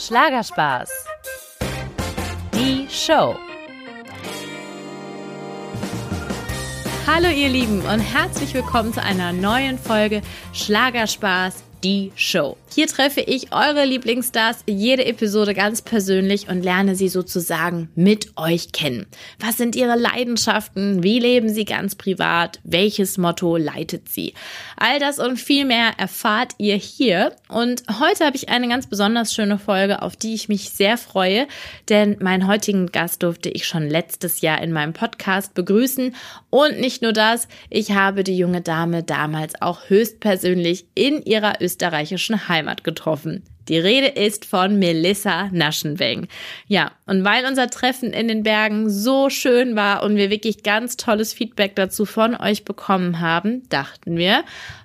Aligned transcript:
Schlagerspaß. 0.00 0.88
Die 2.54 2.88
Show. 2.88 3.36
Hallo 7.06 7.28
ihr 7.28 7.50
Lieben 7.50 7.82
und 7.82 8.00
herzlich 8.00 8.54
willkommen 8.54 8.94
zu 8.94 9.02
einer 9.02 9.34
neuen 9.34 9.78
Folge 9.78 10.22
Schlagerspaß 10.54 11.64
die 11.82 12.12
Show. 12.14 12.56
Hier 12.72 12.86
treffe 12.86 13.20
ich 13.20 13.52
eure 13.52 13.84
Lieblingsstars 13.84 14.64
jede 14.66 15.04
Episode 15.04 15.54
ganz 15.54 15.82
persönlich 15.82 16.48
und 16.48 16.62
lerne 16.62 16.94
sie 16.94 17.08
sozusagen 17.08 17.90
mit 17.96 18.36
euch 18.36 18.70
kennen. 18.70 19.06
Was 19.40 19.56
sind 19.56 19.74
ihre 19.74 19.96
Leidenschaften? 19.96 21.02
Wie 21.02 21.18
leben 21.18 21.48
sie 21.48 21.64
ganz 21.64 21.96
privat? 21.96 22.60
Welches 22.62 23.18
Motto 23.18 23.56
leitet 23.56 24.08
sie? 24.08 24.34
All 24.76 25.00
das 25.00 25.18
und 25.18 25.36
viel 25.36 25.64
mehr 25.64 25.92
erfahrt 25.96 26.52
ihr 26.58 26.76
hier. 26.76 27.34
Und 27.48 27.82
heute 27.98 28.24
habe 28.24 28.36
ich 28.36 28.48
eine 28.48 28.68
ganz 28.68 28.86
besonders 28.86 29.34
schöne 29.34 29.58
Folge, 29.58 30.02
auf 30.02 30.14
die 30.14 30.34
ich 30.34 30.48
mich 30.48 30.70
sehr 30.70 30.96
freue, 30.96 31.48
denn 31.88 32.16
meinen 32.20 32.46
heutigen 32.46 32.86
Gast 32.86 33.22
durfte 33.22 33.48
ich 33.48 33.66
schon 33.66 33.88
letztes 33.88 34.40
Jahr 34.42 34.62
in 34.62 34.72
meinem 34.72 34.92
Podcast 34.92 35.54
begrüßen. 35.54 36.14
Und 36.50 36.78
nicht 36.78 37.02
nur 37.02 37.12
das, 37.12 37.48
ich 37.68 37.92
habe 37.92 38.22
die 38.22 38.36
junge 38.36 38.60
Dame 38.60 39.02
damals 39.02 39.60
auch 39.60 39.88
höchstpersönlich 39.88 40.86
in 40.94 41.22
ihrer 41.22 41.60
österreichischen 41.70 42.48
Heimat 42.48 42.82
getroffen. 42.82 43.44
Die 43.68 43.78
Rede 43.78 44.08
ist 44.08 44.44
von 44.44 44.80
Melissa 44.80 45.48
Naschenweng. 45.52 46.26
Ja, 46.66 46.90
und 47.06 47.24
weil 47.24 47.46
unser 47.46 47.70
Treffen 47.70 48.12
in 48.12 48.26
den 48.26 48.42
Bergen 48.42 48.90
so 48.90 49.30
schön 49.30 49.76
war 49.76 50.02
und 50.02 50.16
wir 50.16 50.28
wirklich 50.30 50.64
ganz 50.64 50.96
tolles 50.96 51.32
Feedback 51.32 51.76
dazu 51.76 52.04
von 52.04 52.34
euch 52.34 52.64
bekommen 52.64 53.20
haben, 53.20 53.68
dachten 53.68 54.16
wir, 54.16 54.42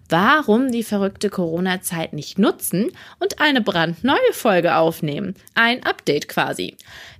warum 0.09 0.71
die 0.71 0.83
verrückte 0.83 1.31
Corona-Zeit 1.31 2.13
nicht 2.13 2.37
nutzen 2.37 2.91
und 3.19 3.41
eine 3.41 3.61
brandneue 3.61 4.33
Folge 4.33 4.75
aufnehmen. 4.75 5.33
Ein 5.55 5.83
Update 5.83 6.27
quasi. 6.27 6.75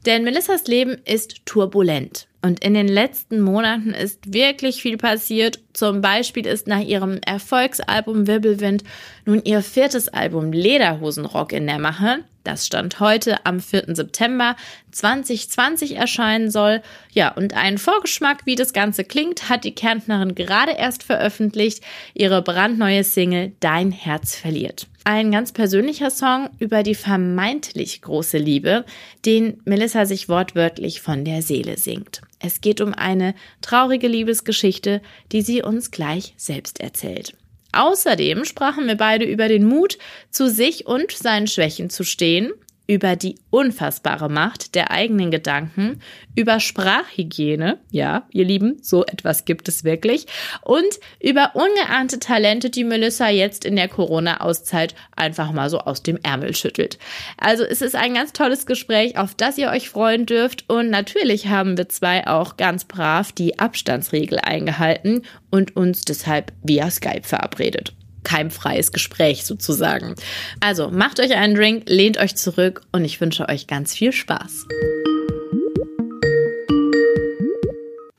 Denn 0.06 0.24
Melissas 0.24 0.68
Leben 0.68 1.02
ist 1.06 1.48
turbulent. 1.48 2.28
Und 2.44 2.64
in 2.64 2.76
den 2.76 2.88
letzten 2.88 3.42
Monaten 3.42 3.90
ist 3.90 4.32
wirklich 4.32 4.84
viel 4.84 4.98
passiert. 4.98 5.62
Zum 5.76 6.00
Beispiel 6.00 6.48
ist 6.48 6.68
nach 6.68 6.80
ihrem 6.80 7.20
Erfolgsalbum 7.26 8.28
Wirbelwind 8.28 8.84
nun 9.26 9.44
ihr 9.44 9.62
viertes 9.62 10.08
Album 10.08 10.54
Lederhosenrock 10.54 11.52
in 11.52 11.68
der 11.68 11.80
Mache 11.80 12.24
das 12.46 12.66
Stand 12.66 13.00
heute 13.00 13.46
am 13.46 13.60
4. 13.60 13.96
September 13.96 14.56
2020 14.92 15.96
erscheinen 15.96 16.50
soll. 16.50 16.82
Ja, 17.12 17.34
und 17.34 17.56
einen 17.56 17.78
Vorgeschmack, 17.78 18.46
wie 18.46 18.56
das 18.56 18.72
Ganze 18.72 19.04
klingt, 19.04 19.50
hat 19.50 19.64
die 19.64 19.76
Kärntnerin 19.76 20.36
gerade 20.36 20.74
erst 20.74 21.04
veröffentlicht, 21.04 21.84
ihre 22.14 22.42
brandneue 22.42 23.04
Single 23.04 23.54
Dein 23.60 23.92
Herz 23.92 24.36
verliert. 24.36 24.88
Ein 25.04 25.32
ganz 25.32 25.52
persönlicher 25.52 26.10
Song 26.10 26.50
über 26.60 26.82
die 26.82 26.96
vermeintlich 26.96 28.02
große 28.02 28.38
Liebe, 28.38 28.86
den 29.26 29.62
Melissa 29.66 30.06
sich 30.06 30.30
wortwörtlich 30.30 31.02
von 31.02 31.26
der 31.26 31.42
Seele 31.42 31.78
singt. 31.78 32.22
Es 32.40 32.62
geht 32.62 32.82
um 32.82 32.94
eine 32.94 33.34
traurige 33.62 34.08
Liebesgeschichte, 34.08 35.02
die 35.32 35.42
sie 35.42 35.62
uns 35.62 35.92
gleich 35.92 36.34
selbst 36.38 36.80
erzählt. 36.80 37.36
Außerdem 37.72 38.46
sprachen 38.46 38.88
wir 38.88 38.96
beide 38.96 39.26
über 39.26 39.48
den 39.48 39.66
Mut, 39.66 39.98
zu 40.30 40.50
sich 40.50 40.86
und 40.86 41.12
seinen 41.12 41.48
Schwächen 41.48 41.90
zu 41.90 42.04
stehen 42.04 42.54
über 42.88 43.16
die 43.16 43.36
unfassbare 43.50 44.30
Macht 44.30 44.76
der 44.76 44.92
eigenen 44.92 45.32
Gedanken, 45.32 46.02
über 46.36 46.60
Sprachhygiene, 46.60 47.80
ja, 47.92 48.28
ihr 48.32 48.46
Lieben, 48.46 48.78
so 48.82 49.06
etwas 49.06 49.46
gibt 49.46 49.68
es 49.68 49.84
wirklich, 49.84 50.28
und 50.62 51.00
über 51.20 51.52
ungeahnte 51.56 52.20
Talente, 52.20 52.70
die 52.70 52.84
Melissa 52.84 53.30
jetzt 53.30 53.66
in 53.66 53.76
der 53.76 53.88
Corona-Auszeit 53.88 54.96
einfach 55.16 55.52
mal 55.52 55.70
so 55.70 55.80
aus 55.80 56.04
dem 56.04 56.20
Ärmel 56.22 56.56
schüttelt. 56.56 57.00
Also 57.38 57.64
es 57.64 57.82
ist 57.82 57.96
ein 57.96 58.14
ganz 58.14 58.34
tolles 58.34 58.66
Gespräch, 58.66 59.18
auf 59.18 59.34
das 59.36 59.58
ihr 59.58 59.70
euch 59.70 59.90
freuen 59.90 60.26
dürft 60.26 60.70
und 60.70 60.90
natürlich 60.90 61.48
haben 61.48 61.78
wir 61.78 61.90
zwei 61.90 62.28
auch 62.28 62.58
ganz 62.58 62.86
brav 62.86 63.32
die 63.32 63.60
Abstandsregel 63.60 64.40
eingehalten 64.40 65.24
und 65.50 65.76
uns 65.76 66.06
deshalb 66.06 66.52
via 66.64 66.90
Skype 66.92 67.24
verabredet 67.24 67.94
keimfreies 68.26 68.92
Gespräch 68.92 69.46
sozusagen. 69.46 70.16
Also 70.60 70.90
macht 70.90 71.22
euch 71.22 71.34
einen 71.36 71.56
Drink, 71.56 71.84
lehnt 71.88 72.18
euch 72.18 72.36
zurück 72.36 72.82
und 72.92 73.06
ich 73.06 73.22
wünsche 73.22 73.48
euch 73.48 73.68
ganz 73.68 73.96
viel 73.96 74.12
Spaß. 74.12 74.66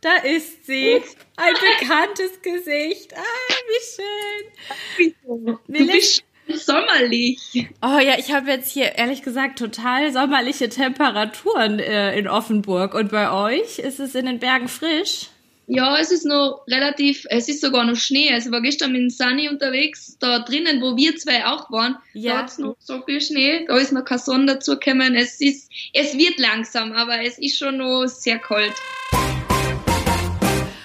Da 0.00 0.16
ist 0.22 0.64
sie. 0.66 1.02
Ein 1.36 1.54
bekanntes 1.54 2.40
Gesicht. 2.40 3.12
Ah, 3.14 3.54
wie 3.68 5.04
schön. 5.04 5.56
Du 5.66 5.86
bist 5.86 6.24
sommerlich. 6.54 7.40
Oh 7.82 7.98
ja, 7.98 8.18
ich 8.18 8.32
habe 8.32 8.50
jetzt 8.50 8.70
hier 8.70 8.96
ehrlich 8.96 9.22
gesagt 9.22 9.58
total 9.58 10.12
sommerliche 10.12 10.68
Temperaturen 10.68 11.80
äh, 11.80 12.16
in 12.16 12.28
Offenburg. 12.28 12.94
Und 12.94 13.10
bei 13.10 13.30
euch 13.32 13.80
ist 13.80 13.98
es 13.98 14.14
in 14.14 14.26
den 14.26 14.38
Bergen 14.38 14.68
frisch? 14.68 15.30
Ja, 15.68 15.98
es 15.98 16.12
ist 16.12 16.24
noch 16.24 16.64
relativ, 16.68 17.26
es 17.28 17.48
ist 17.48 17.60
sogar 17.60 17.84
noch 17.84 17.96
Schnee. 17.96 18.32
Also 18.32 18.48
ich 18.48 18.52
war 18.52 18.60
gestern 18.60 18.92
mit 18.92 19.10
Sunny 19.10 19.48
unterwegs, 19.48 20.16
da 20.20 20.38
drinnen, 20.38 20.80
wo 20.80 20.96
wir 20.96 21.16
zwei 21.16 21.44
auch 21.44 21.72
waren, 21.72 21.96
ja. 22.12 22.34
da 22.34 22.38
hat's 22.42 22.58
noch 22.58 22.76
so 22.78 23.02
viel 23.02 23.20
Schnee, 23.20 23.64
da 23.66 23.76
ist 23.76 23.92
noch 23.92 24.04
kein 24.04 24.18
Sonne 24.18 24.46
dazugekommen. 24.46 25.16
Es 25.16 25.40
ist, 25.40 25.68
es 25.92 26.16
wird 26.16 26.38
langsam, 26.38 26.92
aber 26.92 27.20
es 27.20 27.38
ist 27.38 27.58
schon 27.58 27.78
noch 27.78 28.06
sehr 28.06 28.38
kalt. 28.38 28.74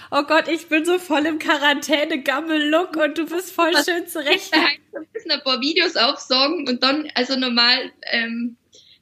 Oh 0.09 0.23
Gott, 0.23 0.47
ich 0.47 0.67
bin 0.67 0.83
so 0.83 0.97
voll 0.97 1.27
im 1.27 1.37
Quarantäne-Gammel-Look 1.37 2.95
und 2.97 3.17
du 3.19 3.27
bist 3.27 3.51
voll 3.51 3.73
Was 3.73 3.85
schön 3.85 4.07
zurecht. 4.07 4.51
Wir 4.91 5.05
müssen 5.13 5.29
ein 5.29 5.43
paar 5.43 5.61
Videos 5.61 5.95
aufsagen 5.95 6.67
und 6.67 6.81
dann, 6.81 7.07
also 7.13 7.37
normal, 7.37 7.91
ähm, 8.11 8.57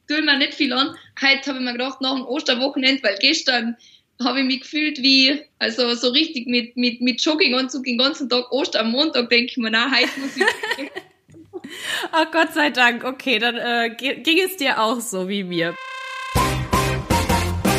tue 0.10 0.18
ich 0.18 0.26
mir 0.26 0.38
nicht 0.38 0.56
viel 0.56 0.74
an. 0.74 0.94
Heute 1.22 1.52
habe 1.52 1.60
ich 1.60 1.66
mir 1.66 1.72
gedacht, 1.72 2.02
nach 2.02 2.16
dem 2.16 2.26
Osterwochenende, 2.26 3.02
weil 3.02 3.16
gestern 3.20 3.78
habe 4.24 4.42
ich 4.42 4.46
mich 4.46 4.62
gefühlt 4.62 5.02
wie, 5.02 5.42
also 5.60 5.94
so 5.96 6.10
richtig 6.10 6.48
mit, 6.48 6.76
mit, 6.76 7.02
mit 7.02 7.24
Jogginganzug 7.24 7.84
den 7.86 7.98
ganzen 7.98 8.30
Tag 8.30 8.52
Ost 8.52 8.76
am 8.76 8.92
Montag, 8.92 9.30
denke 9.30 9.52
ich 9.52 9.58
mir, 9.58 9.72
na, 9.72 9.90
heute 9.90 10.20
muss 10.20 10.36
ich. 10.36 10.44
Ach 12.12 12.30
Gott 12.32 12.54
sei 12.54 12.70
Dank, 12.70 13.06
okay, 13.06 13.40
dann 13.40 13.56
äh, 13.56 13.96
ging 13.96 14.40
es 14.40 14.58
dir 14.58 14.82
auch 14.82 15.00
so 15.00 15.30
wie 15.30 15.44
mir. 15.44 15.76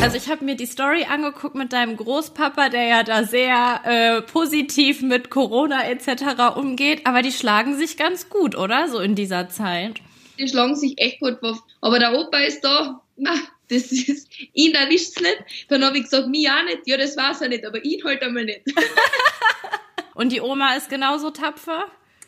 Also 0.01 0.17
ich 0.17 0.29
habe 0.29 0.43
mir 0.43 0.55
die 0.55 0.65
Story 0.65 1.05
angeguckt 1.07 1.53
mit 1.53 1.73
deinem 1.73 1.95
Großpapa, 1.95 2.69
der 2.69 2.85
ja 2.85 3.03
da 3.03 3.23
sehr 3.23 3.81
äh, 3.83 4.21
positiv 4.23 5.03
mit 5.03 5.29
Corona 5.29 5.87
etc. 5.87 6.55
umgeht, 6.55 7.05
aber 7.05 7.21
die 7.21 7.31
schlagen 7.31 7.77
sich 7.77 7.97
ganz 7.97 8.27
gut, 8.27 8.57
oder? 8.57 8.87
So 8.87 8.99
in 8.99 9.13
dieser 9.13 9.49
Zeit. 9.49 10.01
Die 10.39 10.47
schlagen 10.47 10.75
sich 10.75 10.97
echt 10.97 11.19
gut. 11.19 11.37
Aber 11.81 11.99
der 11.99 12.17
Opa 12.17 12.39
ist 12.39 12.61
da, 12.61 12.99
na, 13.15 13.35
das 13.71 13.91
ist, 13.91 14.27
ihn 14.53 14.73
erwischt 14.73 15.15
es 15.15 15.21
nicht. 15.21 15.37
Dann 15.69 15.83
habe 15.83 15.97
ich 15.97 16.03
gesagt, 16.03 16.27
mich 16.27 16.49
auch 16.49 16.63
nicht. 16.65 16.81
Ja, 16.85 16.97
das 16.97 17.15
weiß 17.15 17.41
er 17.41 17.49
nicht, 17.49 17.65
aber 17.65 17.83
ihn 17.83 18.03
halt 18.03 18.21
einmal 18.21 18.45
nicht. 18.45 18.61
und 20.15 20.31
die 20.31 20.41
Oma 20.41 20.75
ist 20.75 20.89
genauso 20.89 21.31
tapfer? 21.31 21.85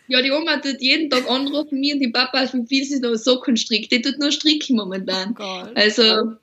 Ja, 0.07 0.21
die 0.21 0.31
Oma 0.31 0.57
tut 0.57 0.81
jeden 0.81 1.09
Tag 1.09 1.29
anrufen, 1.29 1.79
mir 1.79 1.95
und 1.95 2.01
die 2.01 2.09
Papa, 2.09 2.47
wie 2.51 2.67
viel 2.67 2.81
ist 2.81 3.01
noch 3.01 3.15
Sockenstrick? 3.15 3.89
Die 3.89 4.01
tut 4.01 4.19
nur 4.19 4.31
stricken 4.31 4.75
momentan. 4.75 5.35
Oh 5.39 5.65
also, 5.75 6.33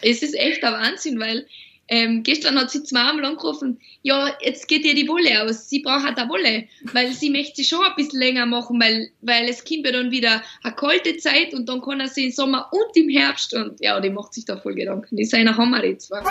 es 0.00 0.22
ist 0.22 0.34
echt 0.34 0.64
ein 0.64 0.72
Wahnsinn, 0.72 1.20
weil 1.20 1.46
ähm, 1.90 2.22
gestern 2.22 2.58
hat 2.58 2.70
sie 2.70 2.84
zweimal 2.84 3.24
angerufen, 3.24 3.80
ja, 4.02 4.32
jetzt 4.40 4.68
geht 4.68 4.84
ihr 4.84 4.94
die 4.94 5.08
Wolle 5.08 5.42
aus, 5.42 5.68
sie 5.68 5.80
braucht 5.80 6.18
auch 6.18 6.28
Wolle, 6.28 6.68
weil 6.92 7.12
sie 7.12 7.30
möchte 7.30 7.56
sie 7.56 7.64
schon 7.64 7.84
ein 7.84 7.94
bisschen 7.96 8.20
länger 8.20 8.46
machen, 8.46 8.80
weil, 8.80 9.10
weil 9.22 9.48
es 9.48 9.64
kommt 9.64 9.84
ja 9.84 9.92
dann 9.92 10.12
wieder 10.12 10.40
eine 10.62 10.74
kalte 10.74 11.16
Zeit 11.16 11.52
und 11.52 11.68
dann 11.68 11.82
kann 11.82 12.00
er 12.00 12.08
sie 12.08 12.26
im 12.26 12.30
Sommer 12.30 12.70
und 12.72 12.96
im 12.96 13.08
Herbst 13.08 13.54
und 13.54 13.80
ja, 13.80 14.00
die 14.00 14.10
macht 14.10 14.34
sich 14.34 14.44
da 14.44 14.56
voll 14.56 14.74
Gedanken, 14.74 15.16
die 15.16 15.24
ist 15.24 15.34
eine 15.34 15.56
Hammer 15.56 15.82
die 15.82 15.98
zwei. 15.98 16.22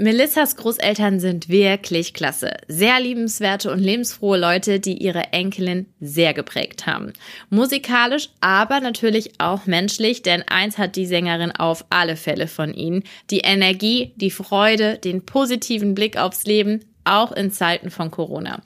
Melissas 0.00 0.54
Großeltern 0.54 1.18
sind 1.18 1.48
wirklich 1.48 2.14
klasse. 2.14 2.52
Sehr 2.68 3.00
liebenswerte 3.00 3.72
und 3.72 3.80
lebensfrohe 3.80 4.38
Leute, 4.38 4.78
die 4.78 4.96
ihre 5.02 5.32
Enkelin 5.32 5.86
sehr 6.00 6.34
geprägt 6.34 6.86
haben. 6.86 7.12
Musikalisch, 7.50 8.28
aber 8.40 8.80
natürlich 8.80 9.32
auch 9.38 9.66
menschlich, 9.66 10.22
denn 10.22 10.44
eins 10.46 10.78
hat 10.78 10.94
die 10.94 11.06
Sängerin 11.06 11.50
auf 11.50 11.84
alle 11.90 12.14
Fälle 12.16 12.46
von 12.46 12.74
ihnen. 12.74 13.02
Die 13.30 13.40
Energie, 13.40 14.12
die 14.14 14.30
Freude, 14.30 14.98
den 14.98 15.26
positiven 15.26 15.94
Blick 15.96 16.16
aufs 16.16 16.44
Leben, 16.44 16.84
auch 17.08 17.32
in 17.32 17.50
Zeiten 17.50 17.90
von 17.90 18.10
Corona. 18.10 18.60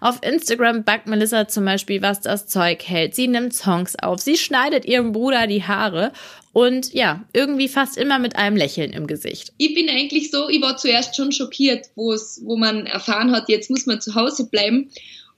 Auf 0.00 0.22
Instagram 0.22 0.84
backt 0.84 1.06
Melissa 1.06 1.48
zum 1.48 1.64
Beispiel, 1.64 2.00
was 2.00 2.20
das 2.20 2.46
Zeug 2.46 2.82
hält. 2.86 3.14
Sie 3.14 3.28
nimmt 3.28 3.52
Songs 3.52 3.96
auf, 4.00 4.20
sie 4.20 4.36
schneidet 4.36 4.84
ihrem 4.84 5.12
Bruder 5.12 5.46
die 5.46 5.64
Haare 5.64 6.12
und 6.52 6.92
ja, 6.92 7.24
irgendwie 7.32 7.68
fast 7.68 7.96
immer 7.96 8.18
mit 8.18 8.36
einem 8.36 8.56
Lächeln 8.56 8.92
im 8.92 9.06
Gesicht. 9.06 9.52
Ich 9.58 9.74
bin 9.74 9.88
eigentlich 9.88 10.30
so, 10.30 10.48
ich 10.48 10.60
war 10.60 10.76
zuerst 10.76 11.16
schon 11.16 11.32
schockiert, 11.32 11.86
wo 11.94 12.12
es, 12.12 12.40
wo 12.44 12.56
man 12.56 12.86
erfahren 12.86 13.32
hat, 13.32 13.48
jetzt 13.48 13.70
muss 13.70 13.86
man 13.86 14.00
zu 14.00 14.14
Hause 14.14 14.48
bleiben. 14.48 14.90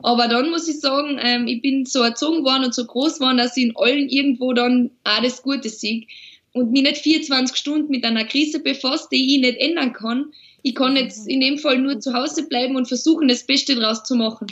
Aber 0.03 0.29
dann 0.29 0.51
muss 0.51 0.69
ich 0.69 0.81
sagen, 0.81 1.19
ähm, 1.23 1.47
ich 1.47 1.61
bin 1.61 1.85
so 1.85 2.03
erzogen 2.03 2.45
worden 2.45 2.65
und 2.65 2.75
so 2.75 2.87
groß 2.87 3.19
geworden, 3.19 3.37
dass 3.37 3.57
ich 3.57 3.65
in 3.65 3.77
allen 3.77 4.09
irgendwo 4.09 4.53
dann 4.53 4.91
auch 5.05 5.23
das 5.23 5.43
Gute 5.43 5.69
sehe 5.69 6.07
und 6.53 6.73
mich 6.73 6.83
nicht 6.83 6.99
24 6.99 7.57
Stunden 7.57 7.91
mit 7.91 8.05
einer 8.05 8.25
Krise 8.25 8.61
befasst, 8.61 9.13
die 9.13 9.35
ich 9.35 9.41
nicht 9.41 9.59
ändern 9.59 9.93
kann. 9.93 10.33
Ich 10.63 10.75
kann 10.75 10.97
jetzt 10.97 11.29
in 11.29 11.41
dem 11.41 11.59
Fall 11.59 11.79
nur 11.79 12.01
zu 12.01 12.13
Hause 12.15 12.47
bleiben 12.47 12.77
und 12.77 12.89
versuchen, 12.89 13.29
das 13.29 13.47
Beste 13.47 13.75
draus 13.75 14.05
zu 14.05 14.15
machen. 14.15 14.47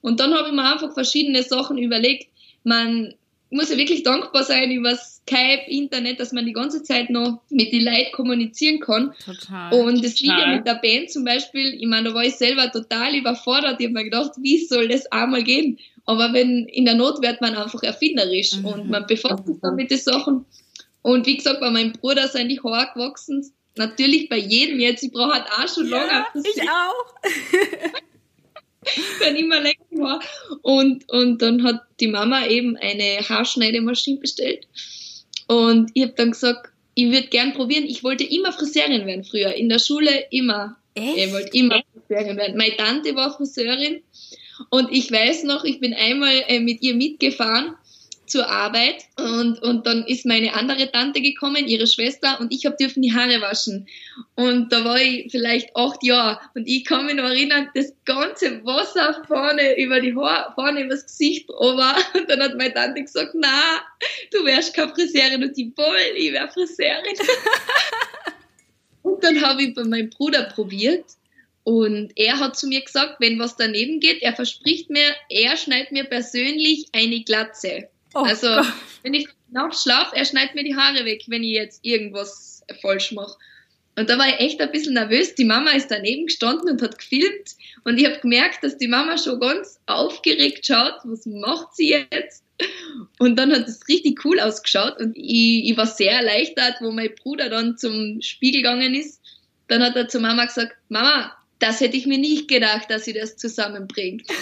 Und 0.00 0.20
dann 0.20 0.34
habe 0.34 0.48
ich 0.48 0.54
mir 0.54 0.72
einfach 0.72 0.92
verschiedene 0.94 1.42
Sachen 1.42 1.78
überlegt. 1.78 2.28
Man, 2.64 3.14
muss 3.50 3.70
ja 3.70 3.76
wirklich 3.76 4.02
dankbar 4.02 4.44
sein 4.44 4.70
über 4.70 4.96
Skype, 4.96 5.62
Internet, 5.66 6.20
dass 6.20 6.32
man 6.32 6.46
die 6.46 6.52
ganze 6.52 6.82
Zeit 6.82 7.10
noch 7.10 7.40
mit 7.50 7.72
den 7.72 7.84
Leuten 7.84 8.12
kommunizieren 8.12 8.80
kann. 8.80 9.12
Total. 9.24 9.74
Und 9.74 10.04
das 10.04 10.14
total. 10.14 10.36
Video 10.36 10.56
mit 10.56 10.66
der 10.66 10.74
Band 10.74 11.10
zum 11.10 11.24
Beispiel, 11.24 11.74
ich 11.74 11.86
meine, 11.86 12.10
da 12.10 12.14
war 12.14 12.24
ich 12.24 12.36
selber 12.36 12.70
total 12.70 13.14
überfordert. 13.14 13.80
Ich 13.80 13.86
habe 13.86 13.94
mir 13.94 14.04
gedacht, 14.04 14.32
wie 14.40 14.64
soll 14.64 14.88
das 14.88 15.10
einmal 15.10 15.42
gehen? 15.42 15.78
Aber 16.06 16.32
wenn 16.32 16.66
in 16.66 16.84
der 16.84 16.94
Not 16.94 17.22
wird 17.22 17.40
man 17.40 17.54
einfach 17.54 17.82
erfinderisch 17.82 18.56
mhm. 18.56 18.64
und 18.64 18.90
man 18.90 19.06
befasst 19.06 19.46
sich 19.46 19.56
dann 19.60 19.76
mit 19.76 19.90
den 19.90 19.98
Sachen. 19.98 20.44
Und 21.02 21.26
wie 21.26 21.36
gesagt, 21.36 21.60
bei 21.60 21.70
meinem 21.70 21.92
Bruder 21.92 22.28
sind 22.28 22.48
die 22.48 22.60
Haare 22.60 22.92
gewachsen. 22.94 23.50
Natürlich 23.76 24.28
bei 24.28 24.36
jedem 24.36 24.80
jetzt. 24.80 25.02
Ich 25.02 25.12
brauche 25.12 25.32
halt 25.32 25.46
auch 25.46 25.68
schon 25.72 25.88
ja, 25.88 25.98
lange. 25.98 26.26
Ich 26.34 26.62
auch. 26.62 27.14
dann 29.20 29.36
immer 29.36 29.60
länger 29.60 29.76
war. 29.90 30.20
Und, 30.62 31.08
und 31.08 31.42
dann 31.42 31.62
hat 31.64 31.82
die 32.00 32.08
Mama 32.08 32.46
eben 32.46 32.76
eine 32.76 33.28
Haarschneidemaschine 33.28 34.20
bestellt. 34.20 34.66
Und 35.46 35.90
ich 35.94 36.02
habe 36.02 36.14
dann 36.16 36.32
gesagt, 36.32 36.70
ich 36.94 37.10
würde 37.10 37.28
gern 37.28 37.54
probieren. 37.54 37.84
Ich 37.84 38.02
wollte 38.02 38.24
immer 38.24 38.52
Friseurin 38.52 39.06
werden 39.06 39.24
früher. 39.24 39.54
In 39.54 39.68
der 39.68 39.78
Schule 39.78 40.26
immer. 40.30 40.76
Echt? 40.94 41.16
Ich 41.16 41.32
wollte 41.32 41.56
immer 41.56 41.82
Friseurin 42.06 42.36
werden. 42.36 42.56
Meine 42.56 42.76
Tante 42.76 43.14
war 43.14 43.36
Friseurin. 43.36 44.02
Und 44.68 44.92
ich 44.92 45.10
weiß 45.10 45.44
noch, 45.44 45.64
ich 45.64 45.80
bin 45.80 45.94
einmal 45.94 46.34
äh, 46.48 46.60
mit 46.60 46.82
ihr 46.82 46.94
mitgefahren 46.94 47.74
zur 48.30 48.48
Arbeit 48.48 49.04
und, 49.18 49.62
und 49.62 49.86
dann 49.86 50.04
ist 50.06 50.24
meine 50.24 50.54
andere 50.54 50.90
Tante 50.90 51.20
gekommen, 51.20 51.66
ihre 51.66 51.86
Schwester, 51.86 52.38
und 52.40 52.52
ich 52.52 52.64
habe 52.66 52.76
dürfen 52.76 53.02
die 53.02 53.12
Haare 53.12 53.40
waschen. 53.40 53.88
Und 54.36 54.72
da 54.72 54.84
war 54.84 55.00
ich 55.00 55.30
vielleicht 55.30 55.76
acht 55.76 56.02
Jahre 56.02 56.40
und 56.54 56.66
ich 56.68 56.84
kann 56.84 57.06
mich 57.06 57.14
noch 57.14 57.24
erinnern, 57.24 57.68
das 57.74 57.92
ganze 58.04 58.64
Wasser 58.64 59.22
vorne 59.26 59.78
über 59.78 60.00
die 60.00 60.14
Haare, 60.14 60.52
vorne 60.54 60.84
übers 60.84 61.06
Gesicht 61.06 61.50
ober. 61.50 61.94
Und 62.14 62.28
dann 62.28 62.40
hat 62.40 62.56
meine 62.56 62.72
Tante 62.72 63.02
gesagt, 63.02 63.32
na, 63.34 63.80
du 64.32 64.44
wärst 64.44 64.74
keine 64.74 64.92
Friseurin 64.92 65.42
und 65.42 65.56
ich 65.56 65.76
wohl, 65.76 66.16
ich 66.16 66.32
wär 66.32 66.48
Friseurin. 66.48 67.16
und 69.02 69.22
dann 69.22 69.40
habe 69.42 69.62
ich 69.62 69.74
bei 69.74 69.84
meinem 69.84 70.10
Bruder 70.10 70.44
probiert 70.44 71.04
und 71.64 72.12
er 72.16 72.38
hat 72.38 72.56
zu 72.56 72.66
mir 72.66 72.82
gesagt, 72.82 73.16
wenn 73.20 73.38
was 73.38 73.56
daneben 73.56 74.00
geht, 74.00 74.22
er 74.22 74.34
verspricht 74.34 74.90
mir, 74.90 75.14
er 75.28 75.56
schneidet 75.56 75.92
mir 75.92 76.04
persönlich 76.04 76.86
eine 76.92 77.22
Glatze. 77.22 77.88
Oh 78.14 78.22
also, 78.22 78.48
Gott. 78.48 78.66
wenn 79.02 79.14
ich 79.14 79.28
nachts 79.50 79.82
schlafe, 79.82 80.16
er 80.16 80.24
schneidet 80.24 80.54
mir 80.54 80.64
die 80.64 80.76
Haare 80.76 81.04
weg, 81.04 81.24
wenn 81.28 81.42
ich 81.42 81.52
jetzt 81.52 81.84
irgendwas 81.84 82.62
falsch 82.80 83.12
mache. 83.12 83.36
Und 83.96 84.08
da 84.08 84.18
war 84.18 84.28
ich 84.28 84.40
echt 84.40 84.60
ein 84.60 84.70
bisschen 84.70 84.94
nervös. 84.94 85.34
Die 85.34 85.44
Mama 85.44 85.72
ist 85.72 85.90
daneben 85.90 86.26
gestanden 86.26 86.70
und 86.70 86.80
hat 86.80 86.98
gefilmt. 86.98 87.56
Und 87.84 87.98
ich 87.98 88.06
habe 88.06 88.20
gemerkt, 88.20 88.64
dass 88.64 88.78
die 88.78 88.88
Mama 88.88 89.18
schon 89.18 89.40
ganz 89.40 89.78
aufgeregt 89.86 90.64
schaut. 90.64 90.94
Was 91.04 91.26
macht 91.26 91.74
sie 91.74 91.90
jetzt? 91.90 92.44
Und 93.18 93.36
dann 93.36 93.52
hat 93.52 93.68
es 93.68 93.86
richtig 93.88 94.24
cool 94.24 94.40
ausgeschaut. 94.40 94.98
Und 94.98 95.16
ich, 95.16 95.70
ich 95.70 95.76
war 95.76 95.86
sehr 95.86 96.12
erleichtert, 96.12 96.76
wo 96.80 96.92
mein 96.92 97.14
Bruder 97.14 97.50
dann 97.50 97.76
zum 97.76 98.22
Spiegel 98.22 98.62
gegangen 98.62 98.94
ist. 98.94 99.20
Dann 99.68 99.82
hat 99.82 99.96
er 99.96 100.08
zu 100.08 100.20
Mama 100.20 100.46
gesagt, 100.46 100.76
Mama, 100.88 101.36
das 101.58 101.80
hätte 101.80 101.96
ich 101.96 102.06
mir 102.06 102.18
nicht 102.18 102.48
gedacht, 102.48 102.90
dass 102.90 103.04
sie 103.04 103.12
das 103.12 103.36
zusammenbringt. 103.36 104.26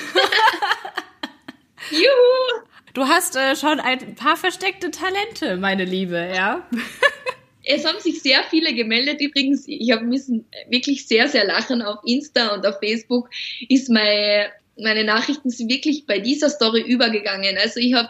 Juhu! 1.91 2.68
Du 2.95 3.07
hast 3.07 3.37
äh, 3.37 3.57
schon 3.57 3.81
ein 3.81 4.15
paar 4.15 4.37
versteckte 4.37 4.91
Talente, 4.91 5.57
meine 5.57 5.85
Liebe, 5.85 6.33
ja. 6.35 6.67
es 7.65 7.85
haben 7.85 8.01
sich 8.01 8.23
sehr 8.23 8.43
viele 8.45 8.75
gemeldet. 8.75 9.21
Übrigens, 9.21 9.65
ich 9.67 9.91
habe 9.93 10.05
müssen 10.05 10.47
wirklich 10.69 11.07
sehr, 11.07 11.29
sehr 11.29 11.45
lachen 11.45 11.83
auf 11.83 11.99
Insta 12.05 12.55
und 12.55 12.67
auf 12.67 12.79
Facebook. 12.81 13.29
Ist 13.69 13.91
meine, 13.91 14.51
meine 14.77 15.05
Nachrichten 15.05 15.51
sind 15.51 15.71
wirklich 15.71 16.07
bei 16.07 16.19
dieser 16.19 16.49
Story 16.49 16.81
übergegangen. 16.81 17.59
Also 17.59 17.81
ich 17.81 17.95
habe, 17.95 18.09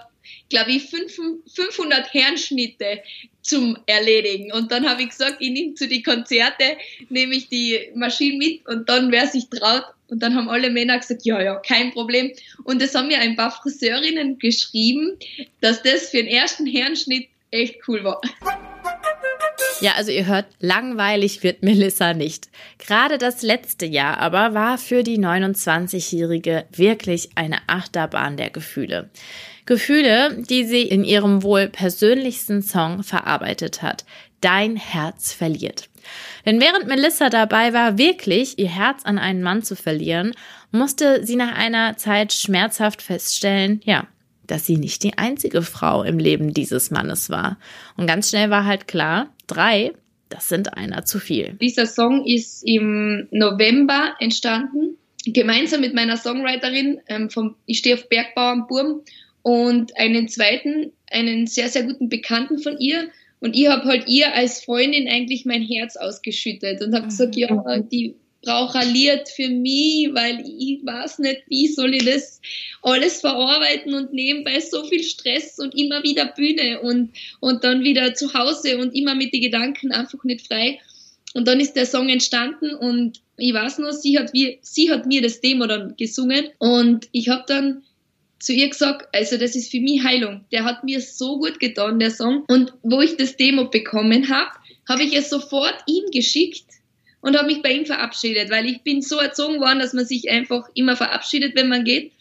glaube 0.48 0.72
ich, 0.72 0.84
500 0.84 2.12
Herrenschnitte 2.12 3.02
zum 3.42 3.78
Erledigen. 3.86 4.52
Und 4.52 4.70
dann 4.72 4.88
habe 4.88 5.02
ich 5.02 5.10
gesagt, 5.10 5.36
ich 5.40 5.50
nehme 5.50 5.74
zu 5.74 5.88
die 5.88 6.02
Konzerte, 6.02 6.76
nehme 7.08 7.34
ich 7.34 7.48
die 7.48 7.90
Maschine 7.94 8.38
mit 8.38 8.66
und 8.66 8.88
dann, 8.88 9.10
wer 9.10 9.26
sich 9.26 9.48
traut, 9.48 9.84
und 10.10 10.22
dann 10.22 10.34
haben 10.34 10.48
alle 10.48 10.70
Männer 10.70 10.98
gesagt, 10.98 11.24
ja, 11.24 11.40
ja, 11.42 11.56
kein 11.56 11.92
Problem. 11.92 12.32
Und 12.64 12.80
es 12.80 12.94
haben 12.94 13.08
mir 13.08 13.20
ein 13.20 13.36
paar 13.36 13.50
Friseurinnen 13.50 14.38
geschrieben, 14.38 15.18
dass 15.60 15.82
das 15.82 16.08
für 16.08 16.16
den 16.18 16.28
ersten 16.28 16.66
Herrenschnitt 16.66 17.28
echt 17.50 17.76
cool 17.86 18.04
war. 18.04 18.20
Ja, 19.80 19.92
also 19.92 20.10
ihr 20.10 20.26
hört, 20.26 20.46
langweilig 20.60 21.42
wird 21.42 21.62
Melissa 21.62 22.12
nicht. 22.12 22.48
Gerade 22.78 23.16
das 23.18 23.42
letzte 23.42 23.86
Jahr 23.86 24.18
aber 24.18 24.54
war 24.54 24.76
für 24.76 25.04
die 25.04 25.18
29-Jährige 25.18 26.66
wirklich 26.72 27.28
eine 27.36 27.58
Achterbahn 27.68 28.36
der 28.36 28.50
Gefühle. 28.50 29.10
Gefühle, 29.68 30.34
die 30.48 30.64
sie 30.64 30.80
in 30.80 31.04
ihrem 31.04 31.42
wohl 31.42 31.68
persönlichsten 31.68 32.62
Song 32.62 33.02
verarbeitet 33.02 33.82
hat. 33.82 34.06
Dein 34.40 34.76
Herz 34.76 35.34
verliert. 35.34 35.90
Denn 36.46 36.58
während 36.58 36.86
Melissa 36.86 37.28
dabei 37.28 37.74
war, 37.74 37.98
wirklich 37.98 38.58
ihr 38.58 38.70
Herz 38.70 39.04
an 39.04 39.18
einen 39.18 39.42
Mann 39.42 39.62
zu 39.62 39.76
verlieren, 39.76 40.32
musste 40.70 41.22
sie 41.26 41.36
nach 41.36 41.54
einer 41.54 41.98
Zeit 41.98 42.32
schmerzhaft 42.32 43.02
feststellen, 43.02 43.82
ja, 43.84 44.06
dass 44.46 44.64
sie 44.64 44.78
nicht 44.78 45.02
die 45.02 45.18
einzige 45.18 45.60
Frau 45.60 46.02
im 46.02 46.18
Leben 46.18 46.54
dieses 46.54 46.90
Mannes 46.90 47.28
war. 47.28 47.58
Und 47.98 48.06
ganz 48.06 48.30
schnell 48.30 48.48
war 48.48 48.64
halt 48.64 48.88
klar, 48.88 49.34
drei, 49.46 49.92
das 50.30 50.48
sind 50.48 50.78
einer 50.78 51.04
zu 51.04 51.18
viel. 51.18 51.58
Dieser 51.60 51.84
Song 51.84 52.24
ist 52.24 52.62
im 52.64 53.28
November 53.32 54.14
entstanden, 54.18 54.96
gemeinsam 55.26 55.82
mit 55.82 55.92
meiner 55.92 56.16
Songwriterin 56.16 57.00
ähm, 57.08 57.28
vom 57.28 57.56
Ich 57.66 57.80
stehe 57.80 57.96
auf 57.96 58.08
Bergbau 58.08 58.48
am 58.48 58.66
Burm 58.66 59.02
und 59.42 59.96
einen 59.96 60.28
zweiten, 60.28 60.92
einen 61.10 61.46
sehr, 61.46 61.68
sehr 61.68 61.84
guten 61.84 62.08
Bekannten 62.08 62.58
von 62.58 62.78
ihr, 62.78 63.08
und 63.40 63.54
ich 63.54 63.68
habe 63.68 63.84
halt 63.84 64.08
ihr 64.08 64.34
als 64.34 64.64
Freundin 64.64 65.08
eigentlich 65.08 65.44
mein 65.44 65.62
Herz 65.62 65.96
ausgeschüttet 65.96 66.82
und 66.82 66.94
habe 66.94 67.04
mhm. 67.04 67.08
gesagt, 67.10 67.36
ja, 67.36 67.78
die 67.80 68.16
brauchaliert 68.42 69.28
für 69.28 69.48
mich, 69.48 70.08
weil 70.12 70.44
ich 70.46 70.84
weiß 70.84 71.18
nicht, 71.20 71.42
wie 71.48 71.68
soll 71.68 71.94
ich 71.94 72.04
das 72.04 72.40
alles 72.82 73.20
verarbeiten 73.20 73.94
und 73.94 74.12
nebenbei 74.12 74.60
so 74.60 74.84
viel 74.84 75.02
Stress 75.02 75.58
und 75.58 75.76
immer 75.76 76.02
wieder 76.02 76.26
Bühne 76.26 76.80
und, 76.80 77.10
und 77.40 77.64
dann 77.64 77.82
wieder 77.82 78.14
zu 78.14 78.32
Hause 78.34 78.78
und 78.78 78.94
immer 78.94 79.14
mit 79.14 79.32
den 79.32 79.42
Gedanken 79.42 79.92
einfach 79.92 80.22
nicht 80.24 80.46
frei. 80.46 80.78
Und 81.34 81.46
dann 81.46 81.60
ist 81.60 81.74
der 81.74 81.86
Song 81.86 82.08
entstanden 82.08 82.74
und 82.74 83.20
ich 83.36 83.52
weiß 83.52 83.78
noch, 83.78 83.92
sie 83.92 84.18
hat, 84.18 84.32
wie, 84.32 84.58
sie 84.62 84.90
hat 84.90 85.06
mir 85.06 85.20
das 85.20 85.40
Demo 85.40 85.66
dann 85.66 85.94
gesungen 85.96 86.46
und 86.58 87.08
ich 87.12 87.28
habe 87.28 87.44
dann 87.46 87.82
zu 88.38 88.52
ihr 88.52 88.68
gesagt, 88.68 89.08
also 89.12 89.36
das 89.36 89.56
ist 89.56 89.70
für 89.70 89.80
mich 89.80 90.04
Heilung. 90.04 90.44
Der 90.52 90.64
hat 90.64 90.84
mir 90.84 91.00
so 91.00 91.38
gut 91.38 91.58
getan, 91.58 91.98
der 91.98 92.10
Song. 92.10 92.44
Und 92.48 92.72
wo 92.82 93.00
ich 93.00 93.16
das 93.16 93.36
Demo 93.36 93.68
bekommen 93.68 94.28
habe, 94.28 94.50
habe 94.88 95.02
ich 95.02 95.14
es 95.14 95.30
sofort 95.30 95.74
ihm 95.86 96.10
geschickt 96.12 96.64
und 97.20 97.36
habe 97.36 97.48
mich 97.48 97.62
bei 97.62 97.72
ihm 97.72 97.84
verabschiedet, 97.84 98.50
weil 98.50 98.66
ich 98.66 98.82
bin 98.82 99.02
so 99.02 99.18
erzogen 99.18 99.60
worden, 99.60 99.80
dass 99.80 99.92
man 99.92 100.06
sich 100.06 100.30
einfach 100.30 100.68
immer 100.74 100.96
verabschiedet, 100.96 101.56
wenn 101.56 101.68
man 101.68 101.84
geht. 101.84 102.12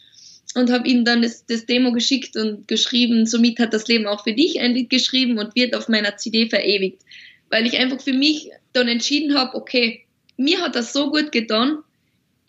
Und 0.54 0.72
habe 0.72 0.88
ihm 0.88 1.04
dann 1.04 1.22
das, 1.22 1.44
das 1.46 1.66
Demo 1.66 1.92
geschickt 1.92 2.34
und 2.36 2.66
geschrieben, 2.66 3.26
somit 3.26 3.58
hat 3.58 3.74
das 3.74 3.86
Leben 3.86 4.06
auch 4.06 4.24
für 4.24 4.32
dich 4.32 4.60
ein 4.60 4.72
Lied 4.72 4.90
geschrieben 4.90 5.38
und 5.38 5.54
wird 5.54 5.76
auf 5.76 5.88
meiner 5.88 6.16
CD 6.16 6.48
verewigt. 6.48 7.02
Weil 7.50 7.66
ich 7.66 7.78
einfach 7.78 8.00
für 8.00 8.14
mich 8.14 8.50
dann 8.72 8.88
entschieden 8.88 9.36
habe, 9.36 9.56
okay, 9.56 10.04
mir 10.36 10.60
hat 10.60 10.74
das 10.74 10.92
so 10.92 11.10
gut 11.10 11.32
getan, 11.32 11.78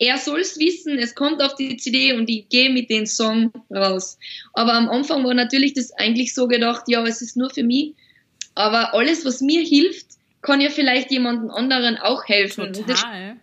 er 0.00 0.16
soll 0.16 0.40
es 0.40 0.58
wissen, 0.58 0.98
es 0.98 1.14
kommt 1.14 1.42
auf 1.42 1.54
die 1.56 1.76
CD 1.76 2.14
und 2.14 2.28
ich 2.30 2.48
gehe 2.48 2.70
mit 2.70 2.88
dem 2.88 3.04
Song 3.04 3.52
raus. 3.70 4.18
Aber 4.54 4.72
am 4.72 4.88
Anfang 4.88 5.24
war 5.24 5.34
natürlich 5.34 5.74
das 5.74 5.92
eigentlich 5.92 6.34
so 6.34 6.48
gedacht, 6.48 6.84
ja, 6.88 7.04
es 7.04 7.20
ist 7.20 7.36
nur 7.36 7.50
für 7.50 7.62
mich. 7.62 7.92
Aber 8.54 8.94
alles, 8.94 9.26
was 9.26 9.42
mir 9.42 9.62
hilft, 9.62 10.06
kann 10.40 10.62
ja 10.62 10.70
vielleicht 10.70 11.10
jemandem 11.10 11.50
anderen 11.50 11.98
auch 11.98 12.26
helfen. 12.26 12.72
Total. 12.72 13.36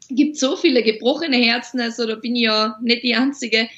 Es 0.00 0.16
gibt 0.16 0.38
so 0.38 0.56
viele 0.56 0.82
gebrochene 0.82 1.36
Herzen, 1.36 1.80
also 1.80 2.06
da 2.06 2.14
bin 2.14 2.34
ich 2.34 2.42
ja 2.44 2.78
nicht 2.80 3.02
die 3.02 3.14
Einzige. 3.14 3.68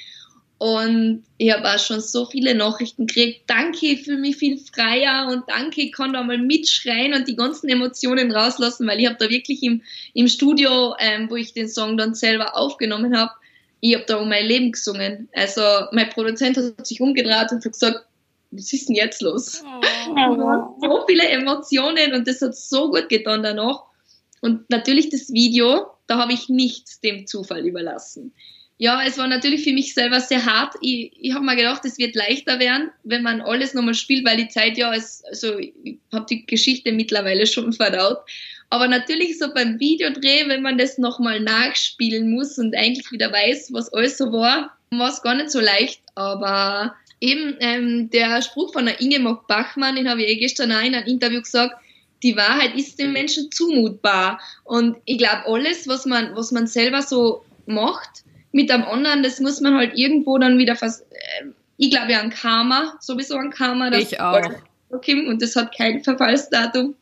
Und 0.63 1.25
ich 1.39 1.53
habe 1.53 1.69
auch 1.69 1.79
schon 1.81 2.01
so 2.01 2.25
viele 2.25 2.55
Nachrichten 2.55 3.09
gekriegt. 3.09 3.51
Danke, 3.51 3.85
ich 3.85 4.05
fühle 4.05 4.19
mich 4.19 4.37
viel 4.37 4.59
freier 4.59 5.27
und 5.29 5.43
danke, 5.49 5.81
ich 5.81 5.93
kann 5.93 6.13
da 6.13 6.23
mal 6.23 6.39
mitschreien 6.39 7.15
und 7.15 7.27
die 7.27 7.35
ganzen 7.35 7.69
Emotionen 7.69 8.31
rauslassen, 8.31 8.87
weil 8.87 9.01
ich 9.01 9.07
habe 9.07 9.17
da 9.19 9.29
wirklich 9.29 9.61
im, 9.65 9.83
im 10.15 10.29
Studio, 10.29 10.95
ähm, 11.01 11.29
wo 11.29 11.35
ich 11.35 11.53
den 11.53 11.69
Song 11.69 11.97
dann 11.97 12.15
selber 12.15 12.57
aufgenommen 12.57 13.19
habe, 13.19 13.33
ich 13.81 13.97
habe 13.97 14.05
da 14.07 14.19
um 14.19 14.29
mein 14.29 14.47
Leben 14.47 14.71
gesungen. 14.71 15.29
Also 15.33 15.63
mein 15.91 16.11
Produzent 16.11 16.57
hat 16.57 16.87
sich 16.87 17.01
umgedreht 17.01 17.51
und 17.51 17.65
hat 17.65 17.73
gesagt, 17.73 18.07
was 18.53 18.73
ist 18.73 18.89
denn 18.89 18.95
jetzt 18.95 19.21
los? 19.21 19.65
Oh. 19.67 20.77
so 20.81 21.05
viele 21.09 21.25
Emotionen 21.25 22.15
und 22.15 22.29
das 22.29 22.41
hat 22.41 22.57
so 22.57 22.89
gut 22.93 23.09
getan 23.09 23.43
danach. 23.43 23.83
Und 24.41 24.71
natürlich 24.71 25.09
das 25.09 25.33
Video, 25.33 25.89
da 26.07 26.19
habe 26.19 26.35
ich 26.35 26.49
nichts 26.49 27.01
dem 27.01 27.27
Zufall 27.27 27.67
überlassen 27.67 28.33
ja, 28.83 29.01
es 29.07 29.17
war 29.17 29.29
natürlich 29.29 29.63
für 29.63 29.73
mich 29.73 29.95
selber 29.95 30.19
sehr 30.19 30.45
hart. 30.45 30.75
Ich, 30.81 31.13
ich 31.17 31.33
habe 31.35 31.45
mir 31.45 31.55
gedacht, 31.55 31.85
es 31.85 31.99
wird 31.99 32.17
leichter 32.17 32.59
werden, 32.59 32.91
wenn 33.05 33.23
man 33.23 33.41
alles 33.41 33.75
nochmal 33.75 33.95
spielt, 33.95 34.27
weil 34.27 34.37
die 34.37 34.49
Zeit 34.49 34.77
ja, 34.77 34.93
ist, 34.93 35.25
also 35.29 35.57
ich 35.57 35.99
habe 36.13 36.27
die 36.29 36.45
Geschichte 36.45 36.91
mittlerweile 36.91 37.47
schon 37.47 37.73
verdaut. 37.73 38.19
Aber 38.71 38.89
natürlich 38.89 39.39
so 39.39 39.55
beim 39.55 39.79
Videodreh, 39.79 40.49
wenn 40.49 40.63
man 40.63 40.79
das 40.79 40.99
nochmal 40.99 41.39
nachspielen 41.39 42.29
muss 42.33 42.59
und 42.59 42.75
eigentlich 42.75 43.13
wieder 43.13 43.31
weiß, 43.31 43.73
was 43.73 43.93
alles 43.93 44.19
so 44.19 44.33
war, 44.33 44.77
war 44.91 45.11
es 45.11 45.23
gar 45.23 45.37
nicht 45.37 45.53
so 45.53 45.61
leicht. 45.61 46.01
Aber 46.17 46.97
eben 47.21 47.57
ähm, 47.61 48.11
der 48.11 48.43
Spruch 48.43 48.73
von 48.73 48.87
der 48.87 49.01
Ingeborg 49.01 49.47
Bachmann, 49.47 49.95
den 49.95 50.11
habe 50.11 50.25
ich 50.25 50.29
eh 50.29 50.37
gestern 50.39 50.73
auch 50.73 50.83
in 50.83 50.97
einem 50.97 51.07
Interview 51.07 51.41
gesagt, 51.41 51.77
die 52.25 52.37
Wahrheit 52.37 52.75
ist 52.75 52.99
dem 52.99 53.13
Menschen 53.13 53.49
zumutbar. 53.53 54.41
Und 54.65 54.97
ich 55.05 55.19
glaube, 55.19 55.47
alles, 55.47 55.87
was 55.87 56.05
man, 56.05 56.35
was 56.35 56.51
man 56.51 56.67
selber 56.67 57.01
so 57.01 57.45
macht 57.67 58.25
mit 58.53 58.71
einem 58.71 58.85
anderen, 58.85 59.23
das 59.23 59.41
muss 59.41 59.61
man 59.61 59.75
halt 59.75 59.93
irgendwo 59.97 60.39
dann 60.39 60.59
wieder 60.59 60.77
vers 60.77 61.01
äh, 61.01 61.47
ich 61.83 61.91
glaube 61.91 62.13
ja 62.13 62.21
an 62.21 62.31
Karma, 62.31 62.97
sowieso 63.01 63.37
an 63.37 63.51
Karma. 63.51 63.91
ich 63.93 64.21
auch. 64.21 64.41
Und 65.27 65.43
das 65.43 65.57
hat 65.57 65.77
kein 65.77 66.05
Verfallsdatum. 66.05 66.95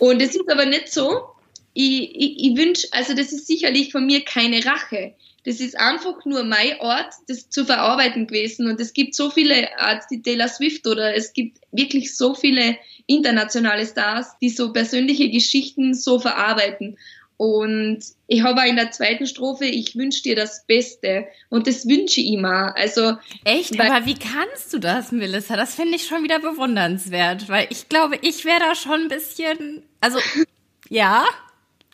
Und 0.00 0.20
es 0.20 0.34
ist 0.34 0.50
aber 0.50 0.66
nicht 0.66 0.92
so. 0.92 1.28
Ich, 1.74 2.14
ich, 2.14 2.44
ich 2.44 2.56
wünsche, 2.56 2.88
also 2.90 3.14
das 3.14 3.32
ist 3.32 3.46
sicherlich 3.46 3.92
von 3.92 4.06
mir 4.06 4.24
keine 4.24 4.64
Rache. 4.64 5.14
Das 5.44 5.60
ist 5.60 5.78
einfach 5.78 6.24
nur 6.24 6.42
mein 6.42 6.80
Ort, 6.80 7.12
das 7.28 7.50
zu 7.50 7.66
verarbeiten 7.66 8.26
gewesen. 8.26 8.68
Und 8.68 8.80
es 8.80 8.94
gibt 8.94 9.14
so 9.14 9.30
viele 9.30 9.78
Arts 9.78 10.06
wie 10.10 10.22
Taylor 10.22 10.48
Swift 10.48 10.86
oder 10.86 11.14
es 11.14 11.32
gibt 11.32 11.58
wirklich 11.70 12.16
so 12.16 12.34
viele 12.34 12.78
internationale 13.06 13.86
Stars, 13.86 14.38
die 14.40 14.48
so 14.48 14.72
persönliche 14.72 15.30
Geschichten 15.30 15.92
so 15.94 16.18
verarbeiten. 16.18 16.96
Und 17.36 18.00
ich 18.28 18.42
habe 18.42 18.60
auch 18.60 18.66
in 18.66 18.76
der 18.76 18.92
zweiten 18.92 19.26
Strophe, 19.26 19.64
ich 19.64 19.96
wünsche 19.96 20.22
dir 20.22 20.36
das 20.36 20.64
Beste. 20.66 21.26
Und 21.50 21.66
das 21.66 21.86
wünsche 21.86 22.20
ich 22.20 22.32
immer. 22.32 22.76
Also, 22.76 23.16
Echt? 23.44 23.78
Aber 23.80 24.06
wie 24.06 24.14
kannst 24.14 24.72
du 24.72 24.78
das, 24.78 25.10
Melissa? 25.10 25.56
Das 25.56 25.74
finde 25.74 25.96
ich 25.96 26.06
schon 26.06 26.22
wieder 26.22 26.38
bewundernswert. 26.38 27.48
Weil 27.48 27.66
ich 27.70 27.88
glaube, 27.88 28.18
ich 28.22 28.44
wäre 28.44 28.60
da 28.60 28.74
schon 28.74 29.02
ein 29.02 29.08
bisschen, 29.08 29.82
also, 30.00 30.18
ja, 30.88 31.24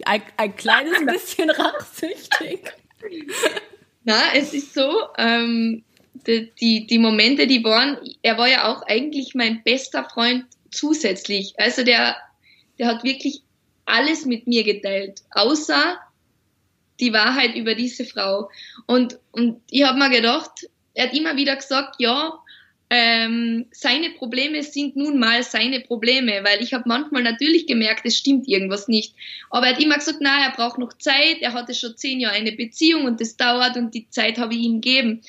ein, 0.05 0.23
ein 0.37 0.55
kleines 0.57 0.99
bisschen 1.07 1.51
rachsüchtig. 1.51 2.61
Na, 4.05 4.21
es 4.35 4.53
ist 4.53 4.75
so, 4.75 4.93
ähm, 5.17 5.83
die, 6.27 6.51
die, 6.61 6.87
die 6.87 6.99
Momente, 6.99 7.47
die 7.47 7.65
waren, 7.65 7.99
er 8.23 8.37
war 8.37 8.49
ja 8.49 8.71
auch 8.71 8.83
eigentlich 8.83 9.35
mein 9.35 9.63
bester 9.63 10.05
Freund 10.05 10.45
zusätzlich. 10.71 11.55
Also 11.59 11.83
der, 11.83 12.17
der 12.79 12.89
hat 12.89 13.05
wirklich 13.05 13.43
alles 13.91 14.25
mit 14.25 14.47
mir 14.47 14.65
geteilt, 14.65 15.23
außer 15.31 15.99
die 17.01 17.13
Wahrheit 17.13 17.55
über 17.55 17.75
diese 17.75 18.05
Frau. 18.05 18.51
Und, 18.87 19.19
und 19.33 19.61
ich 19.71 19.85
habe 19.85 19.99
mir 19.99 20.11
gedacht, 20.11 20.69
er 20.95 21.07
hat 21.07 21.15
immer 21.15 21.37
wieder 21.37 21.57
gesagt, 21.57 21.97
ja, 21.99 22.39
ähm, 22.93 23.67
seine 23.71 24.11
Probleme 24.11 24.65
sind 24.65 24.97
nun 24.97 25.21
mal 25.21 25.45
seine 25.45 25.81
Probleme, 25.81 26.43
weil 26.43 26.61
ich 26.61 26.75
habe 26.75 26.89
manchmal 26.89 27.23
natürlich 27.23 27.67
gemerkt, 27.67 28.05
es 28.05 28.19
stimmt 28.19 28.49
irgendwas 28.49 28.89
nicht. 28.89 29.15
Aber 29.49 29.67
er 29.67 29.75
hat 29.75 29.83
immer 29.83 29.95
gesagt, 29.95 30.19
na, 30.21 30.45
er 30.45 30.51
braucht 30.51 30.79
noch 30.79 30.93
Zeit, 30.95 31.37
er 31.41 31.53
hatte 31.53 31.73
schon 31.73 31.97
zehn 31.97 32.19
Jahre 32.19 32.35
eine 32.35 32.53
Beziehung 32.53 33.05
und 33.05 33.21
das 33.21 33.37
dauert 33.37 33.77
und 33.77 33.95
die 33.95 34.11
Zeit 34.11 34.39
habe 34.39 34.55
ich 34.55 34.63
ihm 34.63 34.81
gegeben. 34.81 35.23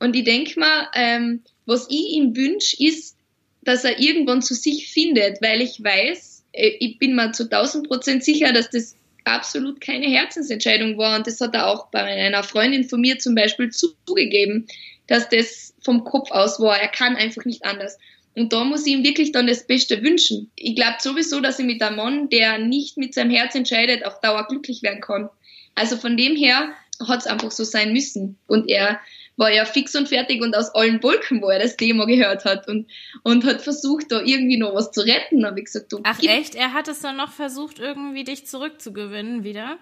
Und 0.00 0.16
ich 0.16 0.24
denke 0.24 0.58
mal, 0.58 0.88
ähm, 0.94 1.42
was 1.66 1.86
ich 1.90 2.14
ihm 2.14 2.34
wünsche, 2.34 2.82
ist, 2.82 3.18
dass 3.62 3.84
er 3.84 4.00
irgendwann 4.00 4.40
zu 4.40 4.54
sich 4.54 4.90
findet, 4.90 5.42
weil 5.42 5.60
ich 5.60 5.84
weiß, 5.84 6.31
ich 6.52 6.98
bin 6.98 7.14
mir 7.14 7.32
zu 7.32 7.44
1000 7.44 7.88
Prozent 7.88 8.24
sicher, 8.24 8.52
dass 8.52 8.70
das 8.70 8.96
absolut 9.24 9.80
keine 9.80 10.06
Herzensentscheidung 10.06 10.98
war. 10.98 11.16
Und 11.16 11.26
das 11.26 11.40
hat 11.40 11.54
er 11.54 11.68
auch 11.68 11.86
bei 11.90 12.02
einer 12.02 12.42
Freundin 12.42 12.84
von 12.84 13.00
mir 13.00 13.18
zum 13.18 13.34
Beispiel 13.34 13.70
zugegeben, 13.70 14.66
dass 15.06 15.28
das 15.28 15.74
vom 15.82 16.04
Kopf 16.04 16.30
aus 16.30 16.60
war. 16.60 16.78
Er 16.78 16.88
kann 16.88 17.16
einfach 17.16 17.44
nicht 17.44 17.64
anders. 17.64 17.98
Und 18.34 18.52
da 18.52 18.64
muss 18.64 18.86
ich 18.86 18.94
ihm 18.94 19.04
wirklich 19.04 19.32
dann 19.32 19.46
das 19.46 19.66
Beste 19.66 20.02
wünschen. 20.02 20.50
Ich 20.56 20.74
glaube 20.74 20.96
sowieso, 21.00 21.40
dass 21.40 21.58
ich 21.58 21.66
mit 21.66 21.82
einem 21.82 21.96
Mann, 21.96 22.28
der 22.30 22.58
nicht 22.58 22.96
mit 22.96 23.14
seinem 23.14 23.30
Herz 23.30 23.54
entscheidet, 23.54 24.06
auf 24.06 24.20
Dauer 24.20 24.46
glücklich 24.48 24.82
werden 24.82 25.02
kann. 25.02 25.28
Also 25.74 25.96
von 25.96 26.16
dem 26.16 26.36
her 26.36 26.72
hat 27.06 27.20
es 27.20 27.26
einfach 27.26 27.50
so 27.50 27.64
sein 27.64 27.92
müssen. 27.92 28.38
Und 28.46 28.68
er 28.68 29.00
war 29.42 29.52
ja 29.52 29.64
fix 29.64 29.94
und 29.96 30.08
fertig 30.08 30.40
und 30.40 30.56
aus 30.56 30.74
allen 30.74 31.02
Wolken, 31.02 31.42
wo 31.42 31.50
er 31.50 31.58
das 31.58 31.76
Thema 31.76 32.06
gehört 32.06 32.44
hat 32.44 32.68
und, 32.68 32.88
und 33.24 33.44
hat 33.44 33.60
versucht, 33.60 34.12
da 34.12 34.20
irgendwie 34.20 34.56
noch 34.56 34.74
was 34.74 34.92
zu 34.92 35.00
retten. 35.00 35.44
Habe 35.44 35.58
ich 35.58 35.66
gesagt, 35.66 35.92
du, 35.92 36.00
Ach 36.04 36.22
echt? 36.22 36.54
Er 36.54 36.72
hat 36.72 36.86
es 36.86 37.00
dann 37.00 37.16
noch 37.16 37.32
versucht, 37.32 37.80
irgendwie 37.80 38.22
dich 38.22 38.46
zurückzugewinnen 38.46 39.42
wieder? 39.42 39.78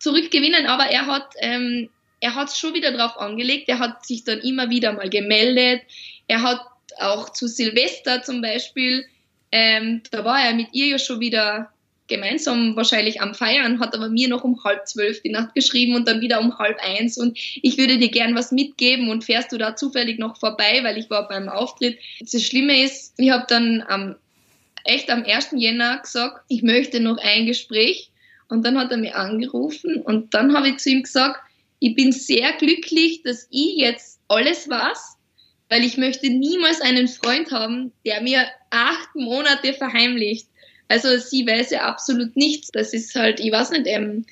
Zurückgewinnen, 0.00 0.66
aber 0.66 0.86
er 0.86 1.06
hat 1.06 1.34
ähm, 1.38 1.88
er 2.20 2.34
hat 2.34 2.48
es 2.48 2.58
schon 2.58 2.74
wieder 2.74 2.92
drauf 2.92 3.16
angelegt. 3.16 3.68
Er 3.68 3.78
hat 3.78 4.04
sich 4.04 4.24
dann 4.24 4.40
immer 4.40 4.70
wieder 4.70 4.92
mal 4.92 5.08
gemeldet. 5.08 5.82
Er 6.28 6.42
hat 6.42 6.60
auch 6.98 7.30
zu 7.30 7.48
Silvester 7.48 8.22
zum 8.22 8.42
Beispiel, 8.42 9.06
ähm, 9.50 10.02
da 10.10 10.24
war 10.24 10.40
er 10.40 10.54
mit 10.54 10.68
ihr 10.72 10.86
ja 10.86 10.98
schon 10.98 11.20
wieder 11.20 11.71
gemeinsam 12.12 12.76
wahrscheinlich 12.76 13.20
am 13.20 13.34
Feiern, 13.34 13.80
hat 13.80 13.94
aber 13.94 14.08
mir 14.08 14.28
noch 14.28 14.44
um 14.44 14.62
halb 14.62 14.86
zwölf 14.86 15.22
die 15.22 15.30
Nacht 15.30 15.54
geschrieben 15.54 15.94
und 15.94 16.06
dann 16.06 16.20
wieder 16.20 16.40
um 16.40 16.58
halb 16.58 16.78
eins 16.80 17.16
und 17.16 17.38
ich 17.38 17.78
würde 17.78 17.98
dir 17.98 18.10
gern 18.10 18.34
was 18.34 18.52
mitgeben 18.52 19.08
und 19.08 19.24
fährst 19.24 19.50
du 19.50 19.58
da 19.58 19.74
zufällig 19.74 20.18
noch 20.18 20.38
vorbei, 20.38 20.80
weil 20.82 20.98
ich 20.98 21.08
war 21.10 21.26
beim 21.28 21.48
Auftritt. 21.48 21.98
Das 22.20 22.42
Schlimme 22.42 22.82
ist, 22.82 23.14
ich 23.16 23.30
habe 23.30 23.46
dann 23.48 23.82
am, 23.88 24.16
echt 24.84 25.10
am 25.10 25.24
1. 25.24 25.50
Jänner 25.56 25.98
gesagt, 25.98 26.44
ich 26.48 26.62
möchte 26.62 27.00
noch 27.00 27.16
ein 27.18 27.46
Gespräch 27.46 28.10
und 28.48 28.64
dann 28.64 28.78
hat 28.78 28.90
er 28.90 28.98
mir 28.98 29.16
angerufen 29.16 29.96
und 29.96 30.34
dann 30.34 30.54
habe 30.54 30.68
ich 30.68 30.76
zu 30.78 30.90
ihm 30.90 31.02
gesagt, 31.02 31.40
ich 31.80 31.96
bin 31.96 32.12
sehr 32.12 32.52
glücklich, 32.52 33.22
dass 33.22 33.48
ich 33.50 33.76
jetzt 33.76 34.20
alles 34.28 34.68
weiß, 34.68 35.16
weil 35.68 35.84
ich 35.84 35.96
möchte 35.96 36.28
niemals 36.28 36.80
einen 36.82 37.08
Freund 37.08 37.50
haben, 37.50 37.92
der 38.04 38.20
mir 38.20 38.46
acht 38.70 39.14
Monate 39.14 39.72
verheimlicht. 39.72 40.46
Also 40.92 41.16
sie 41.16 41.46
weiß 41.46 41.70
ja 41.70 41.86
absolut 41.86 42.36
nichts. 42.36 42.68
Das 42.70 42.92
ist 42.92 43.14
halt, 43.14 43.40
ich 43.40 43.50
weiß 43.50 43.70
nicht, 43.70 43.86
ähm, 43.86 44.26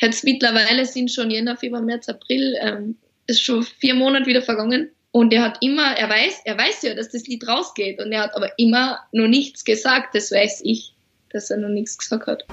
jetzt 0.00 0.22
mittlerweile 0.22 0.86
sind 0.86 1.10
schon 1.10 1.32
Jänner, 1.32 1.56
Februar, 1.56 1.82
März, 1.82 2.08
April, 2.08 2.56
ähm, 2.60 2.96
ist 3.26 3.42
schon 3.42 3.64
vier 3.64 3.94
Monate 3.94 4.26
wieder 4.26 4.40
vergangen. 4.40 4.90
Und 5.10 5.32
er 5.32 5.42
hat 5.42 5.58
immer, 5.62 5.96
er 5.96 6.08
weiß, 6.08 6.42
er 6.44 6.56
weiß 6.56 6.82
ja, 6.82 6.94
dass 6.94 7.08
das 7.08 7.26
Lied 7.26 7.48
rausgeht. 7.48 8.00
Und 8.00 8.12
er 8.12 8.22
hat 8.22 8.36
aber 8.36 8.56
immer 8.56 9.00
noch 9.10 9.26
nichts 9.26 9.64
gesagt. 9.64 10.14
Das 10.14 10.30
weiß 10.30 10.60
ich, 10.62 10.94
dass 11.30 11.50
er 11.50 11.56
noch 11.56 11.70
nichts 11.70 11.98
gesagt 11.98 12.28
hat. 12.28 12.44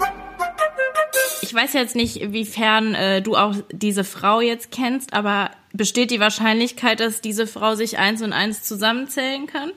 Ich 1.43 1.53
weiß 1.53 1.73
jetzt 1.73 1.95
nicht, 1.95 2.17
inwiefern 2.17 2.95
äh, 2.95 3.21
du 3.21 3.35
auch 3.35 3.55
diese 3.71 4.03
Frau 4.03 4.41
jetzt 4.41 4.71
kennst, 4.71 5.13
aber 5.13 5.51
besteht 5.73 6.09
die 6.09 6.19
Wahrscheinlichkeit, 6.19 6.99
dass 6.99 7.21
diese 7.21 7.45
Frau 7.45 7.75
sich 7.75 7.99
eins 7.99 8.23
und 8.23 8.33
eins 8.33 8.63
zusammenzählen 8.63 9.45
kann? 9.45 9.73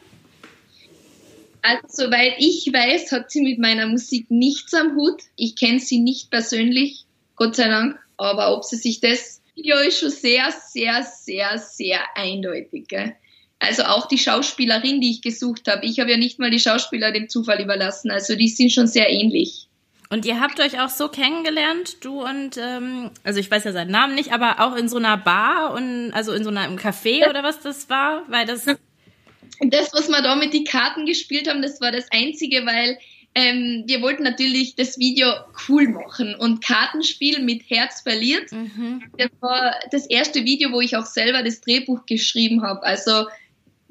Also, 1.63 2.05
soweit 2.07 2.35
ich 2.39 2.67
weiß, 2.73 3.13
hat 3.13 3.31
sie 3.31 3.43
mit 3.43 3.59
meiner 3.59 3.87
Musik 3.87 4.31
nichts 4.31 4.75
am 4.75 4.97
Hut. 4.97 5.23
Ich 5.37 5.57
kenne 5.57 5.81
sie 5.81 5.99
nicht 5.99 6.31
persönlich, 6.31 7.05
Gott 7.37 7.57
sei 7.57 7.69
Dank. 7.69 7.99
Aber 8.17 8.55
ob 8.55 8.65
sie 8.65 8.77
sich 8.77 9.01
das 9.01 9.41
Video 9.55 9.77
ist 9.79 10.01
schon 10.01 10.11
sehr, 10.11 10.53
sehr, 10.53 11.03
sehr, 11.03 11.59
sehr 11.59 12.01
eindeutig. 12.15 12.89
Gell? 12.89 13.15
Also 13.59 13.83
auch 13.85 14.09
die 14.09 14.19
Schauspielerin, 14.19 15.01
die 15.01 15.11
ich 15.11 15.23
gesucht 15.23 15.69
habe. 15.69 15.85
Ich 15.85 16.01
habe 16.01 16.11
ja 16.11 16.17
nicht 16.17 16.39
mal 16.39 16.51
die 16.51 16.59
Schauspieler 16.59 17.13
dem 17.13 17.29
Zufall 17.29 17.61
überlassen. 17.61 18.11
Also 18.11 18.37
die 18.37 18.49
sind 18.49 18.73
schon 18.73 18.87
sehr 18.87 19.11
ähnlich. 19.11 19.69
Und 20.13 20.27
ihr 20.27 20.41
habt 20.41 20.59
euch 20.59 20.81
auch 20.81 20.89
so 20.89 21.09
kennengelernt, 21.09 22.05
du 22.05 22.25
und, 22.25 22.57
ähm, 22.57 23.11
also 23.23 23.39
ich 23.39 23.49
weiß 23.49 23.63
ja 23.63 23.73
seinen 23.73 23.93
Namen 23.93 24.17
nicht, 24.17 24.33
aber 24.33 24.59
auch 24.59 24.75
in 24.75 24.89
so 24.89 24.97
einer 24.97 25.17
Bar 25.17 25.73
und 25.73 26.11
also 26.13 26.33
in 26.33 26.43
so 26.43 26.51
einem 26.51 26.77
Café 26.79 27.31
oder 27.31 27.45
was 27.45 27.61
das 27.61 27.89
war, 27.89 28.25
weil 28.29 28.45
das. 28.45 28.67
Das, 29.61 29.93
was 29.93 30.09
wir 30.09 30.23
da 30.23 30.37
mit 30.37 30.53
die 30.53 30.65
Karten 30.65 31.07
gespielt 31.07 31.49
haben, 31.49 31.63
das 31.63 31.81
war 31.81 31.93
das 31.93 32.07
Einzige, 32.11 32.65
weil 32.65 32.99
ähm, 33.35 33.85
wir 33.87 34.03
wollten 34.03 34.23
natürlich 34.23 34.75
das 34.75 34.99
Video 34.99 35.29
cool 35.69 35.89
machen 35.89 36.35
und 36.35 36.65
Kartenspiel 36.65 37.41
mit 37.43 37.69
Herz 37.69 38.01
verliert. 38.01 38.51
Mhm. 38.51 39.05
Das 39.19 39.31
war 39.41 39.75
das 39.93 40.07
erste 40.07 40.45
Video, 40.45 40.73
wo 40.73 40.81
ich 40.81 40.97
auch 40.97 41.07
selber 41.07 41.43
das 41.43 41.61
Drehbuch 41.61 42.07
geschrieben 42.07 42.63
habe. 42.63 42.83
Also 42.83 43.27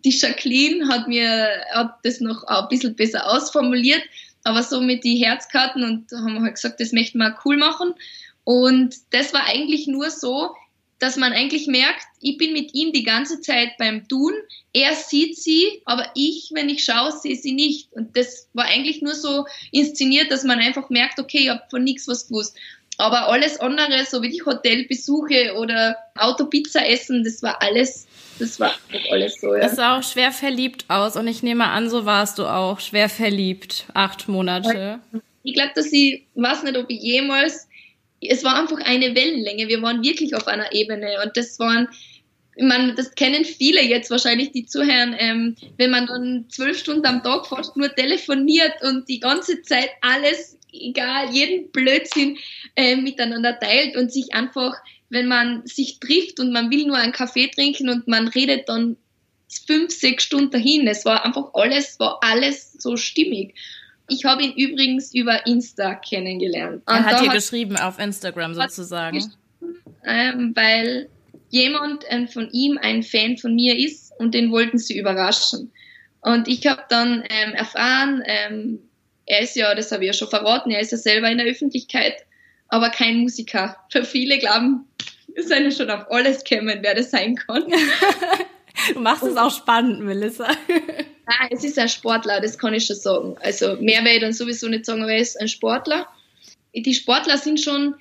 die 0.04 0.18
Jacqueline 0.18 0.88
hat 0.88 1.08
mir 1.08 1.48
hat 1.74 2.00
das 2.04 2.20
noch 2.20 2.44
ein 2.44 2.68
bisschen 2.70 2.96
besser 2.96 3.30
ausformuliert 3.32 4.02
aber 4.44 4.64
so 4.64 4.82
mit 4.82 5.04
die 5.04 5.24
Herzkarten 5.24 5.84
und 5.84 6.12
haben 6.12 6.36
wir 6.36 6.42
halt 6.42 6.56
gesagt, 6.56 6.80
das 6.80 6.92
möchten 6.92 7.18
wir 7.18 7.38
cool 7.46 7.58
machen. 7.58 7.94
Und 8.44 8.96
das 9.12 9.34
war 9.34 9.46
eigentlich 9.46 9.88
nur 9.88 10.10
so, 10.10 10.56
dass 11.00 11.16
man 11.16 11.34
eigentlich 11.34 11.68
merkt, 11.68 12.04
ich 12.22 12.38
bin 12.38 12.54
mit 12.54 12.74
ihm 12.74 12.92
die 12.92 13.04
ganze 13.04 13.42
Zeit 13.42 13.78
beim 13.78 14.08
Tun. 14.08 14.34
Er 14.74 14.94
sieht 14.94 15.38
sie, 15.38 15.82
aber 15.86 16.12
ich, 16.16 16.52
wenn 16.54 16.70
ich 16.70 16.84
schaue, 16.84 17.12
sehe 17.12 17.36
sie 17.36 17.54
nicht. 17.54 17.92
Und 17.94 18.16
das 18.16 18.50
war 18.54 18.66
eigentlich 18.66 19.02
nur 19.02 19.16
so 19.16 19.46
inszeniert, 19.72 20.32
dass 20.32 20.44
man 20.44 20.60
einfach 20.60 20.90
merkt, 20.90 21.20
okay, 21.20 21.40
ich 21.44 21.50
habe 21.50 21.64
von 21.70 21.84
nichts 21.84 22.08
was 22.08 22.28
gewusst. 22.28 22.56
Aber 22.98 23.30
alles 23.30 23.60
andere, 23.60 24.06
so 24.06 24.22
wie 24.22 24.30
die 24.30 24.44
Hotelbesuche 24.44 25.56
oder 25.58 25.96
Autopizza 26.16 26.86
essen, 26.86 27.24
das 27.24 27.42
war 27.42 27.62
alles 27.62 28.08
das 28.40 28.60
war 28.60 28.74
alles 29.12 29.40
so, 29.42 29.54
ja. 29.54 29.66
Es 29.66 29.76
sah 29.76 29.98
auch 29.98 30.04
schwer 30.04 30.32
verliebt 30.32 30.86
aus 30.88 31.18
und 31.18 31.28
ich 31.28 31.44
nehme 31.44 31.66
an, 31.66 31.90
so 31.90 32.06
warst 32.06 32.40
du 32.40 32.46
auch 32.46 32.80
schwer 32.80 33.10
verliebt, 33.10 33.86
acht 33.94 34.30
Monate. 34.30 35.00
Ich 35.44 35.54
glaube, 35.54 35.72
dass 35.76 35.92
ich, 35.92 36.24
weiß 36.36 36.64
nicht, 36.64 36.78
ob 36.78 36.90
ich 36.90 37.02
jemals, 37.02 37.68
es 38.22 38.44
war 38.44 38.60
einfach 38.60 38.80
eine 38.80 39.16
Wellenlänge. 39.16 39.68
Wir 39.68 39.82
waren 39.82 40.04
wirklich 40.04 40.36
auf 40.36 40.48
einer 40.48 40.74
Ebene 40.74 41.18
und 41.24 41.36
das 41.36 41.60
waren, 41.60 41.88
ich 42.56 42.64
meine, 42.64 42.96
das 42.96 43.16
kennen 43.16 43.46
viele 43.46 43.82
jetzt 43.82 44.12
wahrscheinlich, 44.12 44.52
die 44.52 44.66
zuhören, 44.66 45.16
ähm, 45.18 45.56
wenn 45.78 45.92
man 45.92 46.08
dann 46.08 46.46
zwölf 46.50 46.78
Stunden 46.80 47.06
am 47.06 47.24
Tag 47.24 47.48
fast 47.48 47.78
nur 47.78 47.94
telefoniert 47.94 48.74
und 48.82 49.08
die 49.08 49.20
ganze 49.20 49.62
Zeit 49.62 49.90
alles, 50.02 50.58
egal, 50.72 51.34
jeden 51.34 51.72
Blödsinn 51.72 52.38
äh, 52.76 52.96
miteinander 52.96 53.60
teilt 53.60 53.96
und 53.96 54.12
sich 54.12 54.34
einfach 54.34 54.76
wenn 55.10 55.28
man 55.28 55.66
sich 55.66 56.00
trifft 56.00 56.40
und 56.40 56.52
man 56.52 56.70
will 56.70 56.86
nur 56.86 56.98
einen 56.98 57.12
Kaffee 57.12 57.48
trinken 57.48 57.90
und 57.90 58.08
man 58.08 58.28
redet 58.28 58.70
dann 58.70 58.98
fünf, 59.66 59.92
sechs 59.92 60.24
Stunden 60.24 60.52
dahin. 60.52 60.88
Es 60.88 61.06
war 61.06 61.26
einfach 61.26 61.54
alles, 61.54 62.00
war 62.00 62.20
alles 62.22 62.74
so 62.74 62.96
stimmig. 62.96 63.56
Ich 64.10 64.26
habe 64.26 64.44
ihn 64.44 64.54
übrigens 64.54 65.14
über 65.14 65.46
Insta 65.46 65.96
kennengelernt. 65.96 66.84
Er 66.88 67.06
hat 67.06 67.22
dir 67.24 67.30
geschrieben 67.30 67.78
auf 67.78 68.00
Instagram 68.00 68.54
sozusagen. 68.54 69.24
Ähm, 70.06 70.54
weil 70.56 71.10
jemand 71.50 72.04
ähm, 72.10 72.28
von 72.28 72.50
ihm 72.52 72.78
ein 72.82 73.04
Fan 73.04 73.38
von 73.38 73.56
mir 73.56 73.78
ist 73.78 74.14
und 74.20 74.34
den 74.34 74.52
wollten 74.52 74.78
sie 74.78 74.98
überraschen. 74.98 75.72
Und 76.22 76.48
ich 76.48 76.66
habe 76.68 76.84
dann 76.90 77.24
ähm, 77.30 77.54
erfahren, 77.54 78.24
ähm, 78.26 78.80
er 79.26 79.42
ist 79.42 79.56
ja, 79.56 79.74
das 79.76 79.92
habe 79.92 80.04
ich 80.04 80.08
ja 80.08 80.14
schon 80.14 80.30
verraten, 80.30 80.72
er 80.72 80.82
ist 80.82 80.92
ja 80.92 80.98
selber 80.98 81.30
in 81.30 81.38
der 81.38 81.48
Öffentlichkeit, 81.48 82.26
aber 82.68 82.90
kein 82.90 83.18
Musiker. 83.18 83.78
Für 83.92 84.04
viele 84.04 84.38
glauben, 84.38 84.86
wir 85.34 85.44
sind 85.44 85.64
ja 85.64 85.72
schon 85.72 85.90
auf 85.90 86.10
alles 86.12 86.44
gekommen, 86.44 86.80
wer 86.82 86.96
das 86.96 87.12
sein 87.12 87.36
kann. 87.36 87.64
du 88.94 89.00
machst 89.00 89.24
es 89.24 89.38
auch 89.38 89.56
spannend, 89.56 90.02
Melissa. 90.02 90.48
Ah, 91.32 91.48
es 91.52 91.64
ist 91.64 91.78
ein 91.78 91.88
Sportler, 91.88 92.42
das 92.42 92.58
kann 92.58 92.74
ich 92.74 92.88
schon 92.88 92.96
sagen. 92.96 93.36
Also 93.42 93.78
mehr 93.80 94.04
werde 94.04 94.16
ich 94.16 94.22
dann 94.22 94.34
sowieso 94.34 94.68
nicht 94.68 94.84
sagen, 94.84 95.04
aber 95.04 95.12
er 95.12 95.20
ist 95.20 95.40
ein 95.40 95.48
Sportler. 95.48 96.08
Die 96.74 96.96
Sportler 96.96 97.38
sind 97.38 97.60
schon 97.60 97.94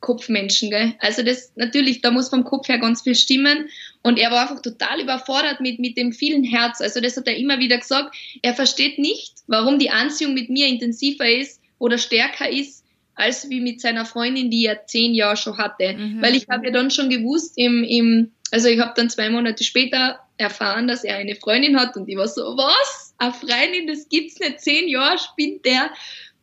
Kopfmenschen, 0.00 0.70
gell? 0.70 0.92
Also 0.98 1.22
das 1.22 1.52
natürlich, 1.56 2.02
da 2.02 2.10
muss 2.10 2.28
vom 2.28 2.44
Kopf 2.44 2.68
her 2.68 2.78
ganz 2.78 3.00
viel 3.00 3.14
stimmen. 3.14 3.68
Und 4.02 4.18
er 4.18 4.30
war 4.30 4.42
einfach 4.42 4.60
total 4.60 5.00
überfordert 5.00 5.60
mit, 5.60 5.78
mit 5.78 5.96
dem 5.96 6.12
vielen 6.12 6.44
Herz. 6.44 6.80
Also 6.80 7.00
das 7.00 7.16
hat 7.16 7.26
er 7.26 7.36
immer 7.36 7.58
wieder 7.58 7.78
gesagt. 7.78 8.14
Er 8.42 8.54
versteht 8.54 8.98
nicht, 8.98 9.34
warum 9.46 9.78
die 9.78 9.90
Anziehung 9.90 10.34
mit 10.34 10.50
mir 10.50 10.66
intensiver 10.66 11.28
ist 11.28 11.60
oder 11.78 11.98
stärker 11.98 12.48
ist, 12.50 12.84
als 13.14 13.48
wie 13.48 13.60
mit 13.60 13.80
seiner 13.80 14.04
Freundin, 14.04 14.50
die 14.50 14.66
er 14.66 14.86
zehn 14.86 15.14
Jahre 15.14 15.36
schon 15.36 15.56
hatte. 15.56 15.94
Mhm. 15.94 16.22
Weil 16.22 16.36
ich 16.36 16.46
habe 16.48 16.66
ja 16.66 16.72
dann 16.72 16.90
schon 16.90 17.08
gewusst, 17.08 17.54
im, 17.56 17.82
im, 17.82 18.32
also 18.50 18.68
ich 18.68 18.80
habe 18.80 18.92
dann 18.96 19.10
zwei 19.10 19.28
Monate 19.30 19.64
später 19.64 20.20
erfahren, 20.36 20.88
dass 20.88 21.04
er 21.04 21.16
eine 21.16 21.34
Freundin 21.34 21.78
hat 21.78 21.96
und 21.96 22.08
ich 22.08 22.16
war 22.16 22.28
so, 22.28 22.42
was? 22.42 23.14
Eine 23.18 23.32
Freundin, 23.32 23.86
das 23.86 24.08
gibt's 24.08 24.38
nicht, 24.38 24.60
zehn 24.60 24.88
Jahre 24.88 25.18
spinnt 25.18 25.64
der. 25.64 25.90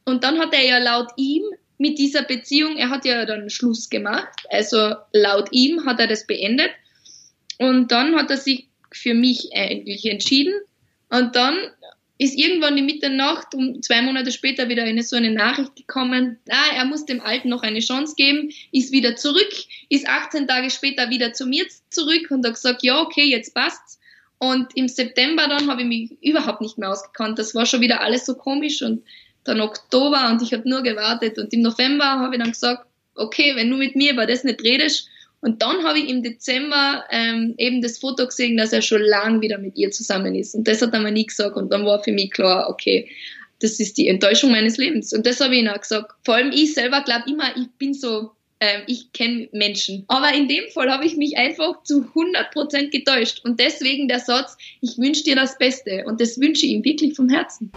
Und 0.05 0.23
dann 0.23 0.39
hat 0.39 0.53
er 0.53 0.65
ja 0.65 0.77
laut 0.79 1.11
ihm 1.15 1.43
mit 1.77 1.97
dieser 1.97 2.23
Beziehung, 2.23 2.77
er 2.77 2.89
hat 2.89 3.05
ja 3.05 3.25
dann 3.25 3.49
Schluss 3.49 3.89
gemacht, 3.89 4.39
also 4.49 4.95
laut 5.11 5.49
ihm 5.51 5.85
hat 5.85 5.99
er 5.99 6.07
das 6.07 6.27
beendet. 6.27 6.71
Und 7.57 7.91
dann 7.91 8.15
hat 8.15 8.31
er 8.31 8.37
sich 8.37 8.69
für 8.91 9.13
mich 9.13 9.49
eigentlich 9.55 10.05
entschieden. 10.05 10.53
Und 11.09 11.35
dann 11.35 11.55
ist 12.23 12.37
irgendwann 12.37 12.77
in 12.77 12.85
Mitternacht, 12.85 13.53
um 13.53 13.81
zwei 13.81 14.01
Monate 14.01 14.31
später 14.31 14.69
wieder 14.69 14.83
eine 14.83 15.03
so 15.03 15.15
eine 15.15 15.31
Nachricht 15.31 15.75
gekommen, 15.75 16.39
ah, 16.49 16.75
er 16.75 16.85
muss 16.85 17.05
dem 17.05 17.19
Alten 17.21 17.49
noch 17.49 17.63
eine 17.63 17.79
Chance 17.79 18.15
geben, 18.15 18.49
ist 18.71 18.91
wieder 18.91 19.15
zurück, 19.15 19.51
ist 19.89 20.07
18 20.07 20.47
Tage 20.47 20.69
später 20.69 21.09
wieder 21.09 21.33
zu 21.33 21.45
mir 21.45 21.65
zurück 21.89 22.31
und 22.31 22.45
hat 22.45 22.53
gesagt, 22.53 22.83
ja, 22.83 23.01
okay, 23.01 23.25
jetzt 23.25 23.53
passt's. 23.53 23.99
Und 24.37 24.75
im 24.75 24.87
September 24.87 25.47
dann 25.47 25.69
habe 25.69 25.81
ich 25.81 25.87
mich 25.87 26.11
überhaupt 26.21 26.61
nicht 26.61 26.77
mehr 26.77 26.91
ausgekannt. 26.91 27.39
Das 27.39 27.55
war 27.55 27.65
schon 27.65 27.81
wieder 27.81 28.01
alles 28.01 28.25
so 28.25 28.35
komisch 28.35 28.81
und 28.81 29.03
dann 29.43 29.61
Oktober 29.61 30.29
und 30.29 30.41
ich 30.41 30.53
habe 30.53 30.67
nur 30.67 30.81
gewartet 30.81 31.37
und 31.37 31.51
im 31.53 31.61
November 31.61 32.05
habe 32.05 32.35
ich 32.35 32.41
dann 32.41 32.51
gesagt, 32.51 32.87
okay, 33.15 33.55
wenn 33.55 33.69
du 33.69 33.77
mit 33.77 33.95
mir 33.95 34.13
über 34.13 34.25
das 34.25 34.43
nicht 34.43 34.63
redest, 34.63 35.09
und 35.43 35.61
dann 35.61 35.83
habe 35.83 35.99
ich 35.99 36.07
im 36.07 36.23
Dezember 36.23 37.03
ähm, 37.11 37.53
eben 37.57 37.81
das 37.81 37.97
Foto 37.97 38.25
gesehen, 38.25 38.55
dass 38.55 38.71
er 38.71 38.81
schon 38.81 39.01
lang 39.01 39.41
wieder 39.41 39.57
mit 39.57 39.75
ihr 39.75 39.91
zusammen 39.91 40.35
ist. 40.35 40.55
Und 40.55 40.69
das 40.69 40.81
hat 40.81 40.93
er 40.93 41.01
mir 41.01 41.11
nie 41.11 41.25
gesagt. 41.25 41.57
Und 41.57 41.69
dann 41.73 41.85
war 41.85 42.01
für 42.01 42.13
mich 42.13 42.31
klar, 42.31 42.69
okay, 42.69 43.09
das 43.59 43.77
ist 43.81 43.97
die 43.97 44.07
Enttäuschung 44.07 44.51
meines 44.51 44.77
Lebens. 44.77 45.11
Und 45.11 45.25
das 45.25 45.41
habe 45.41 45.53
ich 45.55 45.61
ihm 45.61 45.67
auch 45.67 45.81
gesagt. 45.81 46.13
Vor 46.23 46.35
allem 46.35 46.53
ich 46.53 46.73
selber 46.73 47.01
glaube 47.01 47.29
immer, 47.29 47.57
ich 47.57 47.67
bin 47.77 47.93
so, 47.93 48.31
äh, 48.59 48.83
ich 48.87 49.11
kenne 49.11 49.49
Menschen. 49.51 50.05
Aber 50.07 50.33
in 50.33 50.47
dem 50.47 50.63
Fall 50.73 50.89
habe 50.89 51.05
ich 51.05 51.17
mich 51.17 51.35
einfach 51.35 51.83
zu 51.83 52.05
100% 52.15 52.91
getäuscht. 52.91 53.41
Und 53.43 53.59
deswegen 53.59 54.07
der 54.07 54.19
Satz, 54.19 54.55
ich 54.79 54.97
wünsche 54.97 55.25
dir 55.25 55.35
das 55.35 55.57
Beste. 55.57 56.05
Und 56.05 56.21
das 56.21 56.39
wünsche 56.39 56.65
ich 56.65 56.71
ihm 56.71 56.85
wirklich 56.85 57.15
vom 57.15 57.27
Herzen. 57.27 57.69